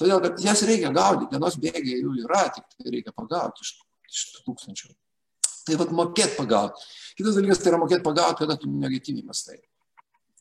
Todėl, 0.00 0.20
kad 0.24 0.40
jas 0.44 0.62
reikia 0.68 0.92
gaudyti, 0.92 1.32
dienos 1.32 1.56
bėgiai 1.60 2.02
jų 2.02 2.14
yra, 2.24 2.46
tik 2.52 2.64
tai 2.72 2.92
reikia 2.94 3.12
pagauti 3.16 3.64
iš, 3.64 3.72
iš 4.12 4.22
tūkstančių. 4.44 4.92
Tai 5.66 5.78
vad 5.80 5.92
mokėti 5.96 6.36
pagauti. 6.36 6.84
Kitas 7.18 7.36
dalykas 7.38 7.62
tai 7.62 7.72
yra 7.72 7.80
mokėti 7.80 8.04
pagauti, 8.04 8.44
kada 8.44 8.58
tu 8.60 8.70
negatyviai 8.70 9.24
mastai. 9.26 9.58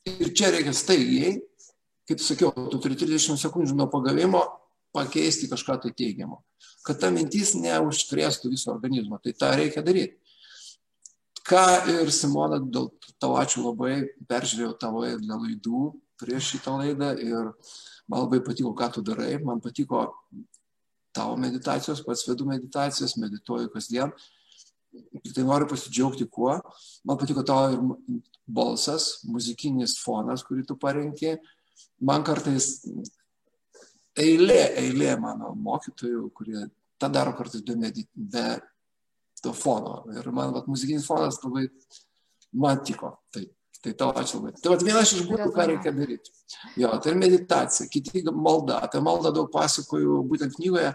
Ir 0.06 0.34
čia 0.38 0.52
reikia 0.54 0.76
staigiai, 0.76 1.38
kaip 2.06 2.22
sakiau, 2.22 2.52
tu 2.72 2.80
turi 2.84 3.00
30 3.00 3.40
sekundžių 3.42 3.80
nuo 3.80 3.88
pagavimo 3.92 4.44
pakeisti 4.96 5.50
kažką 5.52 5.80
tai 5.84 5.94
teigiamo. 5.98 6.42
Kad 6.86 7.02
ta 7.02 7.10
mintis 7.12 7.56
neužkrėstų 7.58 8.52
viso 8.54 8.72
organizmo. 8.74 9.20
Tai 9.24 9.34
tą 9.36 9.52
reikia 9.58 9.84
daryti. 9.86 10.20
Ką 11.46 11.62
ir 11.94 12.10
Simona, 12.10 12.58
dėl 12.58 12.90
tavo 13.22 13.38
ačiū 13.38 13.68
labai, 13.68 14.00
peržiūrėjau 14.30 14.78
tavo 14.82 15.04
laidų 15.06 15.82
prieš 16.18 16.56
šitą 16.56 16.78
laidą 16.80 17.12
ir 17.22 17.52
man 18.10 18.24
labai 18.24 18.40
patiko, 18.46 18.72
ką 18.78 18.88
tu 18.96 19.04
darai, 19.06 19.36
man 19.44 19.62
patiko 19.62 20.08
tavo 21.16 21.36
meditacijos, 21.40 22.02
pats 22.06 22.26
vedu 22.28 22.48
meditacijas, 22.50 23.16
medituoju 23.22 23.70
kasdien. 23.74 24.14
Tik 24.96 25.34
tai 25.36 25.44
noriu 25.46 25.68
pasidžiaugti 25.70 26.28
kuo. 26.32 26.56
Man 27.06 27.20
patiko 27.20 27.44
tavo 27.46 27.76
ir 27.76 28.22
balsas, 28.48 29.22
muzikinis 29.28 29.98
fonas, 30.02 30.44
kurį 30.48 30.66
tu 30.70 30.80
parinkė. 30.80 31.38
Man 32.02 32.24
kartais 32.26 32.86
eilė, 34.18 34.62
eilė 34.82 35.16
mano 35.20 35.54
mokytojų, 35.60 36.30
kurie 36.36 36.64
tą 37.02 37.12
daro 37.12 37.36
kartais 37.38 37.64
be, 37.68 37.92
be 38.16 38.46
to 39.46 39.54
fono. 39.56 40.00
Ir 40.16 40.32
man 40.36 40.54
vat, 40.56 40.70
muzikinis 40.72 41.06
fonas 41.08 41.40
labai 41.44 41.68
man 42.62 42.82
tiko. 42.86 43.14
Tai, 43.34 43.46
tai 43.82 43.94
tau 44.00 44.12
ačiū 44.18 44.42
labai. 44.42 44.56
Tai 44.62 44.74
vat, 44.74 44.86
vienas 44.88 45.14
iš 45.14 45.28
būdų, 45.30 45.52
ką 45.56 45.68
reikia 45.72 45.94
daryti. 45.96 46.34
Jo, 46.82 46.96
tai 47.02 47.14
ir 47.14 47.22
meditacija, 47.22 47.90
kiti 47.92 48.26
malda. 48.32 48.82
Apie 48.88 49.02
maldą 49.06 49.34
daug 49.36 49.52
pasakoju 49.54 50.24
būtent 50.30 50.58
knygoje. 50.58 50.92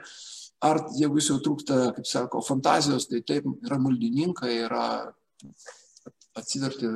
Ar 0.60 0.82
jeigu 0.92 1.16
jūs 1.16 1.30
jau 1.30 1.38
trūksta, 1.40 1.76
kaip 1.96 2.08
sako, 2.08 2.42
fantazijos, 2.44 3.06
tai 3.08 3.22
taip 3.24 3.46
yra 3.64 3.78
maldininkai, 3.80 4.58
yra 4.66 4.84
atsiverti 6.36 6.90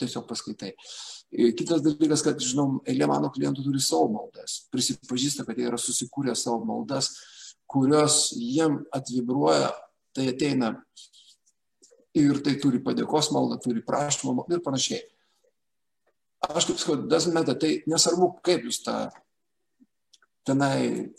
tiesiog 0.00 0.24
paskaitai. 0.30 0.72
Kitas 1.58 1.80
dalykas, 1.84 2.24
kad, 2.24 2.40
žinau, 2.44 2.80
eilė 2.88 3.08
mano 3.08 3.30
klientų 3.32 3.64
turi 3.64 3.80
savo 3.84 4.08
maldas. 4.12 4.62
Prisipažįsta, 4.72 5.46
kad 5.48 5.60
jie 5.60 5.68
yra 5.70 5.80
susikūrę 5.80 6.34
savo 6.36 6.60
maldas, 6.68 7.12
kurios 7.72 8.30
jiem 8.36 8.82
atvibruoja 8.92 9.70
tai 10.16 10.28
ateina 10.32 10.74
ir 12.16 12.42
tai 12.44 12.58
turi 12.60 12.82
padėkos 12.84 13.32
maldą, 13.32 13.58
turi 13.62 13.84
prašymą 13.84 14.36
maldą 14.40 14.58
ir 14.58 14.64
panašiai. 14.64 15.02
Aš 16.42 16.66
kaip 16.68 16.80
sakau, 16.80 16.96
matter, 17.32 17.54
tai 17.54 17.76
nesvarbu, 17.86 18.32
kaip 18.42 18.64
jūs 18.66 18.82
tą 18.82 18.96
tenai 20.46 21.12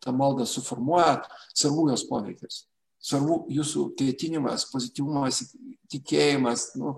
tą 0.00 0.12
maldą 0.16 0.46
suformuojat, 0.48 1.28
svarbu 1.54 1.90
jos 1.92 2.06
poveikis. 2.08 2.64
Svarbu 3.00 3.44
jūsų 3.52 3.84
ketinimas, 3.96 4.66
pozityvumas, 4.72 5.42
tikėjimas. 5.92 6.70
Nu, 6.80 6.96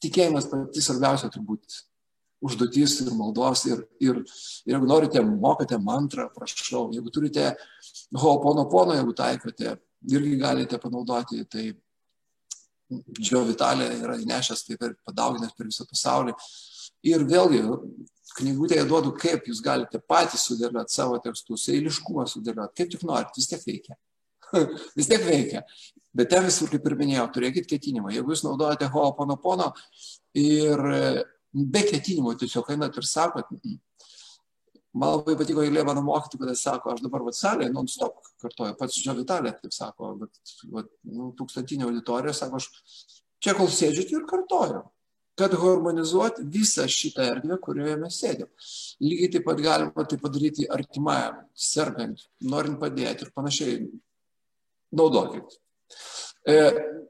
tikėjimas 0.00 0.48
pati 0.50 0.82
svarbiausia 0.84 1.30
turbūt 1.32 1.78
užduotis 2.44 2.98
ir 3.04 3.12
maldos. 3.16 3.64
Ir, 3.68 3.84
ir, 4.00 4.22
ir 4.64 4.74
jeigu 4.74 4.88
norite, 4.88 5.22
mokate 5.24 5.78
mantrą, 5.80 6.28
prašau. 6.34 6.88
Jeigu 6.96 7.12
turite 7.12 7.54
hoponopono, 8.16 8.96
jeigu 8.96 9.16
taikote, 9.16 9.76
irgi 10.08 10.36
galite 10.40 10.78
panaudoti. 10.80 11.44
Tai 11.50 11.66
Džio 13.20 13.44
Vitalė 13.46 13.88
yra 14.00 14.16
įnešęs 14.18 14.64
tai 14.66 14.78
per 14.80 14.96
padauginęs 15.06 15.54
per 15.56 15.68
visą 15.70 15.86
pasaulį. 15.88 16.34
Ir 17.10 17.24
vėlgi, 17.28 17.62
knygutėje 18.36 18.84
duodu, 18.88 19.12
kaip 19.18 19.46
jūs 19.48 19.62
galite 19.64 20.00
patys 20.10 20.44
sudėlioti 20.48 20.94
savo 20.94 21.18
tekstus, 21.22 21.68
eiliškumą 21.72 22.26
sudėlioti, 22.28 22.76
kaip 22.76 22.92
tik 22.92 23.04
norit, 23.08 23.32
vis 23.36 23.48
tiek 23.50 23.62
veikia. 23.66 23.96
vis 24.98 25.10
tiek 25.10 25.24
veikia. 25.24 25.64
Bet 26.14 26.32
ten 26.32 26.46
visur, 26.46 26.70
kaip 26.72 26.86
ir 26.86 26.96
minėjau, 26.98 27.28
turėkit 27.36 27.68
ketinimą. 27.70 28.10
Jeigu 28.14 28.34
jūs 28.34 28.42
naudojate 28.42 28.90
ho'oponopono 28.90 29.70
ir 30.38 30.82
be 31.52 31.84
ketinimo 31.86 32.34
tiesiog 32.38 32.72
einat 32.74 32.98
ir 32.98 33.06
sakot, 33.06 33.50
Man 34.98 35.12
labai 35.20 35.36
patiko 35.38 35.62
eilė 35.62 35.84
mano 35.86 36.02
mokytojų, 36.02 36.40
kada 36.42 36.56
sako, 36.58 36.94
aš 36.94 37.02
dabar 37.04 37.22
vat 37.22 37.36
salėje 37.38 37.70
non-stop 37.70 38.16
kartoju, 38.42 38.74
pats 38.78 38.96
Džio 38.98 39.14
Vitalė, 39.20 39.52
taip 39.60 39.74
sako, 39.74 40.16
bet 40.24 40.54
vat, 40.74 40.88
nu, 41.06 41.28
tūkstantinė 41.38 41.86
auditorija, 41.86 42.34
sako, 42.34 42.58
aš 42.58 42.66
čia 43.38 43.54
kol 43.54 43.70
sėdžiu 43.70 44.08
ir 44.18 44.26
kartoju, 44.30 44.82
kad 45.38 45.54
harmonizuoti 45.62 46.44
visą 46.56 46.88
šitą 46.90 47.28
erdvę, 47.36 47.60
kurioje 47.62 47.96
mes 48.02 48.18
sėdėm. 48.18 48.50
Lygiai 49.06 49.30
taip 49.36 49.46
pat 49.46 49.62
galima 49.64 50.06
tai 50.10 50.18
padaryti 50.20 50.66
artimajam, 50.74 51.44
sergant, 51.54 52.26
norint 52.42 52.80
padėti 52.82 53.28
ir 53.28 53.32
panašiai. 53.36 53.78
Naudokit. 54.98 55.54
E, 56.48 56.54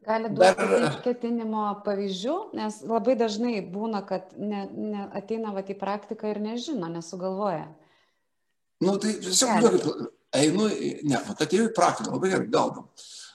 Gali 0.06 0.30
duoti 0.34 0.66
dar... 0.66 0.96
ketinimo 1.04 1.64
pavyzdžių, 1.86 2.36
nes 2.58 2.80
labai 2.88 3.14
dažnai 3.20 3.60
būna, 3.62 4.00
kad 4.06 4.32
ne, 4.38 4.64
ne, 4.74 5.04
ateina 5.16 5.52
va, 5.54 5.62
į 5.62 5.76
praktiką 5.78 6.32
ir 6.32 6.40
nežino, 6.42 6.88
nesugalvoja. 6.90 7.68
Na, 8.80 8.88
nu, 8.88 8.96
tai 9.02 9.14
tiesiog, 9.22 10.08
einu, 10.40 10.66
ne, 11.04 11.20
vat, 11.28 11.44
atėjau 11.44 11.68
į 11.68 11.74
praktiką, 11.76 12.14
labai 12.16 12.32
gerai, 12.32 12.48
gaudom. 12.50 12.88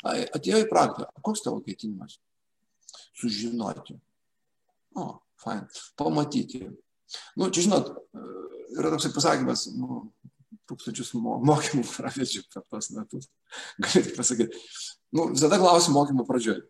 Atėjau 0.05 0.63
į 0.65 0.69
praktiką, 0.71 1.07
koks 1.25 1.45
tavo 1.45 1.61
ketinimas? 1.65 2.17
Sužinoti. 3.15 3.95
O, 4.99 5.07
fain. 5.39 5.63
Pamatyti. 5.99 6.65
Nu, 7.39 7.47
čia 7.53 7.69
žinot, 7.69 7.93
yra 8.75 8.91
toksai 8.91 9.13
pasakymas, 9.15 9.67
nu, 9.77 10.01
tūkstančius 10.69 11.13
mokymų 11.15 11.85
pravedžiu 11.95 12.43
per 12.51 12.65
tos 12.69 12.91
metus. 12.95 13.29
Galite 13.79 14.15
pasakyti, 14.17 14.61
nu, 15.13 15.29
visada 15.33 15.59
klausiu 15.61 15.93
mokymo 15.93 16.25
pradžioje. 16.27 16.63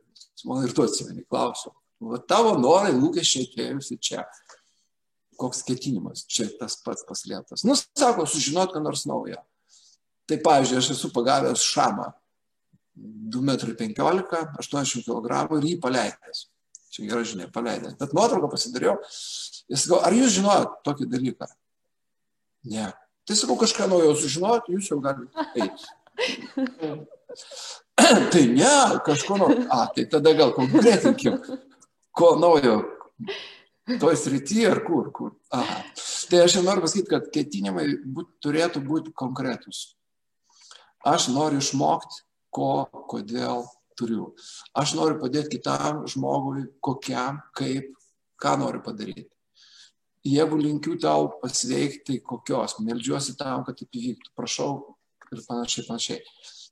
Man 0.45 0.65
ir 0.65 0.73
tu 0.75 0.83
atsimeni, 0.83 1.23
klausiu. 1.29 1.71
Va 2.03 2.19
tavo 2.19 2.55
norai, 2.59 2.91
lūkesčiai 2.95 3.47
atėjusi 3.47 3.97
čia. 4.03 4.25
Koks 5.39 5.63
ketinimas, 5.67 6.23
čia 6.31 6.47
tas 6.59 6.77
pats 6.83 7.03
paslėptas. 7.07 7.65
Nu, 7.67 7.75
sako, 7.75 8.27
sužinot, 8.29 8.71
ką 8.75 8.83
nors 8.83 9.05
naujo. 9.09 9.39
Tai, 10.29 10.38
pavyzdžiui, 10.43 10.79
aš 10.79 10.91
esu 10.95 11.11
pagavęs 11.15 11.63
šamą 11.65 12.11
2,15 13.36 13.97
m, 13.99 14.51
80 14.61 15.03
kg 15.07 15.57
ir 15.57 15.67
jį 15.71 15.79
paleidęs. 15.83 16.45
Čia 16.95 17.09
gerai 17.09 17.25
žinia, 17.27 17.49
paleidęs. 17.51 17.97
Bet 17.99 18.15
nuotrauką 18.15 18.47
pasidariau. 18.53 18.95
Jis 19.67 19.83
sako, 19.83 19.99
ar 20.07 20.15
jūs 20.15 20.38
žinojot 20.38 20.77
tokį 20.88 21.09
dalyką? 21.11 21.49
Ne. 22.71 22.88
Tai 23.27 23.36
sakau, 23.36 23.57
kažką 23.59 23.89
naujo 23.91 24.13
sužinojot, 24.21 24.71
jūs 24.71 24.91
jau 24.93 25.01
galite 25.03 25.49
eiti. 25.57 25.83
tai 28.32 28.46
ne, 28.52 29.00
kažko 29.06 29.38
naujo. 29.39 29.66
A, 29.72 29.86
tai 29.96 30.06
tada 30.12 30.34
gal 30.38 30.54
konkretinkim, 30.56 31.39
ko 32.16 32.36
naujo 32.39 32.82
toj 34.02 34.18
srity 34.18 34.66
ar 34.68 34.82
kur, 34.86 35.12
kur. 35.14 35.36
Aha. 35.54 35.82
Tai 36.30 36.41
aš 36.41 36.58
noriu 36.66 36.84
pasakyti, 36.86 37.12
kad 37.12 37.30
ketinimai 37.34 37.86
būt, 38.02 38.32
turėtų 38.43 38.82
būti 38.86 39.14
konkretus. 39.18 39.93
Aš 41.06 41.30
noriu 41.30 41.62
išmokti, 41.62 42.24
ko, 42.50 42.88
kodėl 43.12 43.68
turiu. 44.00 44.32
Aš 44.74 44.96
noriu 44.98 45.20
padėti 45.22 45.60
kitam 45.60 46.04
žmogui, 46.10 46.66
kokiam, 46.84 47.43
kaip, 47.56 47.93
ką 48.41 48.56
noriu 48.64 48.82
padaryti. 48.86 49.30
Jeigu 50.26 50.58
linkiu 50.58 50.96
tau 50.98 51.30
pasveikti, 51.41 52.18
kokios, 52.26 52.80
melžiuosi 52.82 53.36
tam, 53.38 53.62
kad 53.68 53.78
taip 53.78 53.93
įvyktų, 53.93 54.34
prašau 54.34 54.72
ir 55.30 55.43
panašiai, 55.46 55.86
panašiai. 55.86 56.24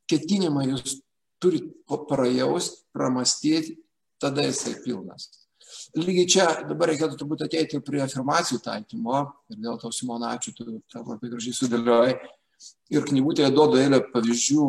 Ketinimą 0.09 0.65
jūs 0.71 0.97
turit 1.43 1.69
prajaust, 2.09 2.83
pramastyti, 2.95 3.77
tada 4.21 4.45
jisai 4.47 4.77
pilnas. 4.83 5.29
Lygiai 5.97 6.29
čia 6.29 6.45
dabar 6.67 6.91
reikėtų 6.91 7.17
turbūt 7.19 7.43
ateiti 7.45 7.81
prie 7.83 8.01
afirmacijų 8.03 8.61
taikymo 8.63 9.19
ir 9.51 9.59
dėl 9.61 9.77
to 9.81 9.91
Simona, 9.93 10.33
ačiū, 10.37 10.53
tu 10.55 10.79
tą 10.91 11.03
labai 11.03 11.31
gražiai 11.31 11.55
sudėliojai. 11.57 12.15
Ir 12.95 13.05
knygutėje 13.09 13.51
duodu 13.53 13.81
eilę 13.81 13.99
pavyzdžių, 14.13 14.67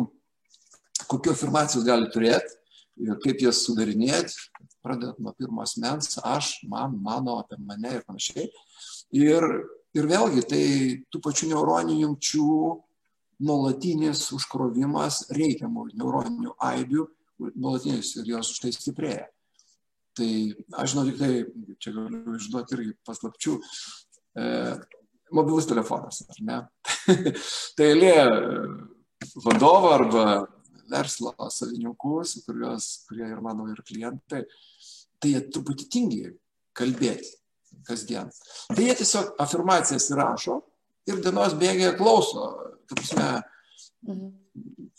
kokiu 1.11 1.33
afirmacijos 1.33 1.85
gali 1.87 2.09
turėti 2.11 2.57
ir 3.05 3.19
kaip 3.23 3.41
jas 3.43 3.61
sudarinėti, 3.65 4.35
pradedant 4.85 5.19
nuo 5.19 5.33
pirmos 5.37 5.75
mens, 5.81 6.19
aš, 6.23 6.59
man, 6.69 6.95
mano, 7.01 7.39
apie 7.41 7.57
mane 7.59 7.97
ir 7.97 8.05
panašiai. 8.07 8.49
Ir, 9.15 9.45
ir 9.95 10.09
vėlgi 10.09 10.45
tai 10.49 10.65
tų 11.11 11.21
pačių 11.25 11.51
neuroninių 11.53 12.01
jungčių 12.03 12.49
nuolatinis 13.43 14.27
užkrovimas 14.35 15.25
reikiamų 15.35 15.89
neuroninių 15.93 16.55
aibių, 16.63 17.05
nuolatinis 17.55 18.15
ir 18.19 18.35
jos 18.35 18.53
už 18.53 18.63
tai 18.63 18.73
stiprėja. 18.75 19.27
Tai 20.15 20.29
aš 20.79 20.93
žinau 20.93 21.05
tik 21.09 21.17
tai, 21.19 21.31
čia 21.83 21.91
galiu 21.95 22.37
išduoti 22.37 22.77
irgi 22.77 22.93
paslapčių, 23.07 23.55
e, 24.39 24.45
mobilus 25.35 25.67
telefonas, 25.67 26.21
ar 26.31 26.43
ne? 26.47 26.59
tai 27.75 27.89
eilė 27.91 28.13
vadovo 29.43 29.91
arba 29.91 30.25
verslo 30.91 31.33
savininkų, 31.51 32.21
kuriuos, 32.45 32.89
kurie 33.09 33.27
ir 33.27 33.41
mano 33.43 33.67
ir 33.71 33.81
klientai, 33.87 34.45
tai 35.19 35.33
jie 35.33 35.41
truputį 35.49 35.89
tingi 35.91 36.23
kalbėti 36.77 37.33
kasdien. 37.87 38.31
Tai 38.71 38.85
jie 38.85 38.95
tiesiog 39.01 39.35
afirmacijas 39.41 40.07
įrašo 40.13 40.59
ir 41.09 41.21
dienos 41.25 41.57
bėgėje 41.59 41.95
klauso, 41.99 42.45
ta 42.89 42.97
prasme, 42.97 43.29
mhm. 44.07 44.33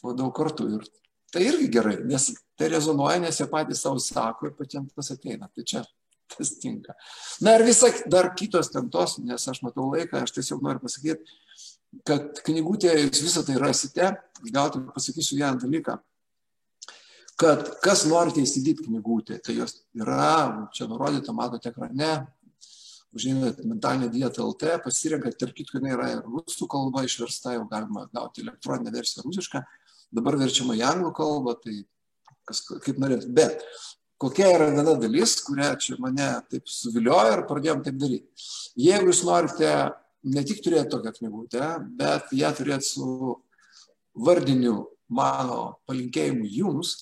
po 0.02 0.14
daug 0.16 0.34
kartų. 0.36 0.68
Ir 0.76 0.88
tai 1.34 1.44
irgi 1.50 1.68
gerai, 1.72 1.98
nes 2.08 2.30
tai 2.58 2.70
rezonuoja, 2.72 3.20
nes 3.22 3.40
jie 3.40 3.48
patys 3.50 3.84
savo 3.84 4.00
sako 4.02 4.50
ir 4.50 4.56
patiems 4.58 4.94
tas 4.96 5.12
ateina. 5.14 5.50
Tai 5.52 5.66
čia 5.66 5.84
tas 6.36 6.56
tinka. 6.58 6.96
Na 7.40 7.54
ir 7.56 7.64
visa 7.66 7.90
dar 8.10 8.32
kitos 8.38 8.70
ten 8.72 8.90
tos, 8.90 9.18
nes 9.22 9.48
aš 9.48 9.62
matau 9.62 9.90
laiką, 9.92 10.22
aš 10.22 10.34
tiesiog 10.38 10.64
noriu 10.64 10.82
pasakyti, 10.82 11.38
kad 12.06 12.42
knygutėje 12.46 13.06
jūs 13.06 13.22
visą 13.24 13.44
tai 13.46 13.58
rasite. 13.62 14.10
Gal 14.52 14.72
tik 14.74 14.90
pasakysiu 14.94 15.38
vieną 15.38 15.60
dalyką, 15.62 15.96
kad 17.40 17.68
kas 17.84 18.04
norite 18.08 18.42
įsigyti 18.42 18.86
knygutę, 18.88 19.38
tai 19.44 19.58
jos 19.60 19.78
yra, 19.96 20.68
čia 20.76 20.88
nurodyta, 20.90 21.34
matote 21.36 21.70
ekrane, 21.72 22.12
užeinat 23.16 23.58
mentalinę 23.64 24.08
dietą 24.12 24.46
LT, 24.50 24.76
pasirenkat, 24.84 25.38
tarp 25.40 25.56
kitko, 25.56 25.80
jinai 25.80 25.96
yra 25.96 26.12
ir 26.14 26.22
rusų 26.24 26.68
kalba 26.70 27.04
išversta, 27.06 27.56
jau 27.56 27.66
galima 27.70 28.06
gauti 28.14 28.44
elektroninę 28.44 28.92
versiją 28.94 29.24
rusišką, 29.26 29.62
dabar 30.16 30.38
verčiama 30.40 30.76
į 30.78 30.84
anglų 30.86 31.12
kalbą, 31.16 31.56
tai 31.62 31.80
kas, 32.48 32.62
kaip 32.84 33.00
norėt. 33.02 33.26
Bet 33.36 33.64
kokia 34.22 34.50
yra 34.54 34.70
viena 34.74 34.96
dalis, 35.00 35.36
kurią 35.46 35.72
čia 35.82 35.98
mane 36.02 36.28
taip 36.50 36.68
suviliojo 36.70 37.38
ir 37.38 37.46
pradėjom 37.48 37.84
taip 37.86 38.00
daryti. 38.00 38.48
Jeigu 38.86 39.12
jūs 39.12 39.24
norite 39.28 39.72
ne 40.26 40.44
tik 40.46 40.62
turėti 40.64 40.92
tokią 40.94 41.14
knygutę, 41.20 41.70
bet 41.98 42.32
ją 42.34 42.52
turėti 42.56 42.88
su 42.88 43.36
vardiniu 44.26 44.78
mano 45.12 45.76
palinkėjimu 45.86 46.48
jums, 46.50 46.96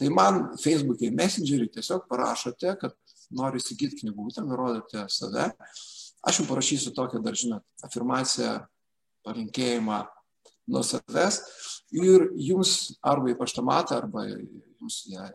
tai 0.00 0.10
man 0.10 0.56
Facebook'e 0.58 1.12
Messenger'į 1.14 1.68
tiesiog 1.76 2.08
parašote, 2.10 2.74
kad 2.80 2.96
noriu 3.36 3.60
įsigyti 3.62 4.02
knygutę, 4.02 4.44
nurodote 4.46 5.06
save. 5.12 5.50
Aš 6.24 6.40
jums 6.40 6.50
parašysiu 6.50 6.94
tokią 6.96 7.20
dar, 7.24 7.36
žinot, 7.36 7.64
afirmaciją, 7.84 8.58
palinkėjimą 9.26 10.04
nuo 10.72 10.82
savęs 10.86 11.40
ir 11.92 12.30
jums 12.40 12.94
arba 13.04 13.32
į 13.32 13.38
paštomatą, 13.40 13.98
arba 14.00 14.24
jums 14.30 15.02
ją 15.10 15.26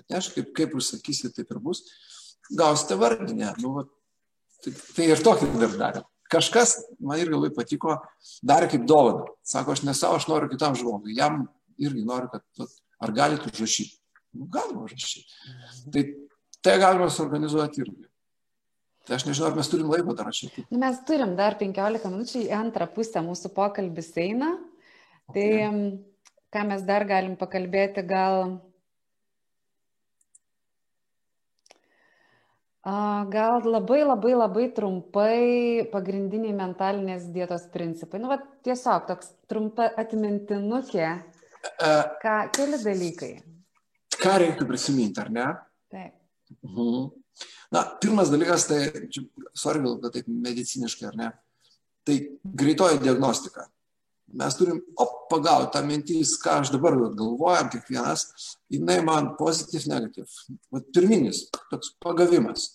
atneš, 0.00 0.30
kaip, 0.34 0.52
kaip 0.56 0.76
jūs 0.76 0.94
sakysit, 0.94 1.34
taip 1.36 1.50
ir 1.52 1.60
bus, 1.62 1.82
gausite 2.56 2.96
vardinę. 3.00 3.52
Nu, 3.60 3.74
va, 3.76 3.84
tai, 4.64 4.72
tai 4.96 5.10
ir 5.12 5.22
tokį 5.24 5.50
dar 5.60 5.76
darėm. 5.82 6.08
Kažkas, 6.30 6.76
man 7.02 7.18
irgi 7.18 7.34
labai 7.34 7.50
patiko, 7.54 7.96
darė 8.46 8.68
kaip 8.70 8.84
dovaną. 8.86 9.26
Sako, 9.46 9.74
aš 9.74 9.82
ne 9.82 9.94
savo, 9.98 10.20
aš 10.20 10.28
noriu 10.30 10.50
kitam 10.52 10.76
žmogui. 10.78 11.16
Jam 11.18 11.42
irgi 11.80 12.04
noriu, 12.06 12.30
kad 12.30 12.68
ar 13.02 13.14
galite 13.16 13.50
užrašyti. 13.50 13.98
Nu, 14.38 14.46
galima 14.52 14.84
užrašyti. 14.86 15.26
Tai 15.90 16.04
tai 16.64 16.78
galima 16.82 17.08
suorganizuoti 17.10 17.84
irgi. 17.84 18.06
Tai 19.06 19.16
aš 19.16 19.26
nežinau, 19.26 19.48
ar 19.50 19.56
mes 19.58 19.68
turim 19.72 19.88
laiko 19.90 20.14
dar 20.14 20.28
rašyti. 20.28 20.66
Nu, 20.70 20.78
mes 20.82 20.98
turim 21.08 21.32
dar 21.38 21.56
15 21.60 22.10
minučių 22.12 22.44
į 22.44 22.50
antrą 22.54 22.86
pusę 22.94 23.22
mūsų 23.24 23.52
pokalbis 23.56 24.12
eina. 24.20 24.52
Tai 25.30 25.46
okay. 25.46 25.94
ką 26.52 26.66
mes 26.68 26.84
dar 26.86 27.06
galim 27.08 27.38
pakalbėti, 27.40 28.04
gal 28.06 28.58
Gal 32.80 33.60
labai 33.60 34.04
labai 34.08 34.32
labai 34.32 34.68
trumpai 34.72 35.84
pagrindiniai 35.92 36.54
mentalinės 36.56 37.26
dietos 37.28 37.66
principai. 37.68 38.22
Nu, 38.22 38.30
va, 38.32 38.38
tiesiog 38.64 39.04
toks 39.10 39.34
trumpa 39.52 39.90
atmintinukė. 40.00 41.10
Ką, 42.22 42.36
keli 42.56 42.80
dalykai. 42.80 43.34
Ką 44.16 44.38
reiktų 44.40 44.64
prisiminti, 44.70 45.20
ar 45.20 45.28
ne? 45.28 45.46
Taip. 45.92 46.19
Mhm. 46.66 47.10
Na, 47.72 47.84
pirmas 48.02 48.30
dalykas, 48.30 48.66
tai, 48.66 48.80
sorry, 49.54 49.80
bet 50.02 50.12
taip 50.12 50.26
mediciniškai, 50.28 51.06
ar 51.12 51.16
ne? 51.16 51.28
Tai 52.04 52.16
greitoji 52.44 52.98
diagnostika 53.04 53.68
mes 54.32 54.54
turim 54.54 54.80
op, 54.96 55.14
pagauti 55.30 55.72
tą 55.74 55.82
mintis, 55.86 56.34
ką 56.42 56.60
aš 56.60 56.72
dabar 56.74 56.96
galvojam, 57.18 57.70
kiekvienas, 57.72 58.26
jinai 58.70 59.00
man 59.04 59.32
pozitiv, 59.38 59.86
negativ. 59.90 60.28
Vat 60.72 60.86
pirminis 60.94 61.48
toks 61.70 61.94
pagavimas. 62.02 62.68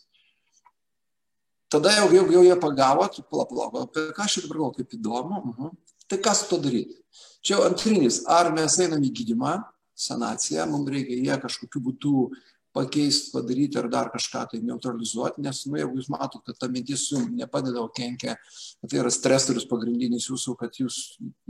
Tada 1.72 1.94
jau, 1.96 2.10
jau, 2.14 2.26
jau 2.32 2.44
jie 2.46 2.58
pagavo, 2.62 3.08
pala, 3.32 3.70
apie 3.84 4.10
ką 4.16 4.28
aš 4.28 4.42
dabar 4.44 4.60
galvoju, 4.60 4.76
kaip 4.80 4.98
įdomu, 5.00 5.42
-huh. 5.58 5.72
tai 6.08 6.20
ką 6.20 6.36
su 6.36 6.50
to 6.50 6.58
daryti. 6.58 7.00
Čia 7.42 7.56
jau 7.56 7.66
antrinis, 7.70 8.24
ar 8.28 8.52
mes 8.54 8.80
einam 8.80 9.04
į 9.04 9.12
gydimą, 9.12 9.64
sanaciją, 9.96 10.66
mums 10.68 10.92
reikia 10.92 11.16
jie 11.16 11.42
kažkokiu 11.42 11.82
būdu 11.82 12.32
pakeisti, 12.76 13.32
padaryti 13.34 13.80
ar 13.80 13.88
dar 13.92 14.12
kažką 14.14 14.44
tai 14.52 14.60
neutralizuoti, 14.66 15.44
nes, 15.46 15.62
nu, 15.70 15.80
jeigu 15.80 16.00
jūs 16.00 16.10
matot, 16.12 16.44
kad 16.46 16.58
ta 16.60 16.70
mintis 16.72 17.08
jums 17.12 17.32
nepadeda, 17.36 17.80
o 17.82 17.92
kenkia, 17.96 18.36
tai 18.84 19.00
yra 19.02 19.14
stresorius 19.14 19.68
pagrindinis 19.70 20.28
jūsų, 20.30 20.58
kad 20.60 20.76
jūs 20.82 21.00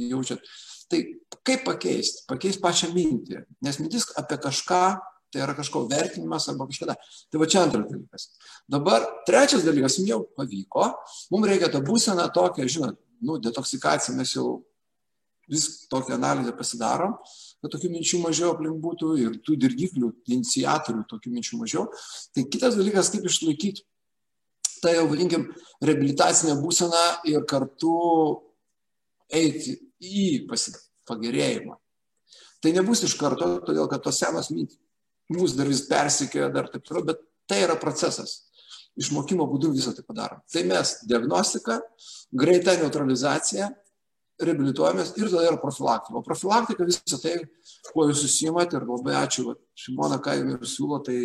jaučiat. 0.06 0.46
Tai 0.92 1.02
kaip 1.48 1.66
pakeisti? 1.66 2.28
Pakeisti 2.30 2.62
pačią 2.62 2.92
mintį, 2.94 3.42
nes 3.66 3.82
mintis 3.82 4.06
apie 4.22 4.38
kažką, 4.44 4.84
tai 5.34 5.42
yra 5.44 5.56
kažko 5.58 5.84
vertinimas 5.90 6.46
arba 6.52 6.70
kažkada. 6.70 6.96
Tai 7.34 7.42
va 7.42 7.50
čia 7.50 7.66
antras 7.66 7.90
dalykas. 7.90 8.30
Dabar 8.72 9.10
trečias 9.28 9.66
dalykas, 9.66 9.98
jums 10.00 10.14
jau 10.14 10.22
pavyko, 10.38 10.92
mums 11.34 11.50
reikia 11.50 11.72
tą 11.74 11.82
būseną 11.86 12.30
tokią, 12.38 12.70
žinot, 12.78 13.02
nu, 13.26 13.40
detoksikaciją 13.42 14.16
mes 14.20 14.38
jau 14.38 14.60
vis 15.50 15.86
tokią 15.92 16.16
analizę 16.16 16.54
pasidarom, 16.58 17.18
kad 17.64 17.74
tokių 17.74 17.92
minčių 17.96 18.22
mažiau 18.24 18.54
aplink 18.54 18.80
būtų 18.84 19.16
ir 19.22 19.38
tų 19.46 19.58
dirgiklių, 19.64 20.12
iniciatorių 20.36 21.06
tokių 21.12 21.34
minčių 21.34 21.60
mažiau. 21.62 21.86
Tai 22.36 22.46
kitas 22.52 22.78
dalykas, 22.80 23.12
kaip 23.14 23.28
išlaikyti 23.30 23.86
tą 24.84 24.94
jau, 24.94 25.06
vadinkim, 25.10 25.48
reabilitacinę 25.82 26.58
būseną 26.62 27.04
ir 27.32 27.46
kartu 27.50 27.96
eiti 29.34 29.80
į 30.04 30.46
pagerėjimą. 31.10 31.78
Tai 32.62 32.74
nebus 32.74 33.04
iš 33.06 33.16
karto, 33.20 33.56
todėl 33.66 33.90
kad 33.90 34.04
tos 34.06 34.20
senos 34.22 34.52
mintys 34.54 34.80
mūsų 35.34 35.58
dar 35.60 35.70
vis 35.70 35.86
persikėja, 35.90 36.52
dar 36.54 36.70
taip 36.70 36.86
toliau, 36.86 37.06
bet 37.10 37.24
tai 37.50 37.64
yra 37.66 37.78
procesas. 37.82 38.44
Išmokimo 38.96 39.48
būdų 39.50 39.74
visą 39.76 39.92
tai 39.96 40.06
padarom. 40.08 40.40
Tai 40.52 40.62
mes 40.70 40.94
diagnostika, 41.10 41.82
greita 42.32 42.78
neutralizacija 42.80 43.72
reabilituojamės 44.42 45.14
ir 45.16 45.30
tada 45.30 45.48
yra 45.48 45.60
profilaktika. 45.62 46.20
O 46.20 46.24
profilaktika 46.26 46.88
visą 46.88 47.20
tai, 47.22 47.36
kuo 47.94 48.08
jūs 48.10 48.24
susimat 48.26 48.74
ir 48.76 48.88
labai 48.88 49.16
ačiū, 49.22 49.56
Šimona, 49.80 50.20
ką 50.24 50.36
ir 50.42 50.66
siūlo, 50.68 51.00
tai 51.06 51.18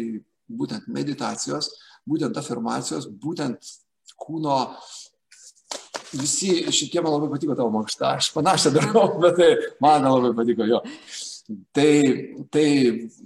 būtent 0.50 0.88
meditacijos, 0.90 1.70
būtent 2.08 2.38
afirmacijos, 2.38 3.08
būtent 3.22 3.70
kūno, 4.20 4.58
visi 6.12 6.52
šitie 6.74 7.02
man 7.02 7.14
labai 7.16 7.30
patiko 7.34 7.56
tavo 7.58 7.72
mankšta, 7.74 8.14
aš 8.18 8.30
panašią 8.34 8.74
darau, 8.74 9.06
bet 9.22 9.38
tai 9.38 9.50
man 9.82 10.06
labai 10.06 10.32
patiko 10.38 10.68
jo. 10.68 10.82
Tai, 11.74 11.92
tai 12.54 12.66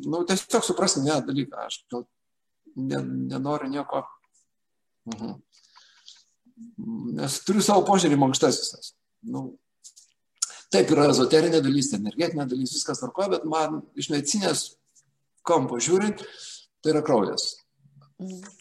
nu, 0.08 0.22
tiesiog 0.24 0.64
suprasti 0.64 1.02
vieną 1.04 1.20
dalyką, 1.26 1.66
aš 1.66 1.82
gal 1.92 2.06
ne, 2.76 3.02
nenoriu 3.34 3.68
nieko. 3.72 4.04
Mhm. 5.12 5.34
Nes 7.18 7.36
turiu 7.44 7.60
savo 7.64 7.84
požiūrį 7.84 8.16
mankštas 8.20 8.60
visas. 8.62 8.94
Nu, 9.28 9.50
Taip 10.74 10.90
yra 10.90 11.06
ezoterinė 11.12 11.60
dalis, 11.62 11.92
energetinė 11.94 12.48
dalis, 12.50 12.72
viskas 12.74 12.98
tvarkoja, 12.98 13.36
bet 13.36 13.44
man 13.46 13.78
iš 13.94 14.08
medicinės 14.10 14.64
kampo 15.46 15.78
žiūrint, 15.78 16.24
tai 16.82 16.94
yra 16.94 17.02
kraujas. 17.06 17.52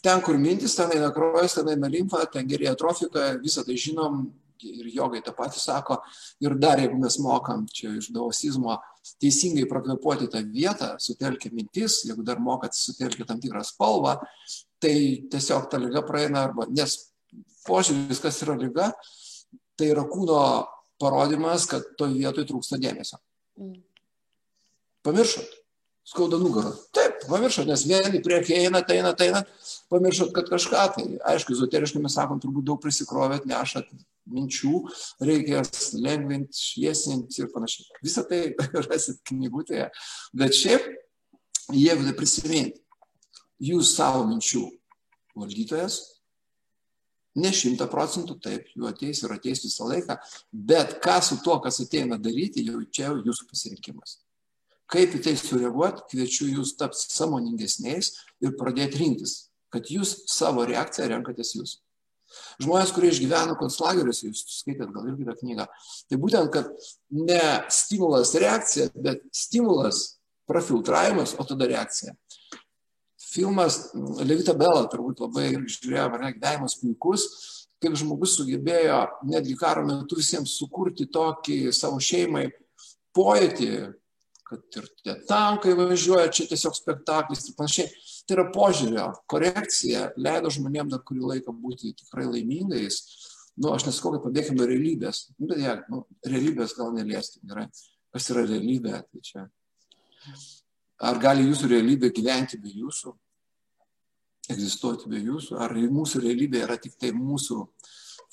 Ten, 0.02 0.20
kur 0.22 0.38
mintis, 0.38 0.76
ten 0.78 0.92
eina 0.94 1.10
kraujas, 1.14 1.56
ten 1.58 1.72
eina 1.72 1.90
limfa, 1.90 2.20
ten 2.30 2.46
gerėja 2.46 2.74
trofika, 2.78 3.32
visą 3.42 3.64
tai 3.66 3.74
žinom 3.80 4.26
ir 4.64 4.90
jogai 4.94 5.22
tą 5.24 5.34
patį 5.36 5.60
sako. 5.60 5.98
Ir 6.44 6.54
dar, 6.60 6.80
jeigu 6.80 6.98
mes 7.00 7.16
mokam 7.22 7.64
čia 7.72 7.92
iš 7.98 8.12
daosizmo 8.14 8.76
teisingai 9.22 9.66
prakvepuoti 9.70 10.30
tą 10.32 10.44
vietą, 10.54 10.92
sutelkia 11.02 11.50
mintis, 11.54 12.02
jeigu 12.08 12.24
dar 12.26 12.38
mokat 12.42 12.76
sutelkia 12.78 13.26
tam 13.28 13.42
tikrą 13.42 13.64
spalvą, 13.66 14.16
tai 14.80 14.94
tiesiog 15.32 15.66
ta 15.70 15.82
lyga 15.82 16.04
praeina 16.06 16.46
arba, 16.48 16.68
nes 16.70 16.96
požiūris, 17.66 18.22
kas 18.22 18.40
yra 18.46 18.56
lyga, 18.60 18.92
tai 19.78 19.90
yra 19.90 20.06
kūno 20.08 20.40
parodymas, 21.02 21.66
kad 21.70 21.86
to 21.98 22.08
vietoj 22.12 22.46
trūksta 22.48 22.78
dėmesio. 22.82 23.20
Mm. 23.60 23.82
Pamiršot. 25.04 25.60
Skauda 26.04 26.36
nugarą. 26.36 26.74
Taip, 26.92 27.22
pamiršot, 27.30 27.64
nes 27.64 27.86
vieni 27.88 28.20
priekį 28.24 28.58
eina, 28.66 28.82
tai 28.84 28.98
eina, 29.00 29.14
tai 29.16 29.30
eina. 29.30 29.40
Pamiršot, 29.92 30.34
kad 30.36 30.50
kažką 30.52 30.82
tai. 30.96 31.04
Aišku, 31.32 31.54
ezoteriškai 31.56 32.02
mes 32.04 32.16
sakom, 32.18 32.40
turbūt 32.42 32.66
daug 32.68 32.80
prisikrovėt, 32.82 33.46
nešat 33.48 33.88
minčių, 34.28 34.82
reikės 35.24 35.94
lengvinti, 35.96 36.60
šviesinti 36.60 37.40
ir 37.40 37.48
panašiai. 37.54 37.88
Visą 38.04 38.24
tai 38.28 38.42
rasit 38.88 39.22
knygutėje. 39.30 39.88
Bet 40.36 40.56
šiaip, 40.56 40.90
jeigu 41.72 42.04
tai 42.04 42.16
prisiminti, 42.20 42.84
jūs 43.64 43.94
savo 43.96 44.26
minčių 44.28 44.66
valdytojas, 45.40 46.02
ne 47.38 47.52
šimta 47.54 47.88
procentų, 47.90 48.36
taip, 48.42 48.68
jų 48.76 48.88
ateis 48.90 49.22
ir 49.24 49.34
ateis 49.34 49.64
visą 49.64 49.88
laiką, 49.90 50.18
bet 50.52 50.98
ką 51.04 51.16
su 51.24 51.40
tuo, 51.44 51.58
kas 51.64 51.80
ateina 51.84 52.18
daryti, 52.20 52.66
jau 52.68 52.82
čia 52.90 53.08
jau 53.08 53.22
jūsų 53.24 53.48
pasirinkimas. 53.50 54.18
Kaip 54.90 55.16
į 55.16 55.22
tai 55.24 55.34
sureaguoti, 55.40 56.04
kviečiu 56.12 56.50
jūs 56.52 56.74
tapti 56.78 57.08
samoningesniais 57.08 58.12
ir 58.44 58.54
pradėti 58.58 59.00
rinktis, 59.00 59.48
kad 59.72 59.88
jūs 59.90 60.20
savo 60.30 60.66
reakciją 60.68 61.08
renkatės 61.10 61.54
jūs. 61.56 61.78
Žmonės, 62.62 62.90
kurie 62.94 63.10
išgyveno 63.12 63.54
konclageriuose, 63.58 64.28
jūs 64.28 64.42
skaitėt 64.58 64.90
gal 64.94 65.06
irgi 65.10 65.26
tą 65.28 65.34
knygą, 65.38 65.66
tai 66.10 66.18
būtent, 66.20 66.50
kad 66.54 66.70
ne 67.14 67.42
stimulas 67.72 68.34
reakcija, 68.38 68.90
bet 68.94 69.22
stimulas 69.34 70.04
prafiltravimas, 70.50 71.36
o 71.38 71.46
tada 71.48 71.68
reakcija. 71.70 72.14
Filmas 73.34 73.80
Levita 74.22 74.54
Bela 74.54 74.84
turbūt 74.90 75.24
labai 75.24 75.48
žiūrėjo, 75.58 76.06
ar 76.06 76.22
ne, 76.22 76.32
gyvenimas 76.36 76.76
puikus, 76.78 77.26
kaip 77.82 77.96
žmogus 77.98 78.36
sugebėjo 78.38 79.00
netgi 79.28 79.56
karo 79.58 79.82
metu 79.86 80.18
visiems 80.20 80.54
sukurti 80.60 81.08
tokį 81.12 81.58
savo 81.74 81.98
šeimai 82.02 82.46
pojūtį, 83.16 83.70
kad 84.44 84.78
ir 84.78 84.88
tie 85.02 85.14
tankai 85.28 85.74
važiuoja, 85.78 86.30
čia 86.34 86.46
tiesiog 86.50 86.76
spektaklis 86.76 87.48
ir 87.48 87.56
panašiai. 87.58 87.90
Tai 88.24 88.36
yra 88.38 88.44
požiūrio 88.54 89.08
korekcija, 89.28 90.10
leido 90.20 90.52
žmonėms 90.52 90.94
dar 90.94 91.02
kurį 91.04 91.26
laiką 91.32 91.52
būti 91.60 91.92
tikrai 91.98 92.28
laimingais. 92.28 93.00
Nu, 93.60 93.70
aš 93.74 93.86
nesakau, 93.88 94.14
kad 94.14 94.24
pabėgime 94.24 94.58
nuo 94.58 94.68
realybės, 94.68 95.28
nu, 95.36 95.48
bet 95.50 95.60
ja, 95.62 95.74
nu, 95.92 96.02
realybės 96.26 96.74
gal 96.78 96.94
neliesti, 96.94 97.42
gerai. 97.46 97.68
Kas 98.14 98.30
yra 98.32 98.46
realybė? 98.48 99.02
Tai 99.10 99.22
čia. 99.26 99.44
Ar 101.04 101.20
gali 101.22 101.44
jūsų 101.46 101.70
realybė 101.70 102.10
gyventi 102.14 102.58
be 102.62 102.72
jūsų? 102.72 103.12
Egzistuoti 104.52 105.08
be 105.08 105.20
jūsų? 105.24 105.58
Ar 105.64 105.72
mūsų 105.72 106.24
realybė 106.24 106.64
yra 106.66 106.76
tik 106.80 106.98
tai 107.00 107.14
mūsų 107.16 107.62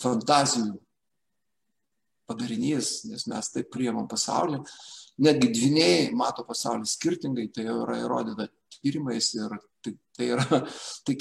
fantazijų 0.01 0.73
padarinys, 2.27 3.05
nes 3.07 3.27
mes 3.27 3.53
taip 3.53 3.71
priemam 3.71 4.07
pasaulį? 4.11 4.59
netgi 5.21 5.51
dviniai 5.53 6.09
mato 6.17 6.45
pasaulį 6.47 6.87
skirtingai, 6.89 7.47
tai 7.53 7.67
jau 7.67 7.81
yra 7.83 7.99
įrodyta 8.01 8.47
tyrimais 8.77 9.31
ir 9.37 9.55
tai, 9.83 9.93
tai 10.17 10.29
yra, 10.35 10.61
tai 11.05 11.17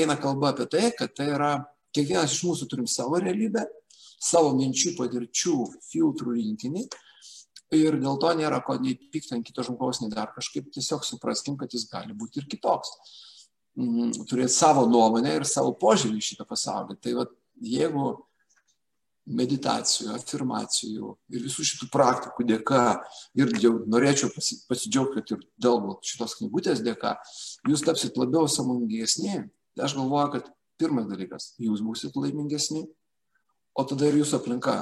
eina 0.00 0.18
kalba 0.20 0.52
apie 0.52 0.68
tai, 0.72 0.90
kad 0.96 1.14
tai 1.16 1.30
yra, 1.34 1.54
kiekvienas 1.92 2.32
iš 2.32 2.44
mūsų 2.48 2.68
turim 2.70 2.88
savo 2.88 3.20
realybę, 3.20 3.66
savo 4.22 4.52
minčių, 4.56 4.94
patirčių, 4.96 5.56
filtrų 5.90 6.36
rinkinį 6.38 6.86
ir 7.76 7.96
dėl 8.00 8.18
to 8.20 8.30
nėra 8.36 8.60
ko 8.64 8.76
nei 8.80 8.94
pykti 8.96 9.36
ant 9.36 9.46
kito 9.48 9.64
žmogaus, 9.64 10.02
nei 10.02 10.12
dar 10.12 10.32
kažkaip, 10.34 10.68
tiesiog 10.72 11.04
supraskim, 11.08 11.56
kad 11.60 11.72
jis 11.72 11.86
gali 11.88 12.16
būti 12.16 12.42
ir 12.42 12.48
kitoks. 12.52 12.92
Mm, 13.78 14.10
turėti 14.28 14.52
savo 14.52 14.84
nuomonę 14.84 15.38
ir 15.38 15.46
savo 15.48 15.72
požiūrį 15.80 16.20
į 16.20 16.26
šitą 16.26 16.44
pasaulį. 16.48 16.98
Tai 17.00 17.14
va, 17.16 17.24
jeigu 17.64 18.10
meditacijų, 19.32 20.10
afirmacijų 20.16 21.12
ir 21.32 21.44
visų 21.46 21.64
šitų 21.70 21.88
praktikų 21.92 22.44
dėka 22.48 22.82
ir 23.38 23.52
jau 23.62 23.76
norėčiau 23.88 24.28
pasidžiaugti, 24.34 25.20
kad 25.20 25.32
ir 25.36 25.44
dėl 25.62 25.94
šitos 26.04 26.34
knygutės 26.40 26.82
dėka, 26.84 27.14
jūs 27.70 27.84
tapsit 27.86 28.18
labiau 28.20 28.50
samoningesni. 28.50 29.46
Tai 29.72 29.86
aš 29.86 29.94
galvoju, 29.96 30.32
kad 30.34 30.50
pirmas 30.82 31.06
dalykas, 31.08 31.52
jūs 31.62 31.80
būsit 31.86 32.18
laimingesni, 32.18 32.84
o 33.72 33.86
tada 33.88 34.10
ir 34.10 34.18
jūsų 34.20 34.40
aplinka 34.40 34.76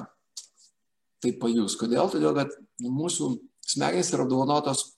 tai 1.22 1.34
pajus. 1.38 1.76
Kodėl? 1.78 2.10
Todėl, 2.10 2.34
kad 2.34 2.56
mūsų 2.82 3.36
smegenys 3.70 4.10
yra 4.16 4.26
dovanotos 4.26 4.88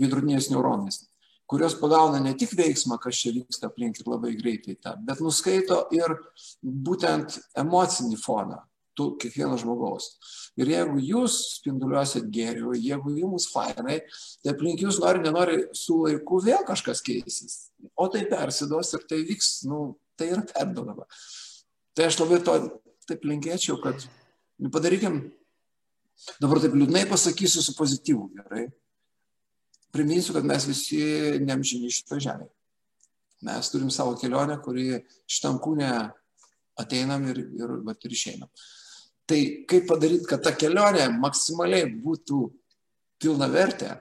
vidrutinės 0.00 0.48
neuronais, 0.52 1.02
kurios 1.50 1.76
pagauna 1.78 2.20
ne 2.22 2.34
tik 2.38 2.54
veiksmą, 2.58 2.98
kas 3.02 3.20
čia 3.22 3.34
vyksta 3.36 3.70
aplink 3.70 4.00
ir 4.00 4.08
labai 4.10 4.34
greitai 4.38 4.76
tą, 4.82 4.96
bet 5.06 5.22
nuskaito 5.22 5.84
ir 5.94 6.16
būtent 6.62 7.38
emocinį 7.62 8.18
foną, 8.22 8.58
tu 8.96 9.10
kiekvieno 9.20 9.58
žmogaus. 9.60 10.08
Ir 10.58 10.70
jeigu 10.72 11.00
jūs 11.04 11.36
spinduliuosit 11.58 12.30
gėrių, 12.32 12.74
jeigu 12.80 13.12
jums 13.20 13.48
fainai, 13.52 14.00
tai 14.42 14.54
aplink 14.54 14.82
jūs 14.82 14.98
nori, 15.02 15.22
nenori, 15.24 15.58
su 15.76 16.00
laiku 16.02 16.40
vėl 16.44 16.64
kažkas 16.68 17.04
keisis. 17.04 17.58
O 17.94 18.08
tai 18.12 18.24
persidos 18.30 18.94
ir 18.96 19.04
tai 19.08 19.20
vyks, 19.28 19.50
nu, 19.70 19.98
tai 20.16 20.32
yra 20.32 20.46
perdodama. 20.48 21.04
Tai 21.96 22.08
aš 22.08 22.18
labai 22.22 22.40
to 22.44 22.56
taip 23.06 23.28
linkėčiau, 23.28 23.78
kad 23.84 24.08
padarykim, 24.72 25.20
dabar 26.40 26.60
taip 26.64 26.74
liūdnai 26.74 27.04
pasakysiu 27.10 27.62
su 27.62 27.76
pozityvu, 27.76 28.30
gerai. 28.40 28.66
Priminsiu, 29.94 30.34
kad 30.36 30.46
mes 30.46 30.66
visi 30.68 31.00
nemžini 31.42 31.90
šito 31.92 32.18
žemėje. 32.20 32.52
Mes 33.46 33.68
turim 33.70 33.90
savo 33.92 34.16
kelionę, 34.18 34.56
kuri 34.64 35.02
šitam 35.28 35.60
kūne 35.62 35.90
ateinam 36.80 37.26
ir, 37.30 37.42
ir, 37.56 37.76
ir 37.92 38.16
išeinam. 38.16 38.48
Tai 39.26 39.38
kaip 39.68 39.86
padaryti, 39.90 40.28
kad 40.30 40.42
ta 40.44 40.52
kelionė 40.56 41.08
maksimaliai 41.18 41.88
būtų 42.02 42.40
pilna 43.22 43.48
vertė, 43.50 43.96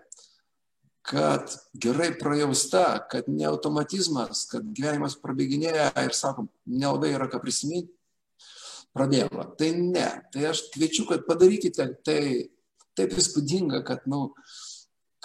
kad 1.05 1.53
gerai 1.77 2.11
prajausta, 2.17 3.05
kad 3.09 3.27
ne 3.29 3.45
automatizmas, 3.49 4.45
kad 4.49 4.65
gyvenimas 4.73 5.17
prabėginėja 5.21 5.91
ir 6.01 6.15
sakom, 6.17 6.49
nelabai 6.65 7.11
yra 7.13 7.29
ką 7.29 7.41
prisiminti, 7.43 7.93
prabėgo. 8.95 9.45
Tai 9.59 9.69
ne. 9.77 10.07
Tai 10.33 10.47
aš 10.49 10.65
kviečiu, 10.73 11.05
kad 11.09 11.25
padarykite 11.27 11.89
tai 12.05 12.19
taip 12.97 13.13
įspūdinga, 13.19 13.83
kad, 13.86 14.05
nu, 14.09 14.29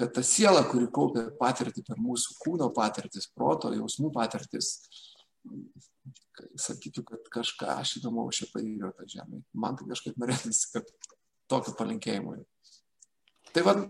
kad 0.00 0.14
ta 0.16 0.24
siela, 0.24 0.64
kuri 0.68 0.88
kaupia 0.94 1.28
patirtį 1.40 1.84
per 1.86 2.00
mūsų 2.00 2.38
kūno 2.40 2.70
patirtis, 2.76 3.28
proto, 3.36 3.72
jausmų 3.76 4.12
patirtis, 4.14 4.72
sakytų, 6.60 7.04
kad 7.08 7.32
kažką 7.34 7.74
aš 7.80 7.98
įdomaus 8.00 8.40
čia 8.40 8.48
padariau 8.52 8.94
tą 8.96 9.08
žemę. 9.10 9.42
Man 9.52 9.76
tai 9.76 9.88
kažkaip 9.90 10.16
norėtųsi, 10.20 10.70
kad 10.72 10.88
tokio 11.50 11.74
palinkėjimo. 11.78 12.38
Tai 13.50 13.62
vad, 13.66 13.80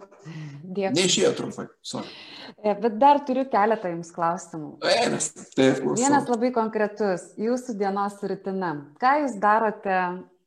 neišėjo 0.64 1.34
trumpai. 1.36 1.66
Sorry. 1.84 2.08
E, 2.56 2.72
bet 2.80 2.96
dar 3.00 3.20
turiu 3.28 3.44
keletą 3.52 3.90
jums 3.92 4.08
klausimų. 4.14 4.70
Vienas, 4.80 5.28
taip, 5.52 5.82
klausau. 5.82 5.98
Vienas 6.00 6.30
labai 6.32 6.50
konkretus. 6.56 7.26
Jūsų 7.40 7.76
dienos 7.82 8.16
rutina. 8.24 8.72
Ką 9.02 9.18
jūs 9.26 9.36
darote, 9.42 9.98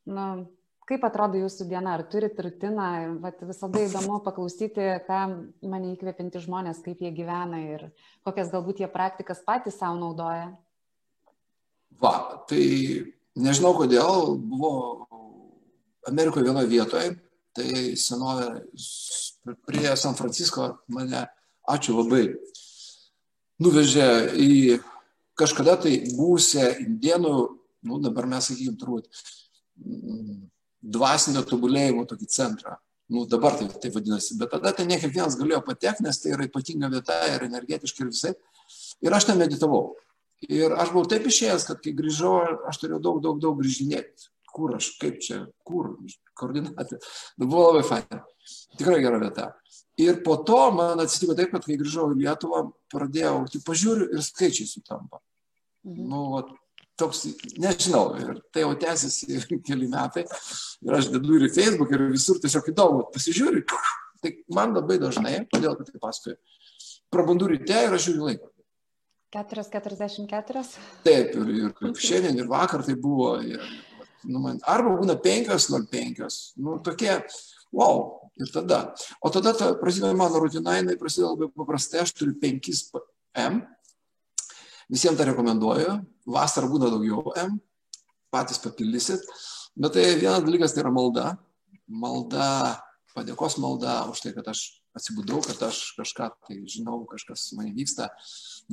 nu, 0.10 0.28
kaip 0.90 1.06
atrodo 1.08 1.40
jūsų 1.40 1.68
diena? 1.70 1.96
Ar 1.98 2.04
turit 2.12 2.40
rutiną? 2.40 2.90
Vat 3.24 3.42
visada 3.46 3.82
įdomu 3.84 4.20
paklausyti, 4.26 4.88
ką 5.08 5.20
mane 5.70 5.94
įkvėpinti 5.94 6.42
žmonės, 6.44 6.84
kaip 6.86 7.02
jie 7.04 7.14
gyvena 7.16 7.62
ir 7.64 7.90
kokias 8.28 8.52
galbūt 8.54 8.84
jie 8.84 8.92
praktikas 8.92 9.44
patys 9.46 9.80
savo 9.80 10.00
naudoja. 10.02 10.52
Va, 12.02 12.14
tai 12.50 12.64
nežinau 13.40 13.74
kodėl, 13.78 14.36
buvo 14.38 14.74
Amerikoje 16.10 16.50
vienoje 16.50 16.72
vietoje, 16.72 17.14
tai 17.56 17.94
senovė 18.00 18.64
prie 19.68 19.94
San 20.00 20.18
Francisco 20.18 20.74
mane, 20.92 21.26
ačiū 21.70 21.96
labai, 22.00 22.26
nuvežė 23.64 24.08
į 24.36 24.80
kažkada 25.40 25.78
tai 25.86 26.00
būsę 26.18 26.66
indienų, 26.84 27.36
nu 27.88 28.00
dabar 28.04 28.28
mes 28.30 28.50
sakykim 28.50 28.76
turbūt, 28.80 29.08
dvasinio 30.84 31.44
tobulėjimo 31.48 32.06
tokį 32.10 32.28
centrą. 32.32 32.78
Nu, 33.14 33.26
dabar 33.30 33.58
tai, 33.60 33.68
tai 33.82 33.92
vadinasi, 33.94 34.38
bet 34.40 34.54
tada 34.56 34.72
ten 34.76 34.88
ne 34.90 34.98
kiekvienas 35.00 35.36
galėjo 35.40 35.62
patekti, 35.68 36.06
nes 36.06 36.20
tai 36.22 36.34
yra 36.36 36.48
ypatinga 36.48 36.90
vieta 36.92 37.18
ir 37.34 37.46
energetiškai 37.50 38.06
ir 38.06 38.12
visai. 38.12 38.34
Ir 39.04 39.16
aš 39.16 39.28
ten 39.30 39.40
meditavau. 39.40 39.96
Ir 40.50 40.76
aš 40.76 40.92
buvau 40.92 41.08
taip 41.12 41.28
išėjęs, 41.28 41.66
kad 41.68 41.82
kai 41.84 41.94
grįžau, 41.96 42.36
aš 42.70 42.80
turėjau 42.82 43.02
daug, 43.04 43.20
daug, 43.24 43.42
daug 43.44 43.60
grįžinėti. 43.60 44.30
Kur 44.54 44.76
aš, 44.78 44.92
kaip 45.02 45.18
čia, 45.24 45.40
kur, 45.66 45.96
koordinatė. 46.38 47.00
Bet 47.40 47.48
buvo 47.48 47.72
labai 47.72 47.84
faina. 47.88 48.20
Tikrai 48.78 49.00
gera 49.02 49.20
vieta. 49.22 49.48
Ir 49.98 50.20
po 50.26 50.40
to 50.46 50.60
man 50.74 51.02
atsitiko 51.02 51.36
taip, 51.38 51.52
kad 51.54 51.66
kai 51.66 51.78
grįžau 51.78 52.12
į 52.14 52.20
Lietuvą, 52.22 52.64
pradėjau, 52.94 53.44
tik 53.54 53.66
pažiūriu 53.66 54.10
ir 54.14 54.26
skaičiai 54.26 54.70
sutampa. 54.70 55.22
Mhm. 55.86 56.06
Nu, 56.10 56.22
vat, 56.34 56.54
toks, 57.00 57.26
nežinau, 57.62 58.06
ir 58.22 58.40
tai 58.54 58.64
jau 58.66 58.72
tęsiasi 58.80 59.42
keli 59.68 59.90
metai. 59.92 60.26
Ir 60.86 60.98
aš 61.00 61.12
dedu 61.14 61.38
ir 61.38 61.48
į 61.50 61.52
Facebook, 61.56 61.94
ir 61.94 62.08
visur 62.14 62.40
tiesiog 62.44 62.72
įdomu, 62.74 63.06
pasižiūriu. 63.14 63.66
Tai 64.24 64.32
man 64.56 64.76
labai 64.78 65.00
dažnai, 65.02 65.36
kodėl 65.52 65.78
tai 65.80 66.00
pasakoju, 66.00 66.38
prabandu 67.12 67.52
ryte 67.52 67.86
ir 67.88 67.96
aš 67.98 68.10
žiūriu 68.10 68.28
laiką. 68.30 68.50
4,44? 69.34 70.62
Taip, 71.04 71.34
ir, 71.34 71.72
ir 71.74 71.96
šiandien, 71.98 72.38
ir 72.38 72.50
vakar 72.52 72.86
tai 72.86 72.94
buvo. 73.02 73.34
Ir, 73.42 73.64
nu, 74.30 74.44
man, 74.44 74.62
arba 74.70 74.94
būna 75.00 75.18
5,05. 75.20 76.30
Nu, 76.62 76.78
tokie, 76.86 77.18
wow, 77.74 78.24
Ir 78.38 78.50
tada. 78.50 78.96
O 79.22 79.30
tada 79.30 79.54
ta, 79.54 79.74
prasideda 79.78 80.14
mano 80.18 80.40
rutina, 80.42 80.78
jinai 80.80 80.98
prasideda 80.98 81.34
labai 81.36 81.52
paprastai, 81.54 82.02
aš 82.02 82.16
turiu 82.18 82.34
5 82.42 83.02
M. 83.38 83.62
Visiems 84.92 85.20
tą 85.20 85.28
rekomenduoju. 85.30 85.98
Vasarą 86.34 86.70
būna 86.72 86.92
daugiau 86.92 87.34
M. 87.40 87.58
Patys 88.34 88.62
papildysit. 88.64 89.24
Bet 89.76 89.96
tai 89.96 90.06
vienas 90.20 90.44
dalykas 90.46 90.76
tai 90.76 90.84
yra 90.84 90.94
malda. 90.94 91.34
Malda, 91.88 92.48
padėkos 93.16 93.58
malda 93.62 94.04
už 94.12 94.24
tai, 94.24 94.34
kad 94.36 94.48
aš 94.54 94.66
atsibudau, 94.98 95.42
kad 95.46 95.62
aš 95.70 95.82
kažką 95.98 96.30
tai 96.48 96.60
žinau, 96.70 97.02
kažkas 97.10 97.52
man 97.58 97.72
vyksta. 97.76 98.10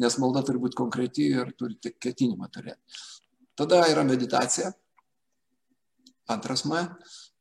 Nes 0.01 0.19
malda 0.21 0.45
turi 0.47 0.61
būti 0.63 0.79
konkreti 0.79 1.31
ir 1.33 1.55
turi 1.59 1.79
ketinimą 1.81 2.51
turėti. 2.53 3.01
Tada 3.59 3.83
yra 3.91 4.05
meditacija. 4.09 4.73
Antras 6.31 6.63
M 6.69 6.77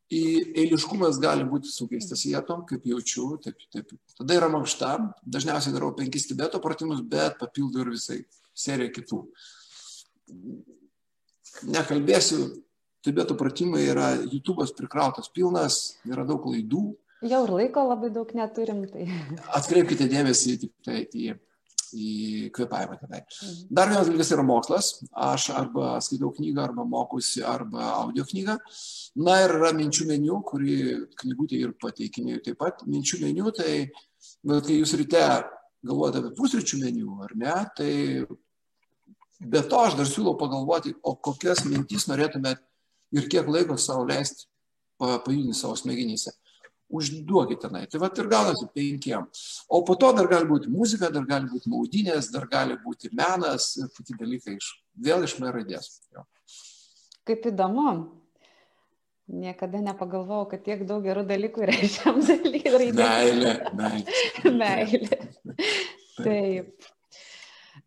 į 0.09 0.21
eiliškumas 0.57 1.19
gali 1.21 1.45
būti 1.45 1.69
su 1.69 1.85
keistas 1.89 2.25
vietom, 2.25 2.63
kaip 2.69 2.85
jaučiu, 2.89 3.35
taip, 3.43 3.59
taip. 3.73 3.93
Tada 4.17 4.37
yra 4.39 4.49
mankšta, 4.51 4.95
dažniausiai 5.21 5.75
darau 5.75 5.91
penkis 5.97 6.25
tibeto 6.29 6.61
pratimus, 6.63 7.03
bet 7.05 7.37
papildau 7.41 7.85
ir 7.85 7.93
visai 7.93 8.23
seriją 8.59 8.93
kitų. 8.99 9.19
Nekalbėsiu, 11.73 12.39
tibeto 13.05 13.35
pratimai 13.39 13.83
yra, 13.89 14.13
YouTube'as 14.23 14.75
prikrautas 14.77 15.31
pilnas, 15.33 15.99
yra 16.07 16.27
daug 16.27 16.43
klaidų. 16.45 16.85
Jau 17.27 17.43
ir 17.43 17.51
laiko 17.51 17.83
labai 17.89 18.13
daug 18.15 18.29
neturim. 18.37 18.85
Tai... 18.91 19.07
Atkreipkite 19.59 20.07
dėmesį 20.11 20.59
tik 20.61 20.75
tai 20.85 21.01
į 21.09 21.33
į 21.95 22.49
kvepavimą 22.53 22.97
tenai. 23.01 23.21
Dar 23.69 23.89
vienas 23.89 24.09
dalykas 24.09 24.31
yra 24.35 24.45
mokslas. 24.45 24.89
Aš 25.09 25.49
arba 25.57 25.95
skaitau 26.03 26.31
knygą, 26.35 26.63
arba 26.67 26.85
mokusi, 26.87 27.43
arba 27.45 27.87
audio 27.95 28.25
knygą. 28.29 28.57
Na 29.25 29.39
ir 29.43 29.55
yra 29.57 29.71
minčių 29.77 30.09
meniu, 30.09 30.41
kurį 30.45 30.77
knygutė 31.23 31.63
ir 31.63 31.75
pateikinėjau 31.81 32.43
taip 32.45 32.59
pat. 32.61 32.83
Minčių 32.89 33.23
meniu, 33.23 33.53
tai 33.55 33.89
bet 34.43 34.67
kai 34.67 34.79
jūs 34.79 34.95
ryte 34.99 35.23
galvojate 35.85 36.21
apie 36.21 36.35
pusryčių 36.37 36.81
meniu, 36.83 37.15
ar 37.23 37.35
ne, 37.39 37.57
tai 37.77 37.91
be 39.39 39.63
to 39.63 39.79
aš 39.79 39.95
dar 39.99 40.09
siūlau 40.09 40.35
pagalvoti, 40.39 40.93
o 41.03 41.15
kokias 41.15 41.63
mintis 41.65 42.07
norėtumėt 42.11 42.61
ir 43.15 43.31
kiek 43.31 43.47
laiko 43.47 43.77
savo 43.79 44.05
leisti 44.07 44.47
pajudinti 44.99 45.55
savo 45.55 45.77
smegenyse 45.79 46.35
užduokit 46.89 47.61
tenai. 47.61 47.85
Tai 47.87 48.01
va 48.01 48.09
ir 48.09 48.29
gaunasi 48.29 48.67
penkiem. 48.73 49.27
O 49.69 49.81
po 49.85 49.95
to 49.99 50.11
dar 50.17 50.27
gali 50.31 50.49
būti 50.49 50.71
muzika, 50.73 51.11
dar 51.13 51.25
gali 51.29 51.49
būti 51.51 51.69
maudinės, 51.69 52.31
dar 52.33 52.47
gali 52.49 52.77
būti 52.83 53.11
menas 53.13 53.75
ir 53.77 53.91
kiti 53.95 54.17
dalykai 54.17 54.57
iš, 54.57 54.71
vėl 54.97 55.25
iš 55.27 55.37
mero 55.41 55.59
raidės. 55.59 55.99
Jo. 56.15 56.25
Kaip 57.29 57.45
įdomu. 57.51 57.91
Niekada 59.29 59.77
nepagalvojau, 59.85 60.47
kad 60.49 60.63
tiek 60.65 60.79
daug 60.89 61.03
gerų 61.05 61.21
dalykų 61.29 61.61
yra 61.61 61.75
šiam 61.77 62.17
dalykui. 62.25 62.87
Meilė, 62.97 63.51
meilė. 63.77 64.47
meilė. 64.57 65.19
Taip. 66.17 66.87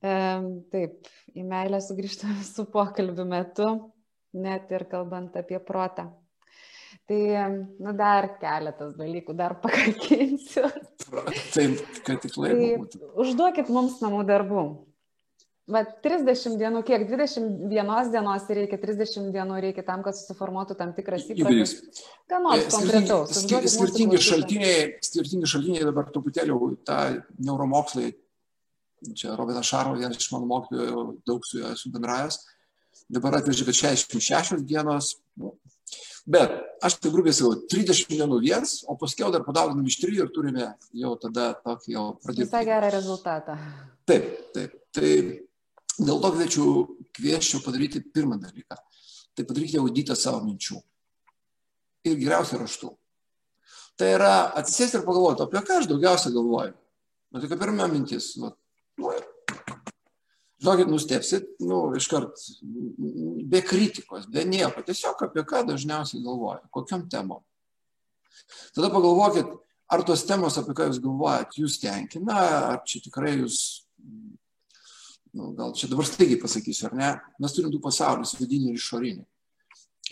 Taip, 0.02 1.10
į 1.36 1.44
meilę 1.48 1.80
sugrįžtame 1.84 2.42
su 2.54 2.66
pokalbiu 2.72 3.26
metu, 3.28 3.70
net 4.32 4.70
ir 4.72 4.86
kalbant 4.90 5.36
apie 5.38 5.60
protą. 5.62 6.10
Tai, 7.08 7.18
nu, 7.82 7.92
dar 7.98 8.28
keletas 8.40 8.94
dalykų, 8.94 9.34
dar 9.36 9.56
pakakinsiu. 9.60 10.68
Taip, 11.54 11.80
kad 12.06 12.22
tik 12.22 12.38
laiko 12.38 12.86
tai. 12.92 13.10
Užduokit 13.24 13.72
mums 13.72 13.98
namų 14.04 14.22
darbų. 14.28 14.64
Bet 15.72 16.00
30 16.02 16.56
dienų, 16.58 16.80
kiek 16.86 17.04
21 17.06 18.08
dienos 18.10 18.48
reikia, 18.50 18.78
30 18.82 19.28
dienų 19.34 19.60
reikia 19.62 19.84
tam, 19.86 20.02
kad 20.02 20.16
susiformuotų 20.18 20.74
tam 20.78 20.90
tikras 20.96 21.28
įprotis. 21.30 21.76
Ką 22.30 22.40
nors 22.42 22.66
konkretaus. 22.74 23.36
Skirtingi 23.70 24.18
šaltiniai, 24.22 24.80
skirtingi 25.06 25.48
šaltiniai 25.52 25.86
dabar 25.86 26.10
truputėlį 26.10 26.58
tą 26.88 26.98
neuromokslai, 27.38 28.10
čia 29.18 29.36
Robinas 29.38 29.68
Šaro, 29.68 29.96
vienas 29.98 30.20
iš 30.20 30.30
mano 30.34 30.48
mokytojų, 30.50 31.04
daug 31.28 31.44
su 31.48 31.60
juo 31.60 31.72
esu 31.74 31.92
bendravęs, 31.94 32.38
dabar 33.12 33.40
atvežė, 33.40 33.66
kad 33.68 33.78
66 33.78 34.64
dienos, 34.68 35.16
nu, 35.40 35.56
Bet 36.22 36.52
aš 36.86 37.00
tai 37.02 37.10
grubiai 37.10 37.34
sakau, 37.34 37.56
30 37.66 38.12
dienų 38.12 38.38
viens, 38.44 38.76
o 38.86 38.94
paskiau 38.98 39.32
dar 39.34 39.42
padauginam 39.42 39.86
iš 39.90 39.96
3 40.04 40.20
ir 40.20 40.28
turime 40.34 40.68
jau 40.94 41.16
tada 41.18 41.48
tokį 41.64 41.96
jau 41.96 42.04
pradėti. 42.22 42.46
Visai 42.46 42.62
gerą 42.68 42.90
rezultatą. 42.94 43.56
Taip, 44.06 44.28
taip. 44.54 44.76
Tai 44.94 45.10
dėl 45.98 46.22
to 46.22 46.30
kviečiu, 46.36 46.66
kvieščiau 47.18 47.62
padaryti 47.66 48.04
pirmą 48.14 48.38
dalyką. 48.38 48.78
Tai 49.34 49.46
padarykite 49.48 49.82
auditą 49.82 50.14
savo 50.18 50.44
minčių. 50.46 50.78
Ir 52.06 52.18
geriausia 52.20 52.62
raštu. 52.62 52.92
Tai 53.98 54.14
yra 54.14 54.32
atsisėsti 54.62 55.00
ir 55.00 55.06
pagalvoti, 55.06 55.42
apie 55.42 55.62
ką 55.66 55.80
aš 55.80 55.90
daugiausia 55.90 56.30
galvoju. 56.34 56.76
Bet 57.34 57.46
tokia 57.46 57.58
pirma 57.58 57.90
mintis. 57.90 58.30
Va, 58.38 58.52
nu, 58.52 58.54
ir 58.54 58.61
žinokit, 60.62 60.90
nustepsit, 60.90 61.48
nu, 61.60 61.80
iškart 61.98 62.38
be 63.50 63.62
kritikos, 63.66 64.28
be 64.30 64.44
nieko, 64.46 64.84
tiesiog 64.86 65.24
apie 65.26 65.42
ką 65.48 65.64
dažniausiai 65.66 66.22
galvoja, 66.22 66.62
kokiam 66.74 67.08
temom. 67.10 67.42
Tada 68.76 68.90
pagalvokit, 68.92 69.50
ar 69.92 70.04
tos 70.06 70.22
temos, 70.28 70.58
apie 70.60 70.76
ką 70.78 70.88
jūs 70.90 71.00
galvojat, 71.02 71.58
jūs 71.58 71.80
tenkina, 71.82 72.38
ar 72.74 72.78
čia 72.86 73.02
tikrai 73.02 73.34
jūs, 73.40 73.58
nu, 75.34 75.50
gal 75.58 75.74
čia 75.78 75.90
dabar 75.90 76.06
staigiai 76.06 76.40
pasakysiu, 76.40 76.88
ar 76.90 76.96
ne, 77.00 77.10
mes 77.42 77.56
turim 77.56 77.72
du 77.72 77.82
pasaulius, 77.82 78.36
vidinį 78.38 78.72
ir 78.72 78.78
išorinį. 78.78 79.26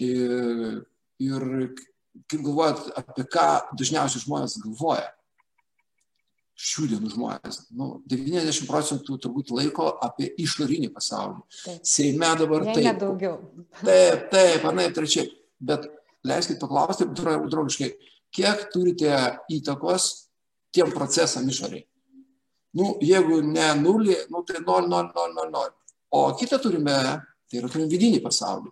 Ir, 0.00 0.82
ir 1.22 1.48
kaip 2.26 2.42
galvojat, 2.42 2.90
apie 2.98 3.28
ką 3.30 3.48
dažniausiai 3.78 4.26
žmonės 4.26 4.58
galvoja 4.64 5.10
šių 6.60 6.86
dienų 6.92 7.10
žmonės. 7.14 7.60
Nu, 7.76 7.90
90 8.10 8.68
procentų 8.68 9.16
turbūt 9.24 9.52
laiko 9.56 9.88
apie 10.04 10.28
išorinį 10.44 10.90
pasaulį. 10.94 11.40
Taip. 11.64 11.84
Seime 11.88 12.32
dabar 12.40 12.66
Jei 12.68 12.76
taip. 12.76 13.00
Daugiau. 13.00 13.36
Taip, 13.80 14.26
taip, 14.32 14.66
anaip 14.68 14.96
trečiai. 14.96 15.30
Bet 15.60 15.86
leiskit 16.26 16.60
paklausti 16.60 17.08
draugiškai, 17.16 17.90
kiek 18.36 18.66
turite 18.74 19.14
įtakos 19.52 20.10
tiem 20.74 20.92
procesam 20.94 21.48
išoriai? 21.48 21.86
Nu, 22.76 22.92
jeigu 23.02 23.40
ne 23.42 23.72
nulį, 23.80 24.16
nu, 24.30 24.44
tai 24.46 24.60
0, 24.62 24.86
0, 24.86 25.10
0, 25.16 25.34
0, 25.34 25.50
0. 25.50 25.72
O 26.14 26.22
kitą 26.38 26.60
turime, 26.62 26.96
tai 27.50 27.58
yra 27.58 27.70
turim 27.72 27.88
vidinį 27.90 28.20
pasaulį. 28.22 28.70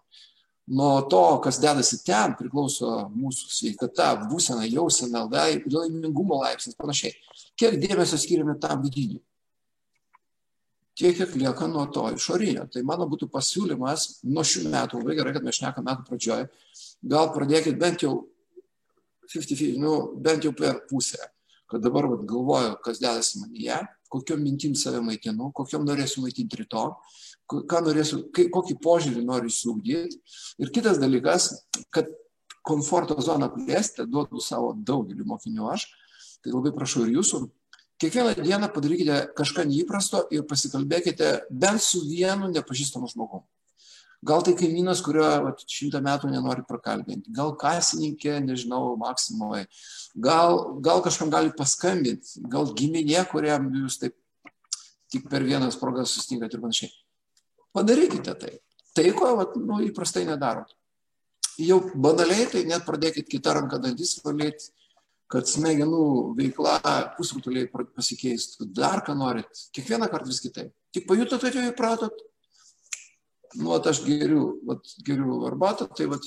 Nuo 0.69 1.01
to, 1.09 1.23
kas 1.45 1.61
dedasi 1.63 2.03
ten, 2.05 2.35
priklauso 2.37 3.07
mūsų 3.15 3.47
sveikata, 3.49 4.11
būsena, 4.29 4.67
jausena, 4.69 5.25
laimingumo 5.31 6.43
laipsnis, 6.43 6.77
panašiai 6.77 7.15
kiek 7.59 7.79
dėmesio 7.83 8.19
skiriame 8.21 8.57
tam 8.63 8.83
vidiniui. 8.85 9.21
Tiek, 10.99 11.15
kiek 11.15 11.35
lieka 11.39 11.69
nuo 11.71 11.85
to 11.95 12.09
išorinio. 12.15 12.65
Tai 12.73 12.83
mano 12.87 13.07
būtų 13.11 13.29
pasiūlymas 13.31 14.25
nuo 14.27 14.43
šių 14.47 14.65
metų, 14.73 15.03
labai 15.03 15.15
gerai, 15.19 15.35
kad 15.37 15.47
mes 15.47 15.59
šnekame 15.61 15.87
metų 15.87 16.07
pradžioje, 16.09 16.49
gal 17.13 17.31
pradėkit 17.35 17.79
bent 17.79 18.03
jau 18.03 18.15
50, 19.31 19.79
nu, 19.79 19.93
bent 20.19 20.47
jau 20.47 20.55
per 20.59 20.81
pusę, 20.91 21.21
kad 21.71 21.85
dabar 21.85 22.09
vat, 22.11 22.25
galvoju, 22.27 22.75
kas 22.83 22.99
dedasi 23.03 23.45
manyje, 23.45 23.79
kokiam 24.11 24.43
mintim 24.43 24.75
save 24.79 25.03
maitinu, 25.05 25.53
kokiam 25.55 25.87
norėsiu 25.87 26.25
maitinti 26.25 26.63
ryto, 26.65 26.89
ką 27.49 27.85
norėsiu, 27.87 28.25
kokį 28.33 28.79
požiūrį 28.85 29.25
noriu 29.25 29.53
įsiugdyti. 29.53 30.21
Ir 30.61 30.73
kitas 30.75 31.01
dalykas, 31.01 31.53
kad 31.95 32.11
komforto 32.69 33.17
zoną 33.25 33.49
plėsti, 33.55 34.05
duodu 34.05 34.43
savo 34.45 34.75
daugelį 34.77 35.25
mokinių 35.27 35.71
aš, 35.73 35.87
Tai 36.43 36.55
labai 36.55 36.73
prašau 36.75 37.05
ir 37.07 37.17
jūsų. 37.19 37.47
Kiekvieną 37.99 38.37
dieną 38.39 38.69
padarykite 38.71 39.15
kažką 39.39 39.65
neįprasto 39.67 40.23
ir 40.35 40.45
pasikalbėkite 40.47 41.31
bent 41.51 41.83
su 41.83 42.05
vienu 42.07 42.51
nepažįstamu 42.53 43.11
žmogumu. 43.11 43.43
Gal 44.29 44.43
tai 44.47 44.55
kaimynas, 44.59 45.03
kurio 45.07 45.27
vat, 45.45 45.61
šimtą 45.71 46.01
metų 46.03 46.31
nenori 46.33 46.65
prakalbinti, 46.67 47.31
gal 47.35 47.53
kasininkė, 47.59 48.41
nežinau, 48.43 48.97
Maksimoje, 48.99 49.69
gal, 50.19 50.59
gal 50.83 51.03
kažkam 51.05 51.31
gali 51.31 51.53
paskambinti, 51.55 52.43
gal 52.51 52.67
giminė, 52.75 53.21
kuriam 53.31 53.69
jūs 53.71 54.01
taip 54.03 54.17
tik 55.11 55.31
per 55.31 55.47
vienas 55.47 55.79
progas 55.79 56.17
sustinkat 56.17 56.55
ir 56.55 56.65
panašiai. 56.65 56.91
Padarykite 57.77 58.35
tai. 58.39 58.57
Tai, 58.97 59.07
ko 59.15 59.35
vat, 59.39 59.55
nu, 59.61 59.79
įprastai 59.87 60.25
nedarot. 60.27 60.73
Jau 61.59 61.79
banaliai, 61.95 62.47
tai 62.51 62.65
net 62.67 62.85
pradėkit 62.87 63.29
kitą 63.31 63.55
ranką 63.57 63.81
dantis 63.83 64.17
valyti, 64.25 64.71
kad 65.29 65.49
smegenų 65.49 66.05
veikla 66.39 66.79
pusrutuliai 67.19 67.69
pasikeistų, 67.69 68.71
dar 68.75 69.03
ką 69.05 69.17
norit, 69.19 69.67
kiekvieną 69.77 70.09
kartą 70.09 70.31
vis 70.31 70.41
kitaip. 70.41 70.73
Tik 70.95 71.05
pajutot, 71.09 71.43
kad 71.43 71.59
jau 71.59 71.67
įpratot, 71.69 72.23
nu, 73.59 73.75
at 73.77 73.91
aš 73.91 74.01
geriu, 74.07 74.55
vat, 74.69 74.89
geriu 75.05 75.43
arbatą, 75.49 75.89
tai 75.93 76.09
vat, 76.09 76.25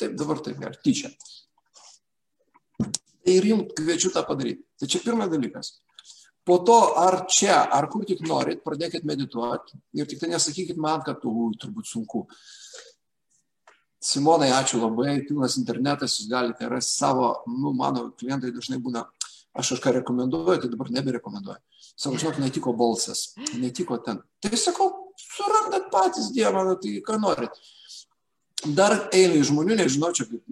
taip 0.00 0.18
dabar 0.20 0.42
taip 0.44 0.60
ger, 0.60 0.76
tyčia. 0.84 1.12
Ir 3.24 3.46
jums 3.48 3.72
kviečiu 3.78 4.12
tą 4.12 4.24
padaryti. 4.28 4.66
Tai 4.76 4.90
čia 4.92 5.00
pirmas 5.00 5.30
dalykas. 5.32 5.78
Po 6.44 6.58
to, 6.60 6.76
ar 7.00 7.22
čia, 7.30 7.62
ar 7.72 7.88
kur 7.88 8.04
tik 8.04 8.20
norit, 8.28 8.60
pradėkit 8.64 9.06
medituoti 9.08 9.78
ir 9.96 10.08
tik 10.08 10.20
tai 10.20 10.28
nesakykit 10.34 10.76
man, 10.80 11.00
kad, 11.06 11.24
ui, 11.24 11.54
turbūt 11.60 11.88
sunku. 11.88 12.26
Simonai, 14.04 14.50
ačiū 14.52 14.82
labai, 14.82 15.22
pilnas 15.24 15.56
internetas, 15.56 16.18
jūs 16.18 16.28
galite 16.28 16.68
rasti 16.68 16.98
savo, 16.98 17.30
nu, 17.48 17.72
mano 17.72 18.10
klientai 18.20 18.52
dažnai 18.52 18.76
būna, 18.84 19.06
aš 19.56 19.72
kažką 19.72 19.94
rekomenduoju, 20.00 20.58
tai 20.60 20.68
dabar 20.68 20.92
neberekomenduoju. 20.92 21.62
Sako, 21.94 22.20
žinok, 22.20 22.42
netiko 22.42 22.74
balsas, 22.76 23.30
netiko 23.56 23.96
ten. 24.04 24.20
Tai 24.44 24.60
sakau, 24.60 24.90
surandat 25.16 25.88
patys 25.94 26.28
Dievą, 26.36 26.66
nu, 26.68 26.76
tai 26.76 26.98
ką 27.06 27.16
norit. 27.22 27.56
Dar 28.76 28.98
eilė 29.16 29.40
žmonių, 29.48 29.80
nežinau, 29.80 30.12
čia 30.12 30.28
kaip 30.28 30.44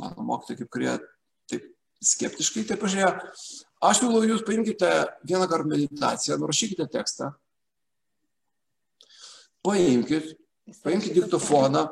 mano 0.00 0.24
mokytojai, 0.30 0.62
kaip 0.62 0.72
kurie 0.72 0.94
taip 1.48 1.68
skeptiškai 2.04 2.64
tai 2.68 2.80
pažiūrėjo. 2.80 3.12
Aš 3.84 4.00
siūlau 4.02 4.24
jūs 4.26 4.42
paimkite 4.46 4.90
vieną 5.28 5.46
kartą 5.50 5.70
meditaciją, 5.70 6.38
nurašykite 6.40 6.88
tekstą, 6.90 7.30
paimkite, 9.62 10.34
paimkite 10.82 11.14
diktofoną, 11.20 11.84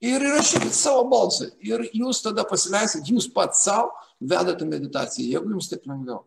ir 0.00 0.24
įrašykit 0.24 0.74
savo 0.74 1.04
balsą. 1.10 1.50
Ir 1.64 1.84
jūs 1.92 2.22
tada 2.24 2.44
pasileisit, 2.48 3.08
jūs 3.08 3.28
pats 3.32 3.64
savo 3.66 3.92
vedate 4.20 4.66
meditaciją, 4.68 5.28
jeigu 5.36 5.54
jums 5.54 5.70
taip 5.70 5.86
lengviau. 5.88 6.24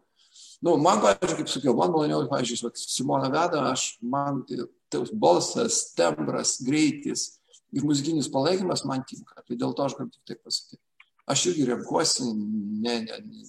Nu, 0.63 0.77
man, 0.79 1.01
pavyzdžiui, 1.03 1.41
kaip 1.41 1.51
sakiau, 1.51 1.73
man 1.75 1.91
maloniau, 1.91 2.23
pavyzdžiui, 2.31 2.71
Simona 2.79 3.27
veda, 3.33 3.65
aš, 3.73 3.97
man 3.99 4.41
tas 4.93 5.11
balsas, 5.11 5.89
tembras, 5.97 6.55
greitis 6.63 7.33
ir 7.73 7.83
muzikinis 7.83 8.29
palaikymas 8.31 8.85
man 8.87 9.03
tinka. 9.09 9.41
Tai 9.43 9.57
dėl 9.59 9.73
to 9.75 9.85
aš 9.85 9.97
galiu 9.97 10.13
tik 10.13 10.23
taip 10.29 10.39
pasakyti. 10.45 10.79
Aš 11.33 11.45
irgi 11.51 11.67
renkuosi, 11.67 12.29
ne, 12.83 12.95
ne, 13.07 13.19
ne. 13.25 13.43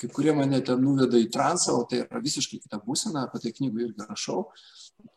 Kaip 0.00 0.14
kurie 0.16 0.32
mane 0.32 0.62
ten 0.64 0.80
nuveda 0.80 1.18
į 1.20 1.28
transą, 1.32 1.76
o 1.76 1.84
tai 1.88 2.02
yra 2.06 2.22
visiškai 2.24 2.60
kita 2.62 2.80
būsena, 2.86 3.26
apie 3.26 3.42
tai 3.42 3.52
knygų 3.56 3.82
irgi 3.84 4.06
rašau, 4.08 4.46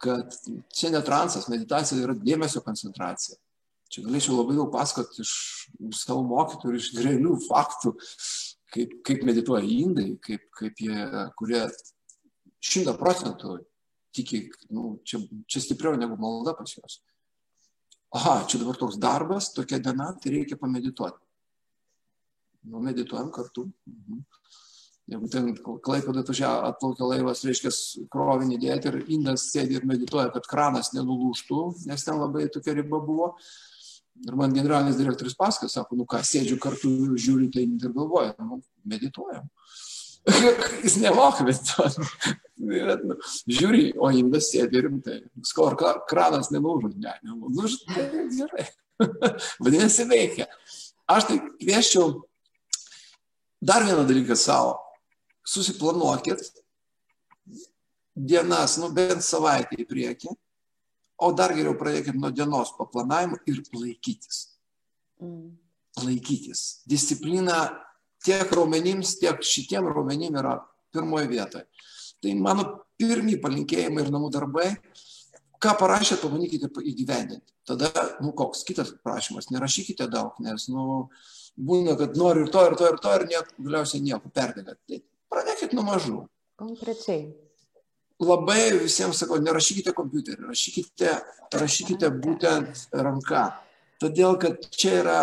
kad 0.03 0.35
čia 0.75 0.91
ne 0.91 0.99
transas, 1.05 1.47
meditacija 1.51 2.01
yra 2.03 2.15
dėmesio 2.19 2.63
koncentracija. 2.65 3.37
Čia 3.93 4.03
galėčiau 4.07 4.39
labai 4.39 4.57
daug 4.57 4.71
pasakoti 4.73 5.21
iš, 5.23 5.33
savo 5.95 6.23
mokytojų 6.27 6.79
iš 6.81 6.89
realių 6.97 7.37
faktų, 7.45 7.93
kaip, 8.73 8.95
kaip 9.07 9.23
medituoja 9.27 9.63
indai, 9.69 10.07
kaip, 10.23 10.47
kaip 10.57 10.81
jie, 10.81 11.07
kurie 11.39 11.61
šimta 12.63 12.95
procentų 12.99 13.59
tiki, 14.13 14.47
nu, 14.73 14.97
čia, 15.07 15.21
čia 15.49 15.61
stipriau 15.63 15.97
negu 15.99 16.17
malda 16.19 16.55
pas 16.57 16.75
juos. 16.75 16.99
Aha, 18.13 18.43
čia 18.49 18.59
dabar 18.61 18.77
toks 18.77 18.99
darbas, 19.01 19.51
tokia 19.55 19.79
diena, 19.81 20.11
tai 20.21 20.35
reikia 20.35 20.57
pamedituoti. 20.61 21.21
Nu, 22.69 22.81
medituojam 22.83 23.31
kartu. 23.33 23.67
Mhm. 23.89 24.21
Jeigu 25.11 25.27
ten 25.27 25.49
klaipėda 25.83 26.21
atvažiavo, 26.23 26.69
atplaukė 26.69 27.07
laivas, 27.09 27.41
reiškia, 27.43 27.71
krovinį 28.13 28.59
dėti 28.61 28.87
ir 28.87 29.01
indas 29.11 29.49
sėdi 29.51 29.75
ir 29.75 29.87
medituoja, 29.87 30.29
kad 30.31 30.47
kranas 30.47 30.93
nenulūštų, 30.95 31.63
nes 31.89 32.05
ten 32.07 32.21
labai 32.21 32.45
tokia 32.53 32.77
riba 32.77 33.01
buvo. 33.03 33.33
Ir 34.23 34.37
man 34.39 34.53
generalinis 34.55 34.95
direktorius 34.95 35.35
pasakoja, 35.35 35.73
sako, 35.73 35.97
nu 35.99 36.05
ką, 36.07 36.21
sėdžiu 36.23 36.55
kartu, 36.61 36.91
žiūriu 37.19 37.49
tai 37.51 37.65
ir 37.65 37.91
galvoju, 37.95 38.35
nu, 38.45 38.61
medituojam. 38.87 39.49
Jis 40.85 40.95
nemoka 41.01 41.43
medituoti. 41.43 42.07
nu, 43.09 43.17
žiūri, 43.51 43.89
o 43.99 44.11
indas 44.15 44.47
sėdi 44.53 44.85
rimtai. 44.85 45.17
Skor 45.43 45.75
kranas 46.07 46.53
nenulūžo, 46.53 46.93
ne, 46.95 47.17
nenulūžo, 47.25 47.81
tai 47.91 48.27
gerai. 48.37 48.69
Vadinasi, 49.59 50.07
veikia. 50.07 50.47
Aš 51.11 51.27
tai 51.27 51.41
kvieščiau 51.59 52.13
dar 53.63 53.83
vieną 53.83 54.07
dalyką 54.07 54.37
savo. 54.39 54.77
Susiplanuokit 55.43 56.41
dienas, 58.13 58.77
nu 58.79 58.89
bent 58.95 59.25
savaitę 59.25 59.79
į 59.81 59.87
priekį 59.89 60.35
o 61.23 61.31
dar 61.35 61.53
geriau 61.55 61.75
pradėkit 61.79 62.17
nuo 62.19 62.31
dienos 62.33 62.73
paplanavimo 62.77 63.39
ir 63.49 63.61
laikytis. 63.77 64.43
Mm. 65.21 65.53
Laikytis. 66.03 66.83
Disciplina 66.89 67.65
tiek 68.25 68.49
raumenims, 68.55 69.17
tiek 69.21 69.43
šitiem 69.45 69.87
raumenim 69.91 70.35
yra 70.41 70.57
pirmoje 70.93 71.29
vietoje. 71.31 71.67
Tai 72.23 72.33
mano 72.39 72.65
pirmie 72.99 73.37
palinkėjimai 73.43 74.05
ir 74.05 74.11
namų 74.13 74.31
darbai, 74.33 74.69
ką 75.63 75.75
parašėte, 75.79 76.21
pabandykite 76.23 76.69
įgyvendinti. 76.91 77.49
Tada, 77.67 77.89
nu 78.23 78.33
koks 78.35 78.65
kitas 78.67 78.91
prašymas, 79.05 79.47
nerašykite 79.53 80.09
daug, 80.11 80.35
nes, 80.43 80.65
nu, 80.71 81.07
būna, 81.55 81.95
kad 81.99 82.17
noriu 82.19 82.43
ir 82.43 82.51
to, 82.51 82.63
ir 82.67 82.75
to, 82.79 82.89
ir 82.91 82.97
to, 82.99 83.13
ir 83.15 83.23
niek, 83.29 83.53
galiausiai 83.55 84.03
nieko 84.03 84.31
perdėgat. 84.35 84.81
Tai 84.89 84.99
pradėkit 85.33 85.73
nuo 85.75 85.87
mažų. 85.89 86.19
Konkrečiai 86.61 87.31
labai 88.23 88.71
visiems 88.77 89.19
sakau, 89.23 89.39
nerašykite 89.41 89.93
kompiuterį, 89.95 90.47
rašykite, 90.49 91.13
rašykite 91.59 92.09
būtent 92.23 92.87
ranka. 92.93 93.45
Todėl, 94.01 94.37
kad 94.41 94.67
čia 94.73 94.97
yra 95.01 95.19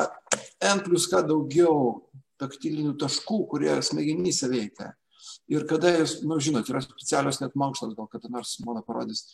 N 0.65 0.83
plus 0.85 1.07
K 1.11 1.23
daugiau 1.27 2.01
taktilinių 2.41 2.95
taškų, 3.01 3.43
kurie 3.51 3.75
smegenyse 3.85 4.49
veikia. 4.51 4.95
Ir 5.51 5.67
kada 5.69 5.93
jūs, 5.99 6.21
na, 6.23 6.35
nu, 6.35 6.41
žinot, 6.43 6.69
yra 6.71 6.81
specialios 6.85 7.41
net 7.43 7.57
mankštos, 7.59 7.97
gal 7.99 8.09
kada 8.11 8.31
nors 8.33 8.55
mano 8.65 8.85
parodys, 8.87 9.27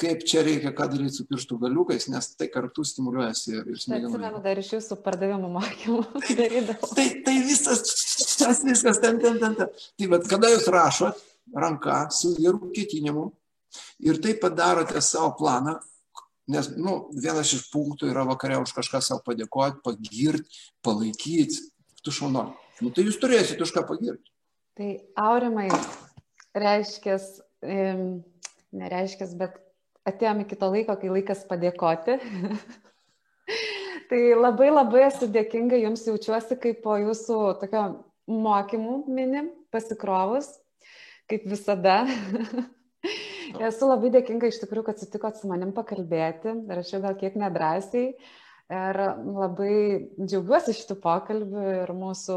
kaip 0.00 0.22
čia 0.28 0.42
reikia, 0.46 0.72
ką 0.76 0.86
daryti 0.92 1.18
su 1.18 1.26
pirštų 1.28 1.58
galiukais, 1.64 2.06
nes 2.12 2.30
tai 2.38 2.48
kartu 2.52 2.84
stimuliuojasi 2.86 3.52
ir, 3.52 3.66
ir 3.74 3.80
smegenų. 3.82 4.12
Atsimenu 4.14 4.42
dar 4.44 4.60
iš 4.62 4.72
jūsų 4.76 4.98
pardavimo 5.04 5.50
mokymų 5.56 6.04
darydavau. 6.40 6.90
tai, 6.96 7.06
tai 7.26 7.36
visas, 7.44 7.82
tas 8.40 8.62
viskas 8.66 9.02
ten, 9.02 9.20
ten, 9.22 9.38
ten. 9.42 9.58
ten. 9.58 9.74
Tai 10.00 10.10
vad, 10.14 10.26
kada 10.30 10.50
jūs 10.54 10.68
rašot, 10.72 11.20
ranka 11.56 12.02
su 12.14 12.32
gerų 12.38 12.72
ketinimu 12.76 13.28
ir 14.06 14.20
tai 14.22 14.34
padarote 14.40 15.02
savo 15.04 15.34
planą, 15.38 15.76
nes 16.50 16.72
nu, 16.78 16.96
vienas 17.14 17.52
iš 17.54 17.68
punktų 17.72 18.10
yra 18.10 18.24
vakare 18.28 18.58
už 18.62 18.72
kažką 18.74 19.02
savo 19.04 19.22
padėkoti, 19.26 19.82
pagirti, 19.84 20.64
palaikyti, 20.86 21.68
tu 22.02 22.14
šauno. 22.14 22.50
Nu, 22.80 22.90
tai 22.94 23.04
jūs 23.06 23.20
turėsite 23.20 23.62
už 23.66 23.74
ką 23.76 23.84
pagirti. 23.86 24.32
Tai 24.78 24.90
aurimai, 25.20 25.68
reiškia, 26.56 27.18
nereiškia, 28.76 29.28
bet 29.40 29.58
atėjome 30.08 30.46
iki 30.46 30.58
to 30.58 30.70
laiko, 30.72 30.96
kai 31.00 31.12
laikas 31.12 31.44
padėkoti. 31.50 32.18
tai 34.10 34.20
labai 34.38 34.70
labai 34.72 35.06
esu 35.08 35.28
dėkinga 35.30 35.80
Jums 35.84 36.06
jaučiuosi 36.08 36.58
kaip 36.62 36.82
po 36.84 36.98
Jūsų 37.00 37.40
tokio 37.62 37.84
mokymų 38.30 39.04
minim 39.10 39.50
pasikrovus 39.74 40.52
kaip 41.30 41.46
visada. 41.50 42.02
Esu 43.70 43.88
labai 43.88 44.12
dėkinga 44.14 44.50
iš 44.50 44.60
tikrųjų, 44.62 44.86
kad 44.90 45.00
sutikot 45.02 45.38
su 45.38 45.48
manim 45.50 45.72
pakalbėti. 45.74 46.54
Rašiau 46.70 47.02
gal 47.02 47.16
kiek 47.18 47.38
nedrasiai. 47.38 48.14
Ir 48.70 48.98
labai 49.26 49.74
džiaugiuosi 50.20 50.76
šitų 50.78 50.96
pokalbių 51.02 51.62
ir 51.80 51.90
mūsų 51.98 52.36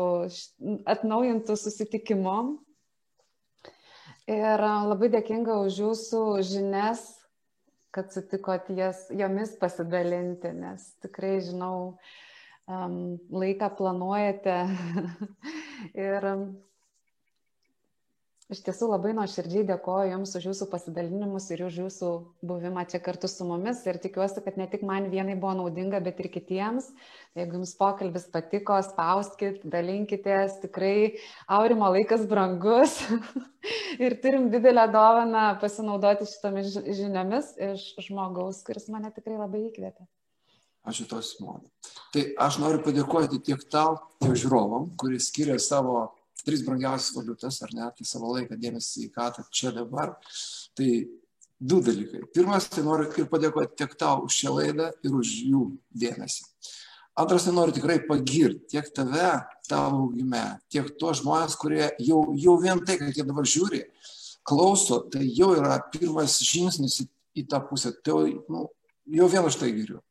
atnaujintų 0.89 1.57
susitikimo. 1.61 2.37
Ir 4.31 4.61
labai 4.87 5.09
dėkinga 5.11 5.57
už 5.65 5.77
jūsų 5.81 6.19
žinias, 6.47 7.01
kad 7.91 8.13
sutikot 8.13 8.69
jas, 8.71 9.09
jomis 9.11 9.51
pasidalinti, 9.59 10.53
nes 10.55 10.85
tikrai 11.03 11.41
žinau, 11.43 11.97
um, 12.63 13.17
laiką 13.27 13.67
planuojate. 13.75 14.55
ir 16.07 16.29
Iš 18.51 18.59
tiesų 18.65 18.89
labai 18.91 19.13
nuoširdžiai 19.15 19.63
dėkoju 19.69 20.09
Jums 20.11 20.33
už 20.35 20.45
Jūsų 20.49 20.65
pasidalinimus 20.67 21.45
ir 21.55 21.61
už 21.63 21.77
Jūsų 21.85 22.07
buvimą 22.43 22.83
čia 22.91 22.99
kartu 23.03 23.29
su 23.31 23.45
mumis 23.47 23.79
ir 23.87 23.99
tikiuosi, 24.03 24.41
kad 24.43 24.57
ne 24.59 24.65
tik 24.67 24.81
man 24.83 25.07
vienai 25.13 25.37
buvo 25.39 25.53
naudinga, 25.61 26.01
bet 26.03 26.19
ir 26.19 26.27
kitiems. 26.33 26.89
Jeigu 27.39 27.61
Jums 27.61 27.71
pokalbis 27.79 28.25
patiko, 28.33 28.75
spauskit, 28.83 29.61
dalinkitės, 29.63 30.57
tikrai 30.65 31.21
aurimo 31.47 31.87
laikas 31.95 32.25
brangus 32.27 32.97
ir 34.03 34.17
turim 34.19 34.49
didelę 34.51 34.89
dovaną 34.91 35.45
pasinaudoti 35.63 36.27
šitomis 36.27 36.75
žiniomis 36.83 37.53
iš 37.71 37.85
žmogaus, 38.09 38.59
kuris 38.67 38.89
mane 38.91 39.13
tikrai 39.15 39.39
labai 39.39 39.69
įkvėpė. 39.69 40.03
Ačiū 40.83 41.07
tos, 41.07 41.31
Simona. 41.37 41.63
Tai 42.11 42.25
aš 42.43 42.59
noriu 42.59 42.81
padėkoti 42.83 43.39
tiek 43.47 43.63
tau, 43.71 44.01
tiek 44.19 44.35
žiūrovam, 44.35 44.89
kuris 44.99 45.29
skiria 45.31 45.55
savo 45.63 46.09
tris 46.45 46.63
brangiausias 46.65 47.15
valiutas, 47.15 47.59
ar 47.65 47.73
ne, 47.75 47.89
tai 47.97 48.07
savo 48.07 48.31
laiką, 48.35 48.57
dėmesį 48.59 49.07
į 49.07 49.11
ką, 49.15 49.29
čia 49.51 49.73
dabar. 49.75 50.15
Tai 50.77 50.89
du 51.59 51.79
dalykai. 51.81 52.25
Pirmas, 52.35 52.67
tai 52.71 52.83
noriu 52.83 53.07
ir 53.17 53.29
padėkoti 53.31 53.77
tiek 53.79 53.93
tau 53.99 54.25
už 54.27 54.39
šią 54.41 54.55
laidą 54.57 54.89
ir 55.05 55.15
už 55.15 55.31
jų 55.47 55.63
dėmesį. 56.03 56.43
Antras, 57.19 57.45
tai 57.45 57.53
noriu 57.53 57.75
tikrai 57.75 57.99
pagirti 58.07 58.73
tiek 58.73 58.87
tave, 58.95 59.29
tavo 59.69 60.07
augime, 60.07 60.43
tiek 60.73 60.87
tuos 60.97 61.21
žmonės, 61.21 61.55
kurie 61.61 61.85
jau, 62.01 62.23
jau 62.41 62.55
vien 62.61 62.81
tai, 62.83 62.97
kad 62.97 63.13
jie 63.13 63.25
dabar 63.27 63.45
žiūri, 63.47 63.83
klauso, 64.43 65.03
tai 65.13 65.27
jau 65.29 65.51
yra 65.55 65.77
pirmas 65.93 66.39
žingsnis 66.43 67.03
į, 67.03 67.07
į 67.37 67.45
tą 67.51 67.61
pusę. 67.69 67.93
Tai 68.03 68.17
jau, 68.17 68.41
nu, 68.49 68.65
jau 69.19 69.29
vien 69.29 69.45
už 69.45 69.59
tai 69.61 69.69
geriu. 69.75 70.01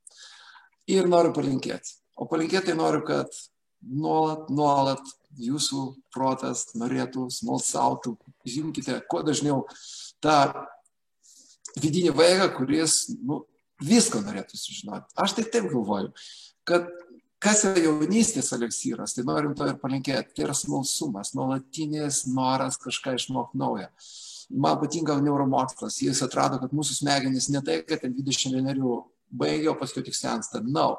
Ir 0.90 1.10
noriu 1.10 1.34
palinkėti. 1.34 1.98
O 2.16 2.28
palinkėti 2.30 2.70
tai 2.70 2.78
noriu, 2.78 3.02
kad 3.06 3.34
nuolat, 3.82 4.46
nuolat 4.54 5.02
jūsų 5.40 5.84
protas 6.14 6.66
norėtų, 6.78 7.28
smalsautų, 7.32 8.16
žimkite 8.48 8.98
kuo 9.10 9.22
dažniau 9.26 9.62
tą 10.22 10.66
vidinį 11.80 12.12
vaiką, 12.16 12.50
kuris 12.56 13.06
nu, 13.22 13.42
visko 13.82 14.20
norėtų 14.22 14.58
sužinoti. 14.58 15.12
Aš 15.16 15.38
tai 15.38 15.46
taip 15.48 15.70
galvoju, 15.72 16.12
kad 16.68 16.90
kas 17.42 17.64
yra 17.66 17.86
jaunystės 17.86 18.52
eleksyras, 18.54 19.16
tai 19.16 19.24
norim 19.26 19.54
to 19.58 19.66
ir 19.66 19.78
palinkėti. 19.82 20.36
Tai 20.36 20.46
yra 20.46 20.56
smalsumas, 20.56 21.32
nuolatinis 21.36 22.24
noras 22.30 22.78
kažką 22.80 23.16
išmokti 23.18 23.58
naują. 23.58 23.88
Man 24.52 24.78
patinka 24.78 25.16
neuromokslas. 25.22 26.00
Jis 26.04 26.20
atrado, 26.26 26.58
kad 26.60 26.74
mūsų 26.76 26.98
smegenys 27.00 27.48
ne 27.52 27.62
tai, 27.64 27.80
kad 27.88 28.04
21 28.04 28.68
baigė, 29.32 29.70
o 29.72 29.76
paskui 29.78 30.04
tik 30.06 30.16
sensta. 30.16 30.60
No. 30.64 30.96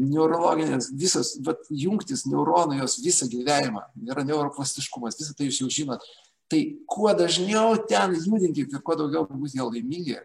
Neurologinės, 0.00 0.90
visas, 0.98 1.34
bet 1.44 1.68
jungtis 1.70 2.24
neuronų 2.26 2.80
jos 2.80 2.98
visą 3.04 3.28
gyvenimą, 3.30 3.84
yra 4.08 4.24
neuroplastiškumas, 4.26 5.18
visą 5.20 5.36
tai 5.38 5.50
jūs 5.50 5.60
jau 5.62 5.70
žinot. 5.70 6.04
Tai 6.50 6.60
kuo 6.90 7.12
dažniau 7.16 7.76
ten 7.88 8.16
judinkit 8.18 8.72
ir 8.72 8.82
kuo 8.84 8.96
daugiau 8.98 9.28
bus 9.30 9.54
jie 9.56 9.64
laimingi, 9.64 10.18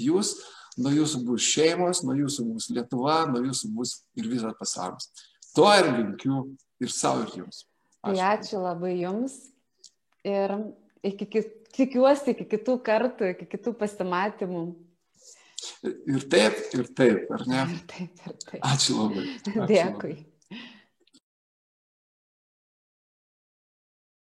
jūs 0.00 0.36
nuo 0.80 0.92
jūsų 0.92 1.22
bus 1.26 1.44
šeimos, 1.44 2.02
nuo 2.06 2.16
jūsų 2.16 2.46
bus 2.52 2.70
Lietuva, 2.72 3.22
nuo 3.28 3.42
jūsų 3.44 3.72
bus 3.76 3.98
ir 4.18 4.28
visas 4.30 4.56
pasaulis. 4.58 5.10
To 5.56 5.66
ir 5.76 5.90
linkiu 5.90 6.46
ir 6.80 6.92
savo, 6.92 7.26
ir 7.26 7.42
jums. 7.42 7.64
Tai 8.02 8.14
ačiū. 8.14 8.22
Tai 8.22 8.30
ačiū 8.30 8.62
labai 8.62 8.94
jums 9.02 9.34
ir 10.24 10.54
iki, 11.04 11.44
tikiuosi 11.76 12.32
iki 12.32 12.46
kitų 12.54 12.78
kartų, 12.86 13.34
iki 13.34 13.48
kitų 13.52 13.74
pasimatymų. 13.80 14.64
Ir 16.10 16.26
taip, 16.32 16.58
ir 16.78 16.88
taip, 16.98 17.30
ar 17.34 17.46
ne? 17.50 17.64
Ir 17.70 17.80
taip, 17.90 18.26
ir 18.26 18.36
taip. 18.48 18.60
Ačiū 18.72 18.98
labai. 18.98 19.26
Ačiū 19.38 19.66
Dėkui. 19.70 20.14
Labai. 20.16 20.31